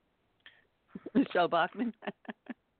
[1.14, 1.92] Michele Bachmann.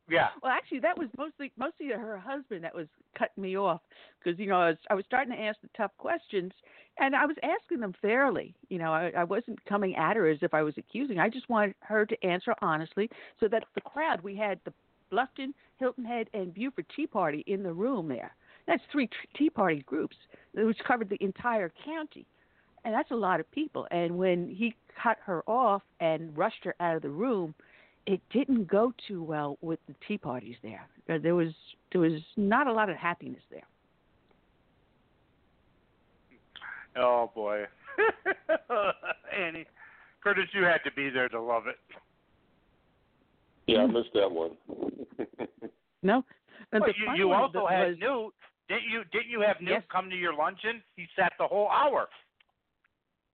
[0.09, 0.29] Yeah.
[0.43, 2.87] Well, actually, that was mostly mostly her husband that was
[3.19, 3.81] cutting me off
[4.23, 6.53] because you know I was I was starting to ask the tough questions
[6.99, 8.55] and I was asking them fairly.
[8.69, 11.19] You know, I, I wasn't coming at her as if I was accusing.
[11.19, 14.73] I just wanted her to answer honestly, so that the crowd we had the
[15.13, 18.35] Bluffton, Hilton Head, and Beaufort Tea Party in the room there.
[18.67, 20.17] That's three Tea Party groups,
[20.55, 22.27] which covered the entire county,
[22.85, 23.87] and that's a lot of people.
[23.91, 27.55] And when he cut her off and rushed her out of the room,
[28.07, 30.87] it didn't go too well with the tea parties there.
[31.09, 31.53] Uh, There was
[31.93, 33.67] there was not a lot of happiness there.
[36.97, 37.65] Oh boy,
[39.37, 39.67] Annie,
[40.23, 41.77] Curtis, you had to be there to love it.
[43.67, 44.53] Yeah, I missed that one.
[46.03, 46.23] No,
[46.73, 48.33] and Well, you, you one also was- had Newt.
[48.69, 49.03] Didn't you?
[49.13, 49.83] Didn't you have Newt Yes.
[49.91, 50.83] come to your luncheon?
[50.95, 52.07] He sat the whole hour.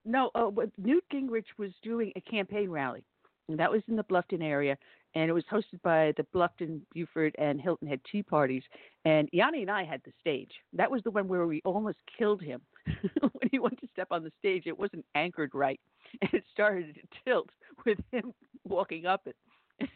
[0.05, 0.31] no.
[0.35, 3.05] Uh, Newt Gingrich was doing a campaign rally,
[3.49, 4.79] And that was in the Bluffton area,
[5.15, 8.63] and it was hosted by the Bluffton, Beaufort, and Hilton Head Tea Parties.
[9.05, 10.53] And Yanni and I had the stage.
[10.73, 12.63] That was the one where we almost killed him
[13.21, 14.63] when he went to step on the stage.
[14.67, 15.81] It wasn't anchored right,
[16.23, 17.51] and it started to tilt
[17.85, 18.33] with him
[18.67, 19.37] walking up it.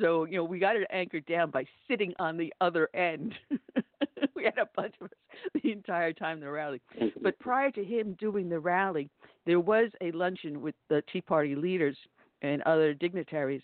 [0.00, 3.34] so you know we got it anchored down by sitting on the other end.
[4.34, 5.12] we had a bunch of us
[5.62, 6.80] the entire time the rally.
[7.22, 9.08] But prior to him doing the rally,
[9.46, 11.96] there was a luncheon with the Tea Party leaders
[12.42, 13.62] and other dignitaries,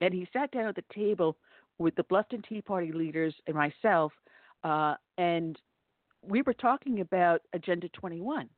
[0.00, 1.36] and he sat down at the table
[1.78, 4.12] with the Bluffton Tea Party leaders and myself,
[4.64, 5.58] uh, and
[6.22, 8.48] we were talking about Agenda 21.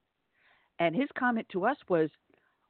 [0.78, 2.10] And his comment to us was,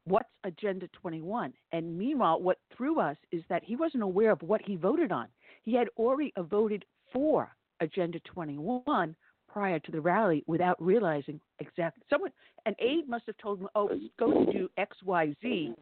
[0.06, 1.52] What's Agenda 21?
[1.72, 5.28] And meanwhile, what threw us is that he wasn't aware of what he voted on.
[5.62, 9.16] He had already voted for Agenda 21
[9.48, 12.02] prior to the rally without realizing exactly.
[12.10, 12.32] Someone,
[12.66, 15.74] an aide must have told him, "Oh, go to do X, Y, Z,"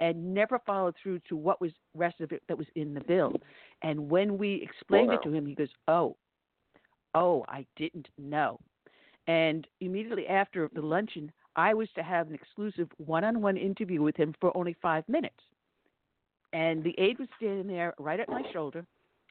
[0.00, 3.34] and never followed through to what was rest of it that was in the bill.
[3.82, 5.14] And when we explained Wow.
[5.14, 6.16] it to him, he goes, "Oh,
[7.14, 8.58] oh, I didn't know."
[9.26, 14.34] And immediately after the luncheon, I was to have an exclusive one-on-one interview with him
[14.40, 15.40] for only five minutes.
[16.52, 18.84] And the aide was standing there right at my shoulder.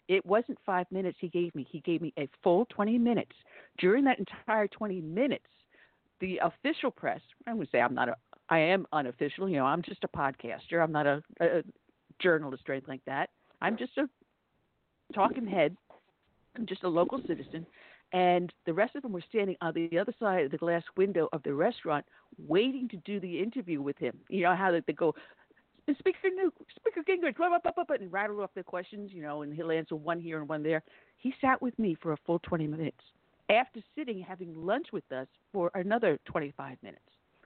[0.08, 1.66] It wasn't five minutes he gave me.
[1.69, 3.32] He gave me a full 20 minutes.
[3.77, 5.45] During that entire 20 minutes,
[6.19, 8.16] the official press, I would say I'm not a,
[8.50, 10.83] I am unofficial, you know, I'm just a podcaster.
[10.83, 11.64] I'm not a, a
[12.19, 13.30] journalist or anything like that.
[13.61, 14.09] I'm just a
[15.14, 15.75] talking head.
[16.56, 17.66] I'm just a local citizen.
[18.14, 21.30] And the rest of them were standing on the other side of the glass window
[21.32, 22.06] of the restaurant
[22.38, 24.18] waiting to do the interview with him.
[24.30, 25.16] You know how they, go,
[25.98, 29.44] Speaker Newt, Speaker Gingrich, blah, blah, blah, blah, and rattle off their questions, you know,
[29.44, 30.84] and he'll answer one here and one there.
[31.18, 33.00] He sat with me for a full 20 minutes
[33.50, 37.02] after sitting having lunch with us for another 25 minutes.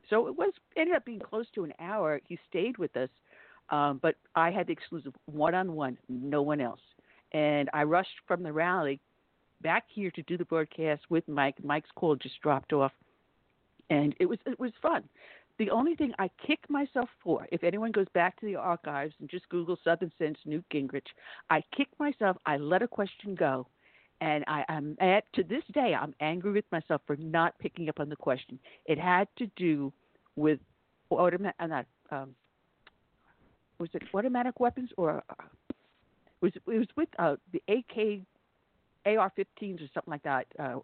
[0.10, 2.22] So it was ended up being close to an hour.
[2.28, 3.10] He stayed with us,
[3.70, 6.82] um, but I had the exclusive one-on-one, no one else.
[7.32, 9.00] And I rushed from the rally
[9.66, 11.56] back here to do the broadcast with Mike.
[11.64, 12.92] Mike's call just dropped off,
[13.90, 15.04] and it was it was fun.
[15.58, 19.28] The only thing I kick myself for, if anyone goes back to the archives and
[19.28, 21.08] just Google Southern Sense Newt Gingrich,
[21.50, 22.38] I kick myself.
[22.46, 23.66] I let a question go,
[24.22, 28.00] and I am at to this day I'm angry with myself for not picking up
[28.00, 28.60] on the question.
[28.86, 29.92] It had to do
[30.36, 30.60] with
[31.10, 32.36] automatic, uh, not um,
[33.80, 35.44] was it automatic weapons or uh,
[36.42, 38.22] was it was with uh, the AK
[39.06, 40.48] AR-15s or something like that.
[40.58, 40.80] Uh,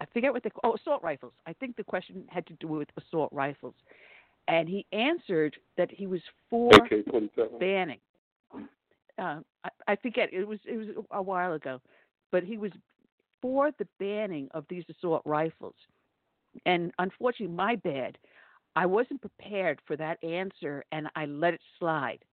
[0.00, 1.32] I forget what they oh assault rifles.
[1.46, 3.74] I think the question had to do with assault rifles,
[4.48, 7.60] and he answered that he was for AK-47.
[7.60, 8.00] banning.
[9.18, 11.80] Uh, I, I forget it was it was a while ago,
[12.32, 12.72] but he was
[13.40, 15.74] for the banning of these assault rifles,
[16.66, 18.18] and unfortunately, my bad.
[18.74, 22.24] I wasn't prepared for that answer, and I let it slide.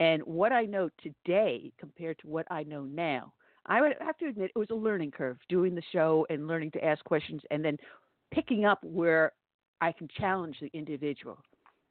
[0.00, 3.32] And what I know today compared to what I know now,
[3.68, 6.70] I would have to admit it was a learning curve doing the show and learning
[6.72, 7.76] to ask questions and then
[8.32, 9.32] picking up where
[9.80, 11.38] I can challenge the individual.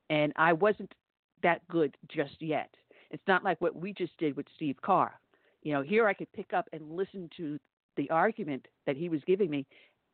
[0.09, 0.93] And I wasn't
[1.43, 2.69] that good just yet.
[3.11, 5.13] It's not like what we just did with Steve Carr.
[5.61, 7.59] You know, here I could pick up and listen to
[7.95, 9.65] the argument that he was giving me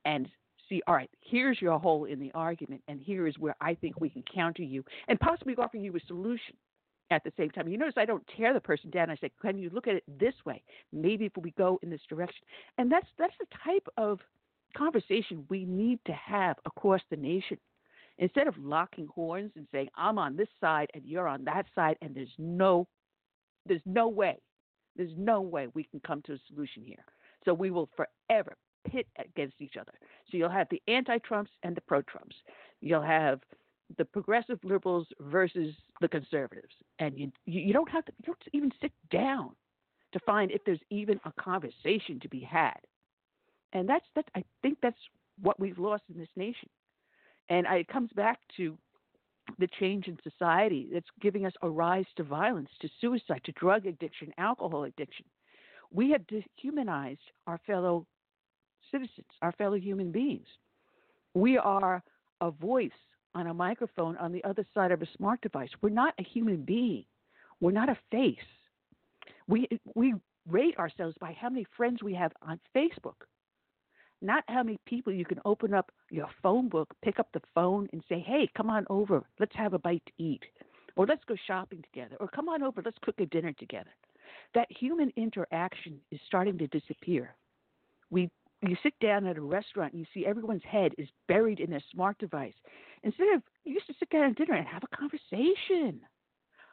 [0.05, 0.27] and
[0.67, 3.99] see, all right, here's your hole in the argument, and here is where I think
[3.99, 6.55] we can counter you and possibly offer you a solution
[7.13, 7.67] at the same time.
[7.67, 9.09] You notice I don't tear the person down.
[9.09, 10.63] I say, can you look at it this way?
[10.91, 12.45] Maybe if we go in this direction.
[12.77, 14.19] And that's that's the type of
[14.77, 17.57] conversation we need to have across the nation.
[18.19, 21.97] Instead of locking horns and saying, I'm on this side and you're on that side,
[22.01, 22.87] and there's no
[23.65, 24.39] there's no way.
[24.95, 27.05] There's no way we can come to a solution here.
[27.45, 28.55] So we will forever
[28.89, 29.93] pit against each other.
[30.29, 32.35] So you'll have the anti Trumps and the pro Trumps.
[32.81, 33.39] You'll have
[33.97, 38.71] the progressive liberals versus the conservatives, and you you don't have to you don't even
[38.81, 39.51] sit down
[40.11, 42.79] to find if there's even a conversation to be had,
[43.73, 44.97] and that's that I think that's
[45.41, 46.69] what we've lost in this nation,
[47.49, 48.77] and I, it comes back to
[49.59, 53.85] the change in society that's giving us a rise to violence, to suicide, to drug
[53.85, 55.25] addiction, alcohol addiction.
[55.91, 58.07] We have dehumanized our fellow
[58.89, 60.47] citizens, our fellow human beings.
[61.33, 62.01] We are
[62.41, 62.91] a voice
[63.35, 65.69] on a microphone on the other side of a smart device.
[65.81, 67.05] We're not a human being.
[67.59, 68.37] We're not a face.
[69.47, 70.15] We we
[70.49, 73.25] rate ourselves by how many friends we have on Facebook,
[74.21, 77.89] not how many people you can open up your phone book, pick up the phone,
[77.93, 79.23] and say, "Hey, come on over.
[79.39, 80.43] Let's have a bite to eat."
[80.95, 83.89] Or let's go shopping together, or come on over, let's cook a dinner together.
[84.53, 87.33] That human interaction is starting to disappear.
[88.11, 88.29] We
[88.69, 91.83] you sit down at a restaurant and you see everyone's head is buried in their
[91.91, 92.53] smart device.
[93.03, 95.99] Instead of you used to sit down at dinner and have a conversation.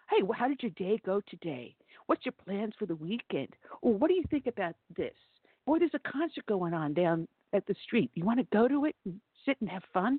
[0.08, 1.74] Hey, how did your day go today?
[2.06, 3.54] What's your plans for the weekend?
[3.82, 5.14] Or what do you think about this?
[5.66, 8.10] Boy, there's a concert going on down at the street.
[8.14, 10.18] You want to go to it and sit and have fun?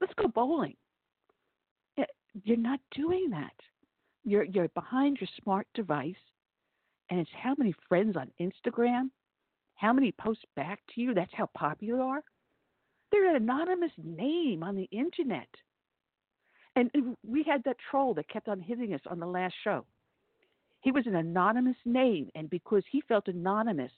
[0.00, 0.74] Let's go bowling.
[2.42, 3.52] You're not doing that.
[4.24, 6.14] You're you're behind your smart device,
[7.08, 9.10] and it's how many friends on Instagram,
[9.76, 11.14] how many posts back to you.
[11.14, 12.22] That's how popular you are.
[13.10, 15.48] They're an anonymous name on the internet.
[16.76, 16.90] And
[17.24, 19.84] we had that troll that kept on hitting us on the last show.
[20.80, 23.92] He was an anonymous name, and because he felt anonymous,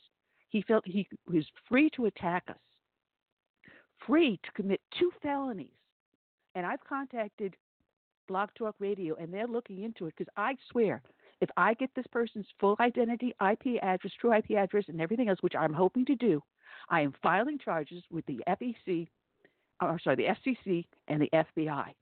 [0.51, 2.57] he felt he was free to attack us,
[4.07, 5.71] free to commit two felonies.
[6.55, 7.57] And I've contacted
[8.29, 11.03] Blog Talk Radio, and they're looking into it because I swear,
[11.41, 15.39] if I get this person's full identity, IP address, true IP address, and everything else,
[15.43, 16.43] which I'm hoping to do,
[16.89, 19.09] I am filing charges with the FEC,
[19.81, 21.93] or uh, sorry, the FCC and the FBI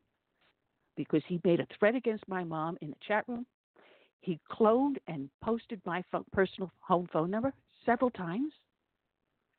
[0.97, 3.47] because he made a threat against my mom in the chat room.
[4.21, 7.53] He cloned and posted my phone, personal home phone number
[7.85, 8.53] several times.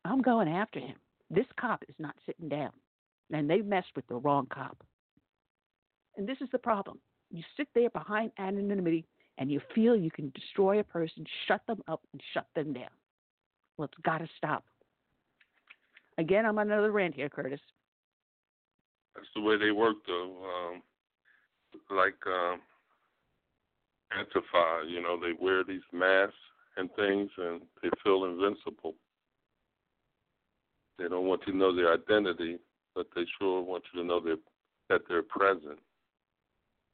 [0.03, 0.95] I'm going after him.
[1.29, 2.71] This cop is not sitting down,
[3.31, 4.77] and they messed with the wrong cop.
[6.17, 6.99] And this is the problem.
[7.31, 9.05] You sit there behind anonymity
[9.37, 12.89] and you feel you can destroy a person, shut them up, and shut them down.
[13.77, 14.63] Well, it's got to stop.
[16.17, 17.59] Again, I'm on another rant here, Curtis.
[19.15, 20.71] That's the way they work, though.
[20.73, 20.81] Um,
[21.89, 22.61] like um,
[24.13, 26.33] Antifa, you know, they wear these masks
[26.77, 28.95] and things, and they feel invincible.
[30.97, 32.57] They don't want you to know their identity,
[32.93, 35.79] but they sure want you to know that they're present,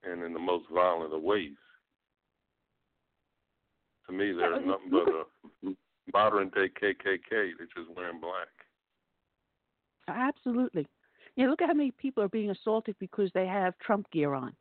[0.03, 1.51] and in the most violent of ways.
[4.11, 5.73] To me, they're nothing but a
[6.13, 7.19] modern day KKK.
[7.29, 8.49] They're just wearing black.
[10.07, 10.85] Absolutely.
[11.37, 14.53] Yeah, look at how many people are being assaulted because they have Trump gear on.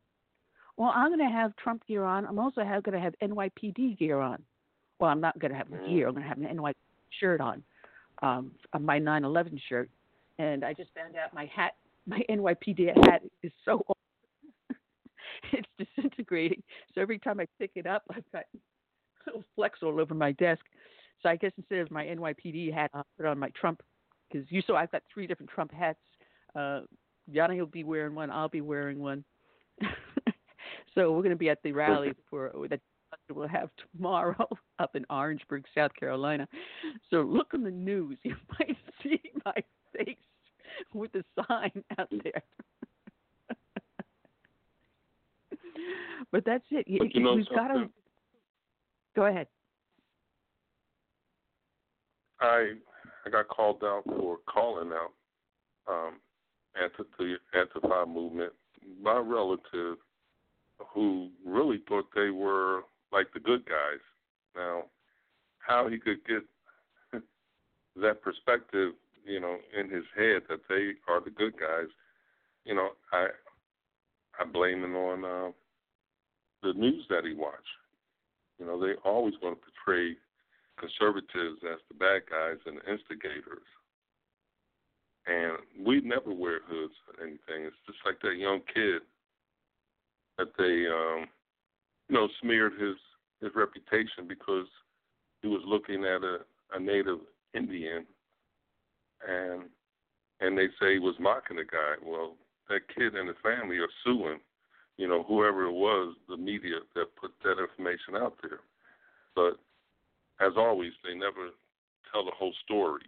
[0.76, 2.26] Well, I'm going to have Trump gear on.
[2.26, 4.40] I'm also going to have NYPD gear on.
[5.00, 5.86] Well, I'm not going to have Mm-hmm.
[5.86, 6.06] gear.
[6.06, 6.72] I'm going to have an NY
[7.18, 7.62] shirt on,
[8.22, 9.90] um, on my 9/11 shirt.
[10.38, 11.72] And I just found out my hat,
[12.06, 13.96] my NYPD hat, is so old.
[15.52, 16.62] it's disintegrating.
[16.94, 18.44] So every time I pick it up, I've got
[19.26, 20.62] little flecks all over my desk.
[21.22, 23.82] So I guess instead of my NYPD hat, I'll put on my Trump
[24.30, 25.98] because you saw I've got three different Trump hats.
[26.54, 26.80] Uh,
[27.30, 28.30] Yanni will be wearing one.
[28.30, 29.24] I'll be wearing one.
[30.94, 32.80] so we're going to be at the rally for that
[33.30, 36.48] we'll have tomorrow up in Orangeburg, South Carolina.
[37.10, 38.18] So look on the news.
[38.22, 39.54] You might see my
[39.96, 40.16] face
[40.94, 42.42] with the sign out there.
[46.32, 46.86] but that's it.
[46.98, 47.88] But you know we've got to?
[49.14, 49.46] Go ahead.
[52.40, 52.72] I
[53.26, 55.12] I got called out for calling out
[55.88, 56.14] um,
[56.80, 58.52] anti the Antifa movement
[59.06, 59.96] a relative
[60.94, 62.82] who really thought they were
[63.12, 64.00] like the good guys.
[64.56, 64.84] Now,
[65.58, 66.42] how he could get
[67.96, 68.92] that perspective,
[69.24, 71.88] you know, in his head that they are the good guys,
[72.64, 73.28] you know, I
[74.40, 75.50] I blame it on uh,
[76.62, 77.58] the news that he watched.
[78.60, 80.16] You know, they always want to portray
[80.78, 83.66] conservatives as the bad guys and the instigators.
[85.26, 87.64] And we never wear hoods or anything.
[87.66, 89.02] It's just like that young kid
[90.38, 91.26] that they, um,
[92.08, 92.96] you know, smeared his
[93.40, 94.66] his reputation because
[95.40, 96.38] he was looking at a,
[96.74, 97.20] a native
[97.54, 98.04] Indian,
[99.26, 99.62] and
[100.40, 101.94] and they say he was mocking the guy.
[102.04, 102.36] Well,
[102.68, 104.40] that kid and his family are suing,
[105.00, 108.60] you know, whoever it was, the media that put that information out there.
[109.34, 109.54] But
[110.44, 111.44] as always, they never
[112.12, 113.06] tell the whole story,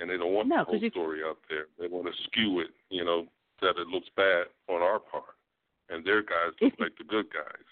[0.00, 1.66] and they don't want No, the whole if- story out there.
[1.78, 3.26] They want to skew it, you know,
[3.60, 5.36] that it looks bad on our part,
[5.88, 7.64] and their guys look like the good guys.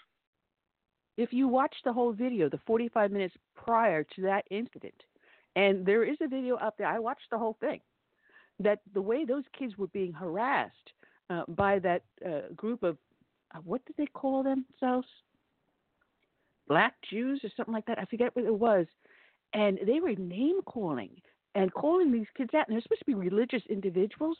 [1.17, 5.03] if you watch the whole video, the 45 minutes prior to that incident,
[5.55, 7.81] and there is a video up there, I watched the whole thing,
[8.59, 10.87] that the way those kids were being harassed
[11.31, 12.97] uh, by that uh, group of,
[13.55, 15.07] uh, what did they call themselves?
[16.67, 17.99] Black Jews or something like that.
[17.99, 18.85] I forget what it was.
[19.53, 21.09] And they were name calling
[21.55, 22.67] and calling these kids out.
[22.67, 24.37] And they're supposed to be religious individuals,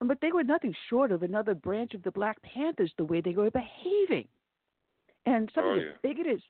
[0.00, 3.34] but they were nothing short of another branch of the Black Panthers the way they
[3.34, 4.26] were behaving
[5.26, 5.92] and some Oh, of the yeah.
[6.02, 6.42] bigoted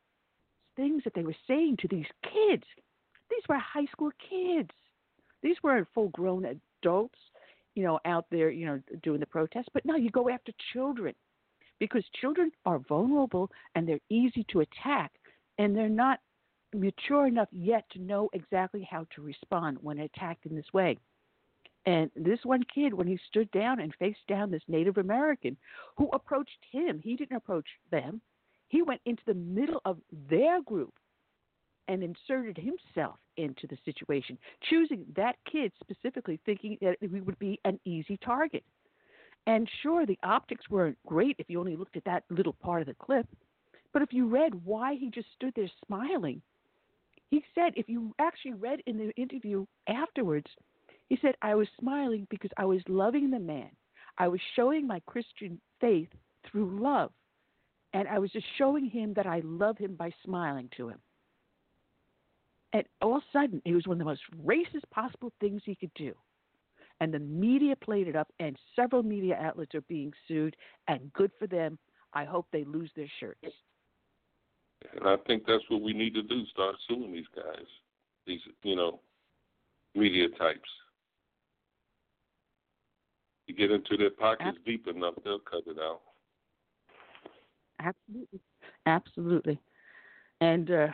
[0.76, 2.64] things that they were saying to these kids.
[3.30, 4.70] These were high school kids.
[5.42, 7.18] These weren't full grown adults,
[7.74, 9.68] you know, out there, you know, doing the protest.
[9.74, 11.14] But no, you go after children
[11.78, 15.12] because children are vulnerable and they're easy to attack
[15.58, 16.20] and they're not
[16.74, 20.98] mature enough yet to know exactly how to respond when attacked in this way.
[21.86, 25.56] And this one kid, when he stood down and faced down this Native American
[25.96, 28.20] who approached him, he didn't approach them.
[28.68, 29.98] He went into the middle of
[30.28, 30.92] their group
[31.88, 34.36] and inserted himself into the situation,
[34.68, 38.62] choosing that kid specifically, thinking that he would be an easy target.
[39.48, 42.86] And sure, the optics weren't great if you only looked at that little part of
[42.86, 43.26] the clip,
[43.94, 46.42] but if you read why he just stood there smiling,
[47.30, 50.50] he said, if you actually read in the interview afterwards,
[51.08, 53.70] he said, I was smiling because I was loving the man.
[54.18, 56.10] I was showing my Christian faith
[56.44, 57.10] through love.
[57.94, 60.98] And I was just showing him that I love him by smiling to him.
[62.74, 65.74] And all of a sudden, it was one of the most racist possible things he
[65.74, 66.14] could do.
[67.00, 70.56] And the media played it up, and several media outlets are being sued,
[70.88, 71.78] and good for them.
[72.12, 73.44] I hope they lose their shirts.
[74.96, 77.66] And I think that's what we need to do: start suing these guys,
[78.26, 79.00] these you know,
[79.94, 80.68] media types.
[83.46, 86.00] You get into their pockets deep enough, they'll cut it out.
[87.80, 88.40] Absolutely,
[88.86, 89.60] absolutely,
[90.40, 90.88] and uh,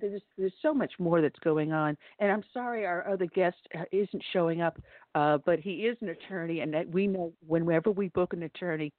[0.00, 1.96] there's there's so much more that's going on.
[2.18, 4.80] And I'm sorry our other guest uh, isn't showing up,
[5.14, 8.92] uh, but he is an attorney, and that we know whenever we book an attorney,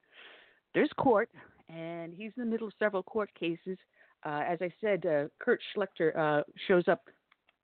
[0.73, 1.29] there's court,
[1.69, 3.77] and he's in the middle of several court cases.
[4.25, 7.09] Uh, as I said, uh, Kurt Schlichter uh, shows up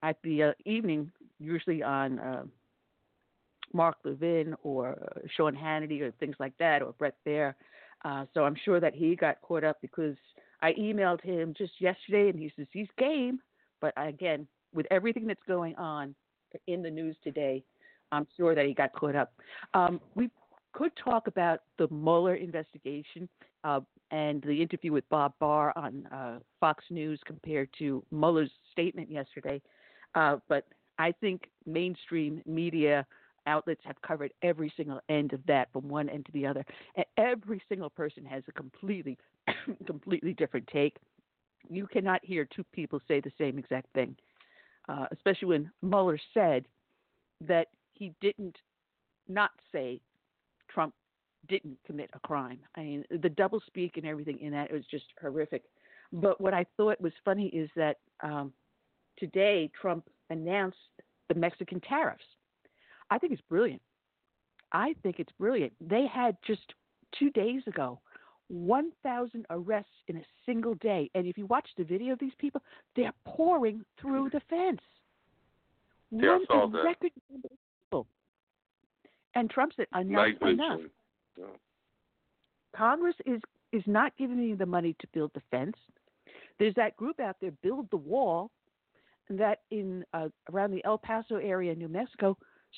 [0.04, 2.50] at the uh, evening, usually on
[3.74, 4.98] Mark Levin or
[5.36, 7.54] Sean Hannity or things like that, or Bret Baier.
[8.04, 10.16] Uh, so I'm sure that he got caught up because
[10.62, 13.40] I emailed him just yesterday, and he says he's game.
[13.82, 16.16] But again, with everything that's going on
[16.68, 17.64] in the news today,
[18.12, 19.34] I'm sure that he got caught up.
[19.74, 20.30] Um, we
[20.74, 23.30] could talk about the Mueller investigation
[23.64, 23.82] uh,
[24.12, 29.62] and the interview with Bob Barr on uh, Fox News compared to Mueller's statement yesterday.
[30.16, 30.66] Uh, but
[30.98, 33.06] I think mainstream media
[33.48, 36.66] outlets have covered every single end of that from one end to the other.
[36.96, 39.18] And every single person has a completely,
[39.86, 40.98] completely different take.
[41.70, 44.16] You cannot hear two people say the same exact thing,
[44.88, 46.66] uh, especially when Mueller said
[47.42, 48.58] that he didn't
[49.28, 50.02] not say
[50.70, 50.94] Trump
[51.48, 52.60] didn't commit a crime.
[52.76, 55.64] I mean, the double speak and everything in that was just horrific.
[56.12, 58.52] But what I thought was funny is that um,
[59.18, 60.78] today Trump announced
[61.28, 62.24] the Mexican tariffs.
[63.10, 63.82] I think it's brilliant.
[64.72, 65.74] I think it's brilliant.
[65.82, 66.74] They had just
[67.18, 68.00] two days ago
[68.50, 71.10] 1,000 arrests in a single day.
[71.14, 72.62] And if you watch the video of these people,
[72.96, 74.82] they're pouring through the fence.
[76.12, 76.84] Yeah, One I that.
[76.84, 78.08] record number of people.
[79.36, 80.80] And Trump said, enough, enough.
[81.38, 81.46] Yeah.
[82.76, 85.78] Congress is is not giving you the money to build the fence.
[86.58, 88.50] There's that group out there, Build the Wall,
[89.30, 92.36] that in uh, around the El Paso area, New Mexico,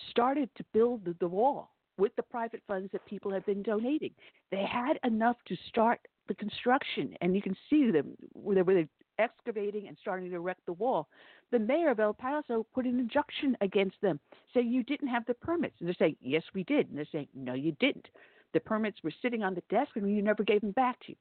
[0.10, 4.12] started to build the, the wall with the private funds that people have been donating.
[4.50, 8.86] They had enough to start the construction, and you can see them where they were
[9.20, 11.08] excavating and starting to erect the wall.
[11.52, 14.20] The mayor of El Paso put an injunction against them,
[14.54, 15.76] saying you didn't have the permits.
[15.80, 16.90] And they're saying, yes, we did.
[16.90, 18.08] And they're saying, no, you didn't.
[18.54, 21.16] The permits were sitting on the desk and you never gave them back to you.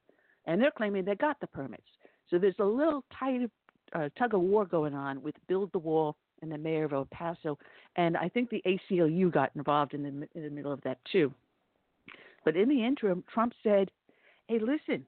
[0.45, 1.83] And they're claiming they got the permits.
[2.29, 3.49] So there's a little tight
[3.93, 7.07] uh, tug of war going on with Build the Wall and the mayor of El
[7.11, 7.57] Paso.
[7.95, 11.33] And I think the ACLU got involved in the, in the middle of that too.
[12.43, 13.91] But in the interim, Trump said,
[14.47, 15.05] hey, listen,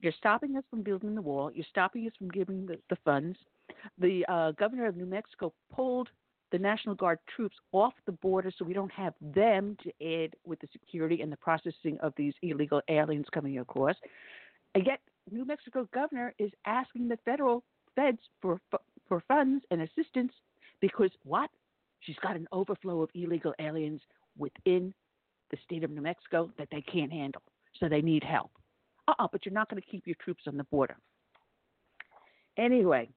[0.00, 1.50] you're stopping us from building the wall.
[1.52, 3.38] You're stopping us from giving the, the funds.
[3.98, 6.08] The uh, governor of New Mexico pulled
[6.50, 10.60] the National Guard troops off the border so we don't have them to aid with
[10.60, 13.96] the security and the processing of these illegal aliens coming across.
[14.74, 18.60] And yet, New Mexico governor is asking the federal feds for
[19.08, 20.32] for funds and assistance
[20.80, 21.50] because what?
[22.00, 24.00] She's got an overflow of illegal aliens
[24.36, 24.94] within
[25.50, 27.42] the state of New Mexico that they can't handle,
[27.80, 28.52] so they need help.
[29.08, 30.96] Uh-uh, but you're not going to keep your troops on the border.
[32.56, 33.08] Anyway,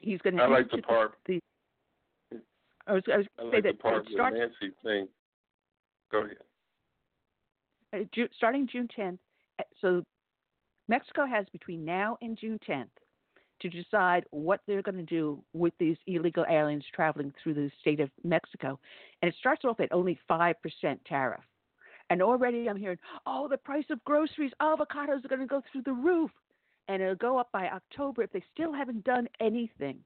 [0.00, 0.42] he's going to.
[0.42, 1.14] I like the part.
[1.26, 1.40] The,
[2.86, 5.08] I was, I was I to say like the that part starts Nancy saying,
[6.12, 6.36] "Go ahead."
[7.92, 9.18] uh, starting June 10th.
[9.58, 10.02] uh, So
[10.88, 12.86] Mexico has between now and June 10th
[13.60, 18.00] to decide what they're going to do with these illegal aliens traveling through the state
[18.00, 18.78] of Mexico.
[19.22, 20.54] And it starts off at only 5%
[21.06, 21.40] tariff.
[22.10, 25.82] And already I'm hearing, oh, the price of groceries, avocados are going to go through
[25.82, 26.30] the roof.
[26.88, 29.98] And it'll go up by October if they still haven't done anything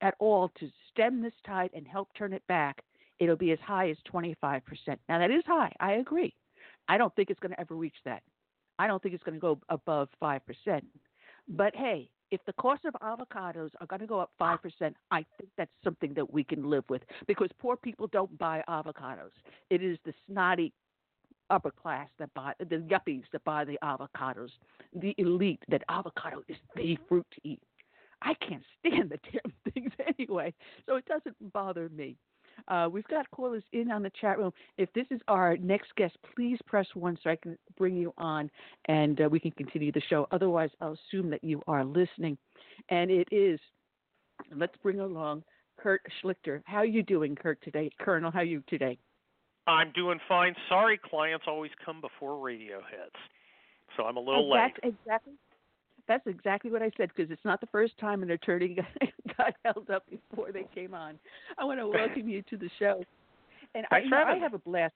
[0.00, 2.82] at all to stem this tide and help turn it back.
[3.20, 4.60] It'll be as high as 25%.
[5.08, 5.72] Now, that is high.
[5.80, 6.34] I agree.
[6.88, 8.22] I don't think it's going to ever reach that.
[8.78, 10.40] I don't think it's going to go above 5%.
[11.48, 14.58] But hey, if the cost of avocados are going to go up 5%,
[15.10, 19.30] I think that's something that we can live with because poor people don't buy avocados.
[19.70, 20.72] It is the snotty
[21.50, 24.50] upper class that buy the yuppies that buy the avocados,
[24.94, 27.62] the elite that avocado is the fruit to eat.
[28.20, 30.52] I can't stand the damn things anyway,
[30.86, 32.16] so it doesn't bother me.
[32.66, 34.52] Uh, we've got callers in on the chat room.
[34.76, 38.50] If this is our next guest, please press one so I can bring you on
[38.86, 40.26] and uh, we can continue the show.
[40.32, 42.36] Otherwise, I'll assume that you are listening.
[42.88, 43.60] And it is,
[44.54, 45.44] let's bring along
[45.78, 46.62] Kurt Schlichter.
[46.64, 47.90] How are you doing, Kurt, today?
[48.00, 48.98] Colonel, how are you today?
[49.66, 50.54] I'm doing fine.
[50.68, 53.16] Sorry, clients always come before radio hits,
[53.96, 54.72] so I'm a little late.
[54.82, 55.34] That's exactly.
[56.08, 59.54] That's exactly what I said because it's not the first time an attorney got, got
[59.64, 61.18] held up before they came on.
[61.58, 63.04] I want to welcome you to the show,
[63.74, 64.94] and I, you know, I have a blast.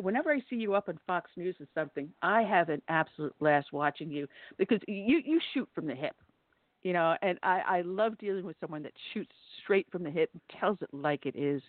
[0.00, 3.72] Whenever I see you up on Fox News or something, I have an absolute blast
[3.72, 4.26] watching you
[4.56, 6.14] because you you shoot from the hip
[6.82, 10.30] you know and i i love dealing with someone that shoots straight from the hip
[10.32, 11.62] and tells it like it is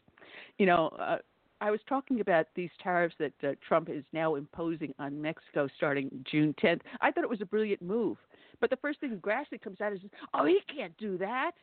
[0.58, 1.18] you know uh,
[1.64, 6.10] I was talking about these tariffs that uh, Trump is now imposing on Mexico starting
[6.30, 6.82] June 10th.
[7.00, 8.18] I thought it was a brilliant move.
[8.60, 10.00] But the first thing Grassley comes out is,
[10.34, 11.54] "Oh, he can't do that."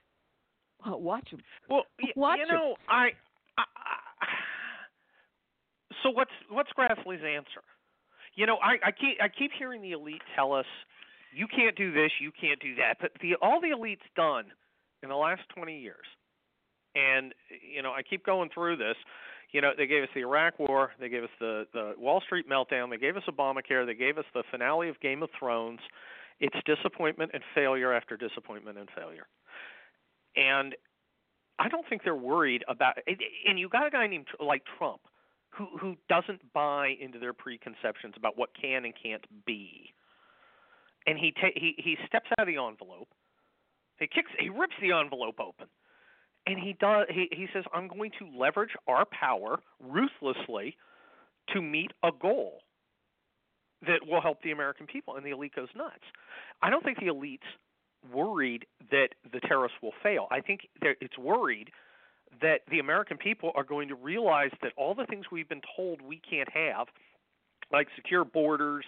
[0.84, 1.40] Well, watch him.
[1.68, 1.82] Well,
[2.16, 2.76] watch you know, him.
[2.88, 3.08] I,
[3.58, 4.26] I, I.
[6.02, 7.62] So what's what's Grassley's answer?
[8.36, 10.66] You know, I, I keep I keep hearing the elite tell us,
[11.34, 14.46] "You can't do this, you can't do that." But the all the elite's done
[15.02, 16.06] in the last 20 years,
[16.94, 17.34] and
[17.70, 18.96] you know, I keep going through this
[19.52, 22.48] you know, they gave us the Iraq War, they gave us the the Wall Street
[22.48, 25.80] meltdown, they gave us Obamacare, they gave us the finale of Game of Thrones.
[26.38, 29.26] It's disappointment and failure after disappointment and failure.
[30.36, 30.74] And
[31.58, 32.98] I don't think they're worried about
[33.46, 35.02] and you got a guy named like Trump
[35.50, 39.92] who who doesn't buy into their preconceptions about what can and can't be.
[41.06, 43.08] And he ta- he he steps out of the envelope.
[43.98, 45.66] He kicks he rips the envelope open
[46.46, 50.76] and he does he, he says i'm going to leverage our power ruthlessly
[51.52, 52.60] to meet a goal
[53.86, 55.16] that will help the american people.
[55.16, 56.04] And the elite goes nuts.
[56.62, 57.48] I don't think the elites
[58.12, 60.26] worried that the terrorists will fail.
[60.30, 61.70] I think it's worried
[62.40, 66.00] that the american people are going to realize that all the things we've been told
[66.00, 66.86] we can't have
[67.72, 68.84] like secure borders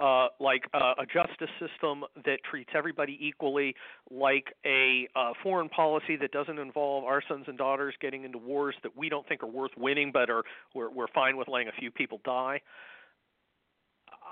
[0.00, 3.74] uh, like uh, a justice system that treats everybody equally,
[4.10, 8.74] like a uh, foreign policy that doesn't involve our sons and daughters getting into wars
[8.82, 10.42] that we don't think are worth winning, but are
[10.74, 12.60] we're, we're fine with letting a few people die.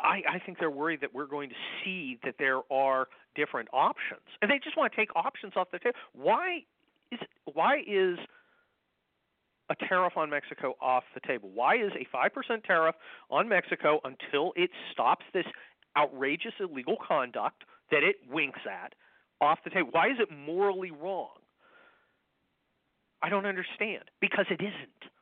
[0.02, 4.26] I, I think they're worried that we're going to see that there are different options,
[4.40, 5.96] and they just want to take options off the table.
[6.12, 6.64] Why
[7.12, 7.20] is
[7.52, 8.18] why is
[9.72, 11.50] a tariff on Mexico off the table?
[11.52, 12.94] Why is a 5% tariff
[13.30, 15.46] on Mexico until it stops this
[15.96, 18.94] outrageous illegal conduct that it winks at
[19.40, 19.88] off the table?
[19.92, 21.36] Why is it morally wrong?
[23.22, 24.04] I don't understand.
[24.20, 25.12] Because it isn't.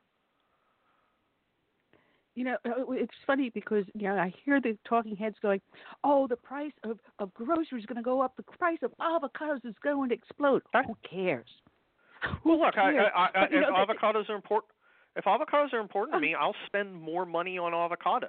[2.36, 5.60] You know, uh, it's funny because you know I hear the talking heads going,
[6.04, 8.36] "Oh, the price of of groceries is going to go up.
[8.36, 11.48] The price of avocados is going to explode." Who cares?
[12.44, 14.72] Well, look, I, I, I, But, if know, they- avocados are important,
[15.16, 18.28] if avocados are important to me, I'll spend more money on avocados.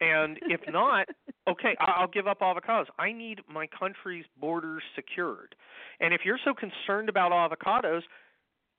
[0.00, 1.08] And if not,
[1.48, 2.86] okay, I'll give up avocados.
[2.98, 5.54] I need my country's borders secured.
[6.00, 8.02] And if you're so concerned about avocados,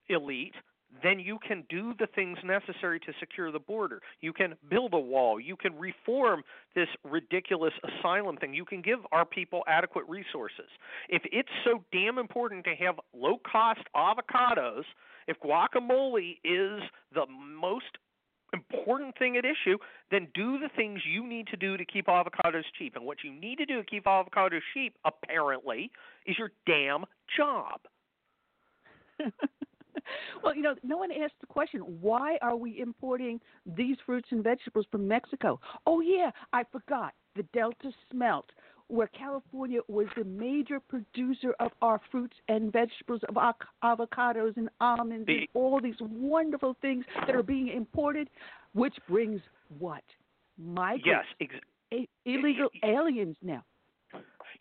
[0.10, 0.54] elite,
[1.02, 4.02] then you can do the things necessary to secure the border.
[4.22, 5.40] You can build a wall.
[5.40, 6.44] You can reform
[6.76, 8.54] this ridiculous asylum thing.
[8.54, 10.70] You can give our people adequate resources.
[11.10, 14.84] If it's so damn important to have low cost avocados,
[15.28, 16.82] if guacamole is
[17.14, 17.98] the most
[18.54, 19.78] important thing at issue,
[20.12, 22.96] then do the things you need to do to keep avocados cheap.
[22.96, 25.92] And what you need to do to keep avocados cheap, apparently,
[26.26, 27.06] is your damn
[27.36, 27.82] job.
[30.44, 34.44] well, you know, no one asked the question why are we importing these fruits and
[34.44, 35.60] vegetables from Mexico?
[35.86, 38.46] Oh, yeah, I forgot the Delta smelt,
[38.88, 44.70] where California was the major producer of our fruits and vegetables, of av- avocados and
[44.80, 48.30] almonds, and all these wonderful things that are being imported,
[48.74, 49.42] which brings
[49.80, 50.04] what?
[50.58, 51.26] Migrants.
[51.42, 51.50] Yes,
[51.92, 53.64] ex- illegal aliens now.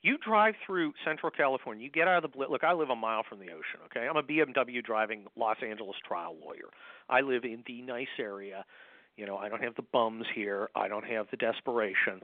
[0.02, 1.84] You drive through Central California.
[1.84, 2.64] You get out of the look.
[2.64, 3.80] I live a mile from the ocean.
[3.86, 6.70] Okay, I'm a BMW driving Los Angeles trial lawyer.
[7.08, 8.64] I live in the nice area.
[9.16, 10.70] You know, I don't have the bums here.
[10.74, 12.20] I don't have the desperation.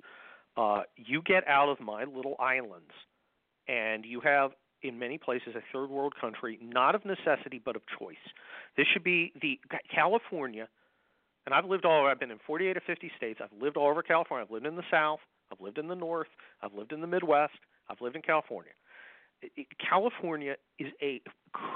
[0.56, 2.90] Uh, you get out of my little islands,
[3.68, 4.50] and you have
[4.82, 8.16] in many places a third world country, not of necessity but of choice.
[8.76, 9.60] This should be the
[9.94, 10.68] California,
[11.46, 12.10] and I've lived all over.
[12.10, 13.40] I've been in 48 or 50 states.
[13.42, 14.44] I've lived all over California.
[14.44, 15.20] I've lived in the South.
[15.52, 16.28] I've lived in the North.
[16.62, 17.54] I've lived in the Midwest.
[17.90, 18.72] I've lived in California.
[19.78, 21.20] California is a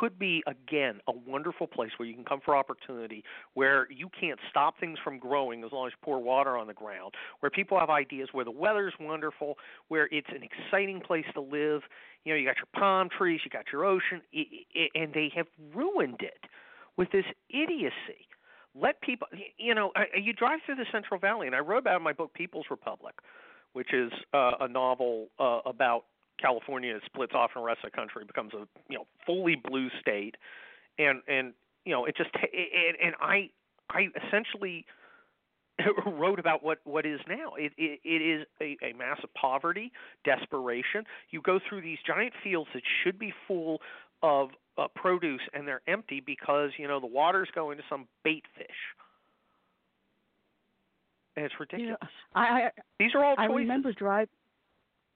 [0.01, 3.23] could be again a wonderful place where you can come for opportunity,
[3.55, 6.75] where you can't stop things from growing as long as you pour water on the
[6.75, 11.41] ground, where people have ideas, where the weather's wonderful, where it's an exciting place to
[11.41, 11.83] live.
[12.25, 14.23] You know, you got your palm trees, you got your ocean,
[14.95, 16.49] and they have ruined it
[16.97, 18.27] with this idiocy.
[18.75, 22.03] Let people, you know, you drive through the Central Valley, and I wrote about in
[22.03, 23.15] my book People's Republic,
[23.73, 26.05] which is uh, a novel uh, about
[26.41, 29.89] California splits off from the rest of the country, becomes a you know fully blue
[30.01, 30.37] state,
[30.99, 31.53] and and
[31.85, 33.51] you know it just and, and I
[33.91, 34.85] I essentially
[36.07, 37.55] wrote about what what is now.
[37.57, 39.93] It it, it is a, a massive poverty,
[40.25, 41.05] desperation.
[41.31, 43.81] You go through these giant fields that should be full
[44.23, 48.45] of uh, produce, and they're empty because you know the water's going to some bait
[48.57, 48.69] fish.
[51.37, 51.89] And it's ridiculous.
[51.89, 53.51] You know, I, I these are all choices.
[53.51, 54.29] I remember drive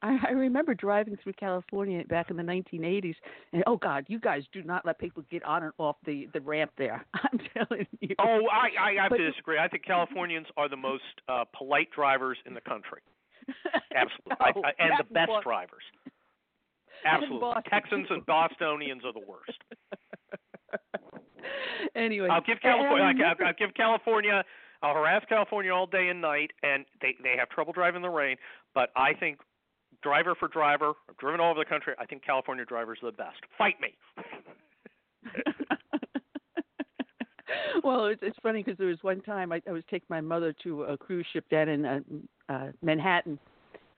[0.03, 3.15] I, I remember driving through California back in the 1980s,
[3.53, 6.41] and oh God, you guys do not let people get on and off the the
[6.41, 7.05] ramp there.
[7.15, 8.15] I'm telling you.
[8.19, 9.59] Oh, I I have but, to disagree.
[9.59, 13.01] I think Californians are the most uh, polite drivers in the country.
[13.95, 15.83] Absolutely, no, I, I, and the best drivers.
[17.05, 17.63] Absolutely, Boston.
[17.71, 19.59] Texans and Bostonians are the worst.
[21.95, 23.07] anyway, I'll give California.
[23.07, 24.45] remember- I'll, I'll give California.
[24.83, 28.11] I'll harass California all day and night, and they they have trouble driving in the
[28.11, 28.37] rain.
[28.75, 29.39] But I think
[30.03, 31.95] driver for driver, I've driven all over the country.
[31.99, 33.39] I think California drivers are the best.
[33.59, 33.95] Fight me.
[37.85, 40.55] well, it's, it's funny because there was one time I, I was taking my mother
[40.63, 42.01] to a cruise ship down in uh,
[42.49, 43.39] uh, Manhattan,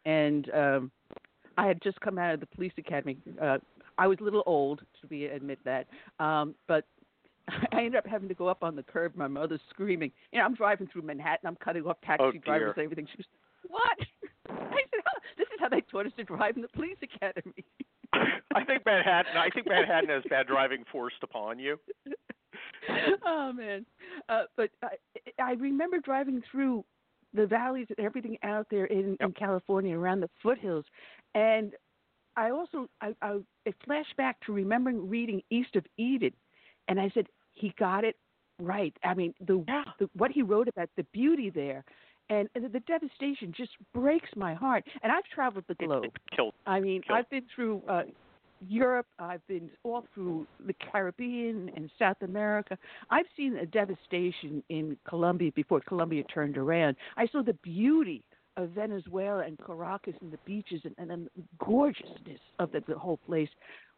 [0.05, 0.91] and um,
[1.57, 3.19] I had just come out of the police academy.
[3.41, 3.59] Uh,
[3.99, 5.87] I was a little old to be admit that,
[6.21, 6.85] um, but
[7.73, 9.17] I ended up having to go up on the curb.
[9.17, 10.13] My mother's screaming.
[10.33, 11.47] You know, I'm driving through Manhattan.
[11.47, 13.07] I'm cutting off taxi Oh, drivers and everything.
[13.11, 13.27] She was,
[13.69, 13.99] what?
[14.51, 17.65] I said, oh, this is how they taught us to drive in the police academy.
[18.55, 19.37] I think Manhattan.
[19.37, 21.79] I think Manhattan has bad driving forced upon you.
[23.27, 23.85] oh man,
[24.29, 24.97] uh, but I,
[25.43, 26.85] I remember driving through
[27.35, 30.87] the valleys and everything out there in, in California around the foothills,
[31.35, 31.75] and
[32.37, 36.33] I also I, I it flashed back to remembering reading East of Eden,
[36.89, 37.27] and I said
[37.59, 38.17] he got it
[38.61, 38.95] right.
[39.05, 39.65] I mean the,
[39.99, 41.85] the what he wrote about the beauty there.
[42.31, 44.85] And the the devastation just breaks my heart.
[45.03, 46.05] And I've traveled the globe.
[46.05, 46.55] It Killed.
[46.67, 47.19] I mean, Killed.
[47.19, 48.03] I've been through uh,
[48.67, 49.07] Europe.
[49.19, 52.77] I've been all through the Caribbean and South America.
[53.11, 56.97] I've seen the devastation in Colombia before Colombia turned around.
[57.17, 58.23] I saw the beauty
[58.57, 62.99] of Venezuela and Caracas and the beaches and, and, and the gorgeousness of the, the
[62.99, 63.49] whole place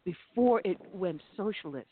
[0.05, 1.87] before it went socialist.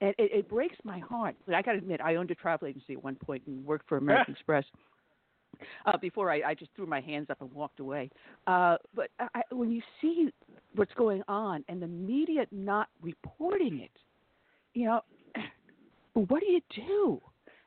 [0.00, 1.36] And it, it breaks my heart.
[1.46, 3.88] But I got to admit, I owned a travel agency at one point and worked
[3.88, 4.64] for American Express
[5.86, 8.10] uh, before I, I just threw my hands up and walked away.
[8.46, 10.30] Uh, but I, when you see
[10.74, 13.90] what's going on and the media not reporting it,
[14.74, 15.00] you know,
[16.14, 17.20] what do you do?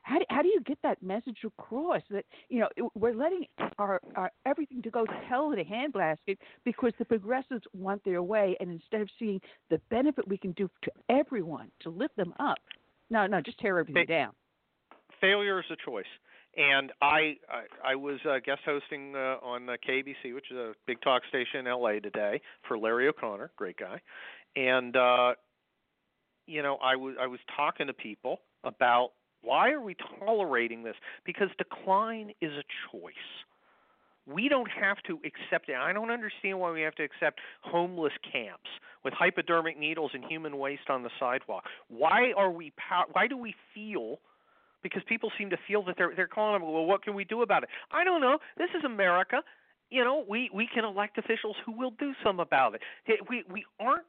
[0.08, 3.44] How do, how do you get that message across that you know we're letting
[3.78, 8.22] our, our everything to go to hell in a handbasket because the progressives want their
[8.22, 9.38] way, and instead of seeing
[9.68, 12.56] the benefit we can do to everyone to lift them up,
[13.10, 14.32] no, no, just tear everything down.
[15.20, 16.06] failure is a choice.
[16.56, 20.72] And I I, I was uh, guest hosting uh, on uh, KBC, which is a
[20.86, 24.00] big talk station in LA today for Larry O'Connor, great guy.
[24.56, 25.34] And uh,
[26.46, 29.10] you know, I was I was talking to people about
[29.42, 30.96] why are we tolerating this?
[31.24, 33.14] Because decline is a choice.
[34.26, 35.76] We don't have to accept it.
[35.76, 38.68] I don't understand why we have to accept homeless camps
[39.02, 41.64] with hypodermic needles and human waste on the sidewalk.
[41.88, 42.72] Why are we
[43.12, 44.18] why do we feel
[44.82, 47.40] because people seem to feel that they're they're calling them well what can we do
[47.40, 47.70] about it?
[47.90, 48.38] I don't know.
[48.58, 49.40] This is America.
[49.88, 52.82] You know, we we can elect officials who will do some about it.
[53.30, 54.04] We we aren't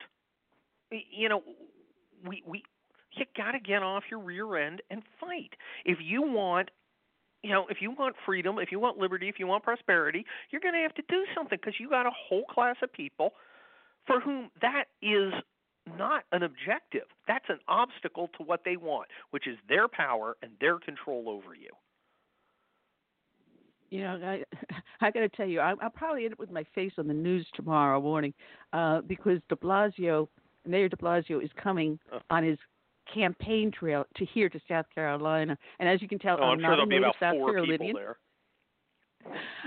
[0.92, 1.44] you know,
[2.26, 2.64] we we
[3.20, 5.54] you got to get off your rear end and fight.
[5.86, 6.70] If you want
[7.42, 10.62] you know, if you want freedom, if you want liberty, if you want prosperity, you're
[10.62, 13.34] going to have to do something because you got a whole class of people
[14.06, 15.34] for whom that is
[15.98, 17.06] not an objective.
[17.28, 21.56] That's an obstacle to what they want, which is their power and their control over
[21.56, 21.70] you.
[23.90, 24.44] You know, I
[25.02, 27.14] I got to tell you, I, I'll probably end up with my face on the
[27.14, 28.34] news tomorrow morning
[28.74, 30.28] uh, because De Blasio,
[30.68, 31.98] Mayor De Blasio, is coming
[32.30, 32.58] on his
[33.14, 36.60] campaign trail to here to South Carolina, and as you can tell, Oh, I'm I'm
[36.60, 38.18] sure not there'll a be about South four people there.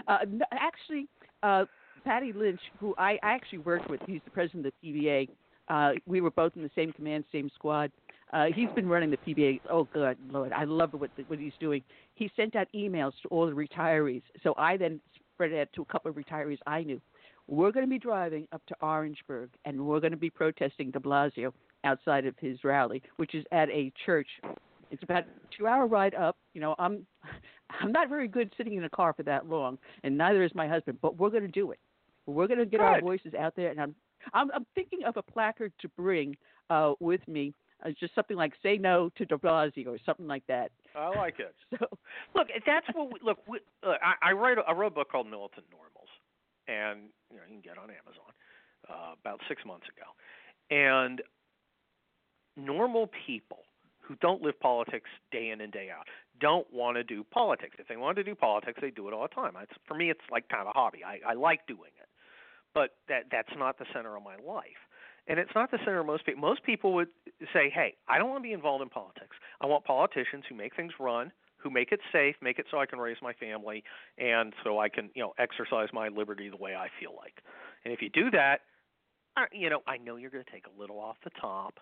[0.09, 1.07] Uh, no, actually,
[1.43, 1.65] uh,
[2.05, 5.29] Patty Lynch, who I, I actually worked with, he's the president of the PBA.
[5.69, 7.93] Uh, we were both in the same command, same squad.
[8.33, 9.61] Uh, he's been running the PBA.
[9.71, 11.83] Oh, good lord, I love what what he's doing.
[12.15, 14.23] He sent out emails to all the retirees.
[14.43, 15.01] So I then
[15.35, 17.01] spread it out to a couple of retirees I knew.
[17.47, 20.99] we're going to be driving up to Orangeburg, and we're going to be protesting De
[20.99, 21.53] Blasio
[21.85, 24.29] outside of his rally, which is at a church.
[24.91, 26.37] It's about a two-hour ride up.
[26.55, 27.07] You know, I'm
[27.81, 30.69] I'm not very good sitting in a car for that long, and neither is my
[30.69, 30.99] husband.
[31.01, 31.79] But we're going to do it.
[32.27, 33.95] We're going to get our voices out there, and I'm
[34.33, 36.37] I'm, I'm thinking of a placard to bring
[36.71, 37.55] uh, with me.
[37.85, 40.71] Uh, just something like "Say No to De Blasio" or something like that.
[40.95, 41.55] I like it.
[41.79, 41.87] So
[42.35, 43.39] Look, that's what we, look.
[43.49, 44.59] We, uh, I, I write.
[44.59, 46.09] A, I wrote a book called Militant Normals,
[46.69, 48.31] and you know you can get it on Amazon
[48.89, 50.07] uh, about six months ago.
[50.71, 51.21] And
[52.57, 53.65] normal people
[54.01, 56.07] who don't live politics day in and day out
[56.41, 57.77] don't want to do politics.
[57.79, 59.53] If they want to do politics, they do it all the time.
[59.63, 61.01] It's, for me, it's like kind of a hobby.
[61.05, 62.09] I, I like doing it,
[62.75, 64.83] but that that's not the center of my life.
[65.29, 66.41] And it's not the center of most people.
[66.41, 67.09] Most people would
[67.53, 69.37] say, "Hey, I don't want to be involved in politics.
[69.61, 72.87] I want politicians who make things run, who make it safe, make it so I
[72.87, 73.85] can raise my family,
[74.19, 77.41] and so I can, you know, exercise my liberty the way I feel like."
[77.85, 78.63] And if you do that,
[79.37, 81.79] uh, you know, I know you're going to take a little off the top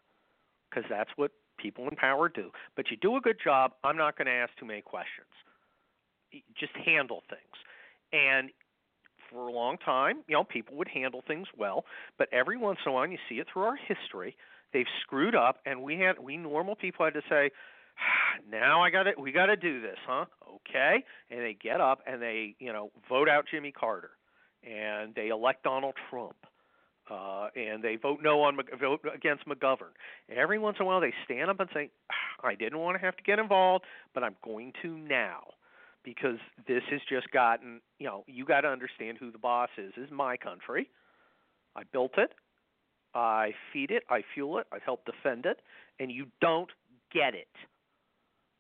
[0.70, 2.50] because that's what people in power do.
[2.76, 3.72] But you do a good job.
[3.84, 5.28] I'm not going to ask too many questions.
[6.58, 7.56] Just handle things.
[8.12, 8.50] And
[9.30, 11.84] for a long time, you know, people would handle things well,
[12.18, 14.36] but every once in a while, you see it through our history,
[14.72, 17.50] they've screwed up, and we had we normal people had to say,
[17.98, 20.26] ah, now I got to we got to do this, huh?
[20.68, 24.10] Okay, and they get up and they you know vote out Jimmy Carter,
[24.64, 26.36] and they elect Donald Trump.
[27.10, 29.92] Uh, and they vote no on vote against McGovern.
[30.34, 31.90] Every once in a while, they stand up and say,
[32.44, 35.42] "I didn't want to have to get involved, but I'm going to now."
[36.04, 39.92] because this has just gotten you know you got to understand who the boss is.
[39.96, 40.88] This is my country.
[41.76, 42.30] I built it.
[43.14, 44.04] I feed it.
[44.08, 44.66] I fuel it.
[44.72, 45.60] I help defend it.
[45.98, 46.70] And you don't
[47.12, 47.48] get it.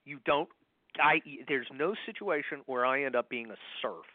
[0.04, 0.48] You don't
[1.00, 4.06] i there's no situation where i end up being a serf.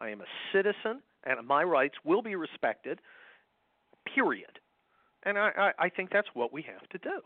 [0.00, 3.00] I am a citizen and my rights will be respected
[4.14, 4.58] period
[5.24, 7.20] and i i, I think that's what we have to do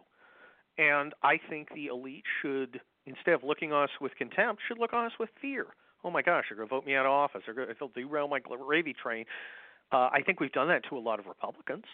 [0.78, 4.92] and i think the elite should instead of looking on us with contempt, should look
[4.92, 5.66] on us with fear.
[6.04, 7.42] Oh my gosh, they're going to vote me out of office.
[7.46, 9.24] They're going they'll derail my gravy train.
[9.92, 11.84] Uh, I think we've done that to a lot of Republicans.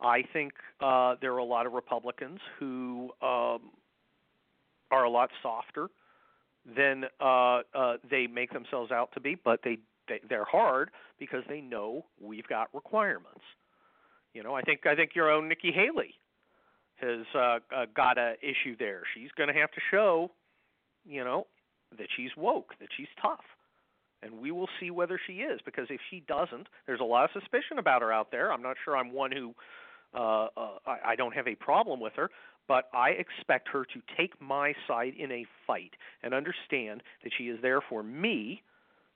[0.00, 3.70] I think uh, there are a lot of Republicans who um,
[4.90, 5.88] are a lot softer
[6.76, 11.42] than uh, uh, they make themselves out to be, but they, they they're hard because
[11.48, 13.42] they know we've got requirements.
[14.34, 16.14] You know, I think I think your own Nikki Haley
[16.96, 19.02] has uh, uh, got a issue there.
[19.14, 20.30] She's going to have to show,
[21.04, 21.46] you know,
[21.98, 23.44] that she's woke, that she's tough,
[24.22, 25.60] and we will see whether she is.
[25.64, 28.52] Because if she doesn't, there's a lot of suspicion about her out there.
[28.52, 29.54] I'm not sure I'm one who
[30.14, 32.30] uh, uh, I, I don't have a problem with her,
[32.68, 37.44] but I expect her to take my side in a fight and understand that she
[37.44, 38.62] is there for me.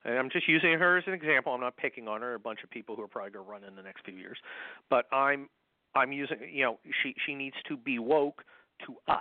[0.04, 1.52] And I'm just using her as an example.
[1.54, 2.34] I'm not picking on her.
[2.34, 4.36] A bunch of people who are probably going to run in the next few years,
[4.90, 5.48] but I'm
[5.94, 8.42] I'm using, you know, she she needs to be woke
[8.86, 9.20] to us.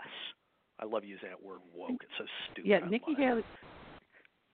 [0.80, 1.92] I love using that word woke.
[1.92, 2.68] It's so stupid.
[2.68, 3.14] Yeah, Nikki.
[3.18, 3.44] Haley.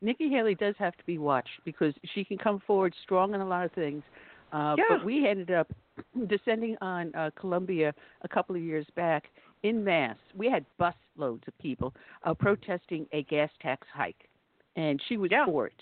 [0.01, 3.47] Nikki Haley does have to be watched because she can come forward strong in a
[3.47, 4.03] lot of things.
[4.51, 4.83] Uh, Yeah.
[4.89, 5.71] But we ended up
[6.27, 9.25] descending on uh, Columbia a couple of years back
[9.63, 10.17] in mass.
[10.35, 11.93] We had bus loads of people
[12.23, 14.29] uh, protesting a gas tax hike,
[14.75, 15.73] and she was for it.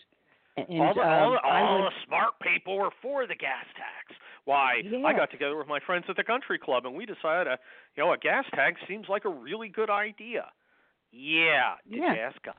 [0.57, 3.65] And, all the, all, um, the, all went- the smart people were for the gas
[3.75, 4.19] tax.
[4.45, 4.81] Why?
[5.05, 7.57] I got together with my friends at the country club and we decided, uh,
[7.95, 10.45] you know, a gas tax seems like a really good idea.
[11.11, 11.75] Yeah.
[11.89, 12.13] Did Yeah.
[12.13, 12.55] you ask us?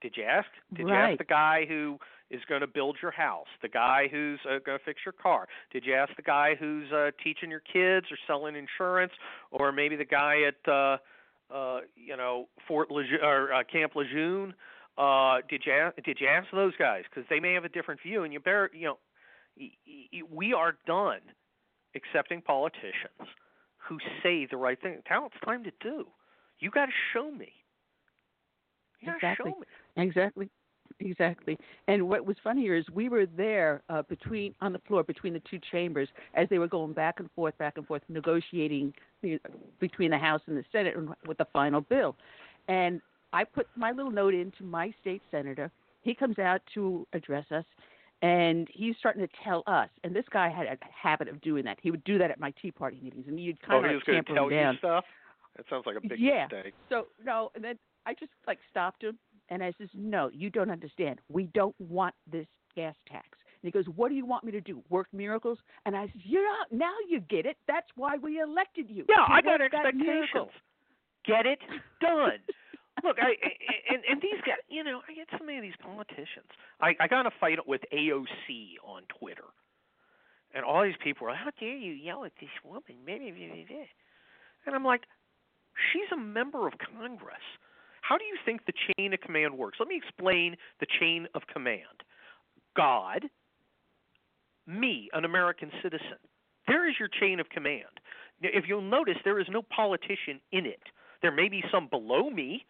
[0.00, 0.48] Did you ask?
[0.74, 1.98] Did you ask the guy who
[2.30, 3.46] is going to build your house?
[3.62, 5.48] The guy who's uh, going to fix your car?
[5.72, 9.12] Did you ask the guy who's uh, teaching your kids or selling insurance,
[9.50, 10.98] or maybe the guy at uh,
[11.52, 14.54] uh, you know Fort Lejeune or uh, Camp Lejeune?
[14.98, 18.00] Uh, did you ask, did you ask those guys because they may have a different
[18.02, 18.98] view, and you better you know
[19.58, 19.70] y-
[20.12, 21.20] y- we are done
[21.94, 23.28] accepting politicians
[23.76, 24.98] who say the right thing.
[25.08, 26.06] Now it's time to do.
[26.58, 27.52] You got to show me.
[29.00, 29.52] You Exactly.
[29.52, 30.04] me.
[30.04, 30.50] Exactly.
[31.00, 31.56] Exactly.
[31.86, 35.42] And what was funnier is we were there uh, between on the floor between the
[35.48, 38.92] two chambers as they were going back and forth, back and forth, negotiating
[39.78, 40.96] between the House and the Senate
[41.26, 42.16] with the final bill.
[42.68, 43.00] And
[43.32, 45.70] I put my little note into my state senator.
[46.02, 47.64] He comes out to address us,
[48.22, 49.88] and he's starting to tell us.
[50.04, 51.78] And this guy had a habit of doing that.
[51.82, 53.90] He would do that at my Tea Party meetings, and you'd oh, kind oh, of
[53.90, 54.74] he was going tamper to tell him down.
[54.74, 55.04] you stuff.
[55.56, 56.46] That sounds like a big yeah.
[56.50, 56.74] mistake.
[56.88, 59.18] So no, and then I just like stopped him
[59.50, 61.20] and I says, "No, you don't understand.
[61.28, 63.26] We don't want this gas tax."
[63.60, 64.82] And he goes, "What do you want me to do?
[64.88, 67.56] Work miracles?" And I said, "You're know, now you get it.
[67.66, 69.04] That's why we elected you.
[69.08, 70.06] Yeah, I got expectations.
[70.06, 70.50] miracle."
[71.26, 71.58] Get it
[72.00, 72.38] done.
[73.04, 73.36] Look, I
[73.92, 76.50] and and these guys, you know, I get so many of these politicians.
[76.80, 79.44] I I got in a fight with AOC on Twitter.
[80.54, 82.96] and all these people like, "How dare you yell at this woman?"
[84.66, 85.04] And I'm like,
[85.92, 87.42] "She's a member of Congress.
[88.02, 89.78] How do you think the chain of command works?
[89.80, 92.02] Let me explain the chain of command.
[92.76, 93.30] God,
[94.66, 96.18] me, an American citizen.
[96.66, 98.00] There is your chain of command.
[98.40, 100.82] If you'll notice, there is no politician in it.
[101.22, 102.66] There may be some below me,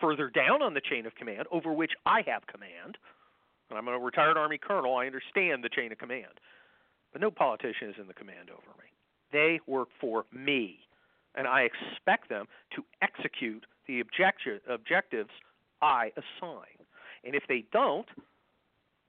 [0.00, 2.98] further down on the chain of command, over which I have command.
[3.70, 4.96] And I'm a retired Army colonel.
[4.96, 6.40] I understand the chain of command.
[7.12, 8.84] But no politician is in the command over me.
[9.32, 10.80] They work for me.
[11.34, 15.30] And I expect them to execute the objecti- objectives
[15.82, 16.78] I assign.
[17.24, 18.06] And if they don't,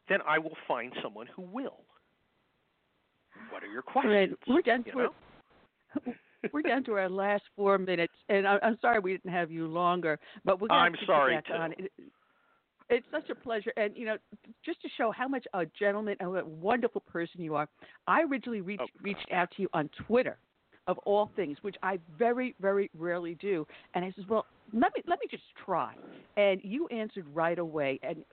[0.09, 1.81] then I will find someone who will.
[3.49, 4.37] What are your All right, questions?
[4.47, 5.13] we're down you know?
[6.53, 9.67] We're down to our last four minutes, and I, I'm sorry we didn't have you
[9.67, 11.53] longer, but we're going I'm to sorry, back too.
[11.53, 11.71] on.
[11.73, 11.91] It,
[12.89, 14.17] it's such a pleasure, and you know,
[14.65, 17.67] just to show how much a gentleman and what a wonderful person you are.
[18.07, 20.37] I originally reached Oh, reached out to you on Twitter,
[20.87, 25.03] of all things, which I very very rarely do, and I says, well, let me
[25.07, 25.93] let me just try,
[26.37, 28.23] and you answered right away, and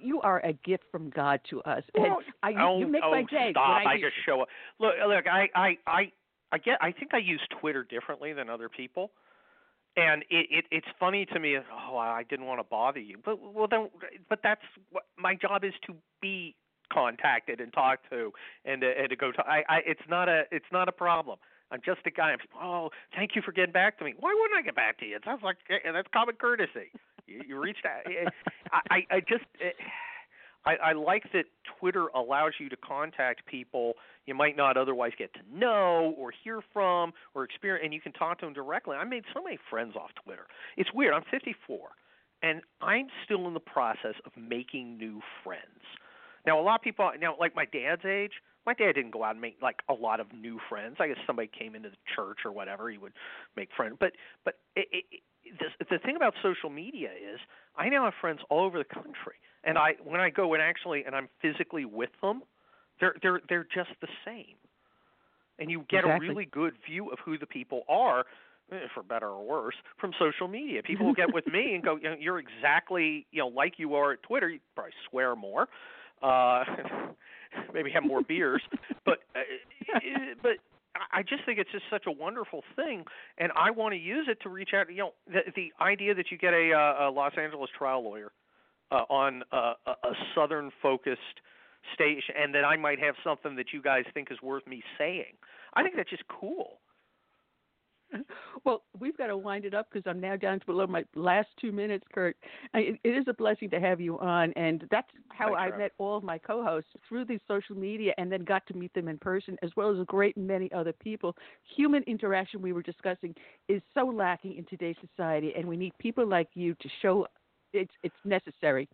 [0.00, 3.02] you are a gift from God to us, and Well, I, you, oh, you make
[3.04, 3.48] oh, my day.
[3.50, 3.68] Stop!
[3.86, 4.48] I, I just show up.
[4.78, 5.26] Look, look.
[5.26, 6.12] I, I, I,
[6.52, 6.78] I get.
[6.80, 9.10] I think I use Twitter differently than other people,
[9.96, 11.56] and it, it, it's funny to me.
[11.56, 13.88] Oh, I didn't want to bother you, but well, then,
[14.28, 16.54] but that's what my job is to be
[16.92, 18.32] contacted and talked to,
[18.64, 19.40] and to, and to go to.
[19.40, 21.38] I, I, it's not a, it's not a problem.
[21.72, 22.30] I'm just a guy.
[22.30, 24.14] I'm, oh, thank you for getting back to me.
[24.18, 25.16] Why wouldn't I get back to you?
[25.16, 26.92] It sounds like eh, that's common courtesy.
[27.26, 28.06] You, you reached out.
[28.06, 28.30] Eh,
[28.72, 29.44] I, I, I just.
[29.60, 29.70] eh,
[30.66, 31.44] I, I like that
[31.78, 33.94] Twitter allows you to contact people
[34.26, 38.12] you might not otherwise get to know or hear from or experience, and you can
[38.12, 38.96] talk to them directly.
[38.96, 40.46] I made so many friends off Twitter.
[40.76, 41.14] It's weird.
[41.14, 41.78] I'm 54,
[42.42, 45.62] and I'm still in the process of making new friends.
[46.44, 48.32] Now, a lot of people, now, like my dad's age,
[48.66, 50.96] my dad didn't go out and make like a lot of new friends.
[50.98, 53.12] I guess somebody came into the church or whatever, he would
[53.56, 53.96] make friends.
[53.98, 54.12] But,
[54.44, 57.38] but it, it, it, the, the thing about social media is,
[57.76, 61.04] I now have friends all over the country, and I when I go and actually
[61.04, 62.42] and I'm physically with them,
[63.00, 64.56] they're they're they're just the same,
[65.58, 66.28] and you get Exactly.
[66.28, 68.24] a really good view of who the people are,
[68.72, 70.82] eh, for better or worse, from social media.
[70.82, 73.94] People will get with me and go, you know, "You're exactly you know like you
[73.96, 75.68] are at Twitter." You probably swear more,
[76.22, 76.64] uh,
[77.74, 78.62] maybe have more beers,
[79.04, 79.40] but uh,
[79.96, 80.52] eh, but
[80.94, 83.04] I- I just think it's just such a wonderful thing,
[83.36, 84.88] and I want to use it to reach out.
[84.90, 88.30] You know, the the idea that you get a, uh, a Los Angeles trial lawyer
[88.90, 91.20] uh, on uh, a, a southern focused
[91.94, 95.34] station, and that I might have something that you guys think is worth me saying.
[95.74, 96.80] I think that's just cool.
[98.64, 101.48] Well, we've got to wind it up because I'm now down to below my last
[101.60, 102.36] two minutes, Kurt.
[102.74, 105.78] It, it is a blessing to have you on, and that's how Thanks, I Rob.
[105.78, 109.06] met all of my co-hosts through these social media, and then got to meet them
[109.06, 111.36] in person, as well as a great many other people.
[111.76, 113.34] Human interaction we were discussing
[113.68, 117.26] is so lacking in today's society, and we need people like you to show
[117.80, 118.88] it's it's necessary.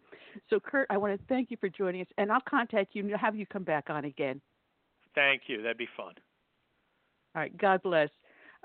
[0.51, 3.15] So, Kurt, I want to thank you for joining us, and I'll contact you and
[3.17, 4.41] have you come back on again.
[5.15, 5.62] Thank you.
[5.62, 6.15] That'd be fun.
[7.35, 7.57] All right.
[7.57, 8.09] God bless.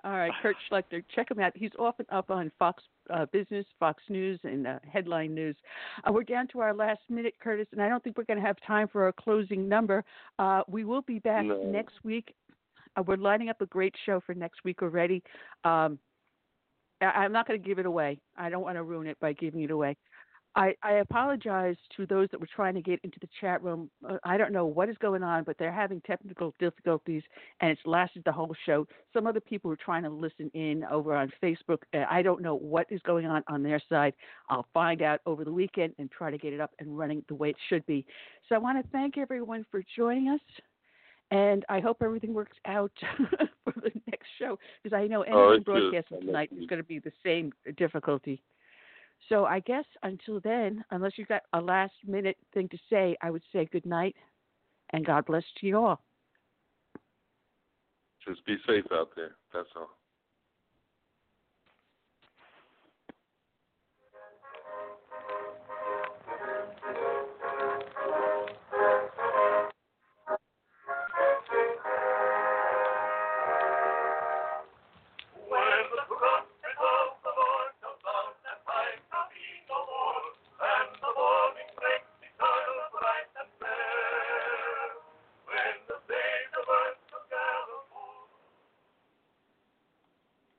[0.03, 1.53] All right, Kurt Schlichter, check him out.
[1.55, 5.55] He's often up on Fox uh, Business, Fox News, and uh, Headline News.
[6.07, 8.45] Uh, we're down to our last minute, Curtis, and I don't think we're going to
[8.45, 10.03] have time for our closing number.
[10.37, 11.63] Uh, we will be back No.
[11.63, 12.35] next week.
[12.95, 15.23] Uh, we're lining up a great show for next week already.
[15.63, 15.97] Um,
[17.01, 18.19] I- I'm not going to give it away.
[18.35, 19.97] I don't want to ruin it by giving it away.
[20.57, 23.91] I, I apologize to those that were trying to get into the chat room.
[24.07, 27.21] Uh, I don't know what is going on, but they're having technical difficulties,
[27.61, 28.87] and it's lasted the whole show.
[29.13, 31.77] Some other people are trying to listen in over on Facebook.
[31.93, 34.13] I don't know what is going on on their side.
[34.49, 37.35] I'll find out over the weekend and try to get it up and running the
[37.35, 38.03] way it should be.
[38.49, 40.41] So I want to thank everyone for joining us.
[41.29, 42.91] And I hope everything works out
[43.63, 45.65] for the next show because I know Oh, anyone it should.
[45.65, 48.41] broadcasting I know tonight is going to be the same difficulty.
[49.29, 53.29] So I guess until then, unless you've got a last minute thing to say, I
[53.29, 54.15] would say good night
[54.91, 56.01] and God bless to you all.
[58.25, 59.35] Just be safe out there.
[59.53, 59.96] That's all.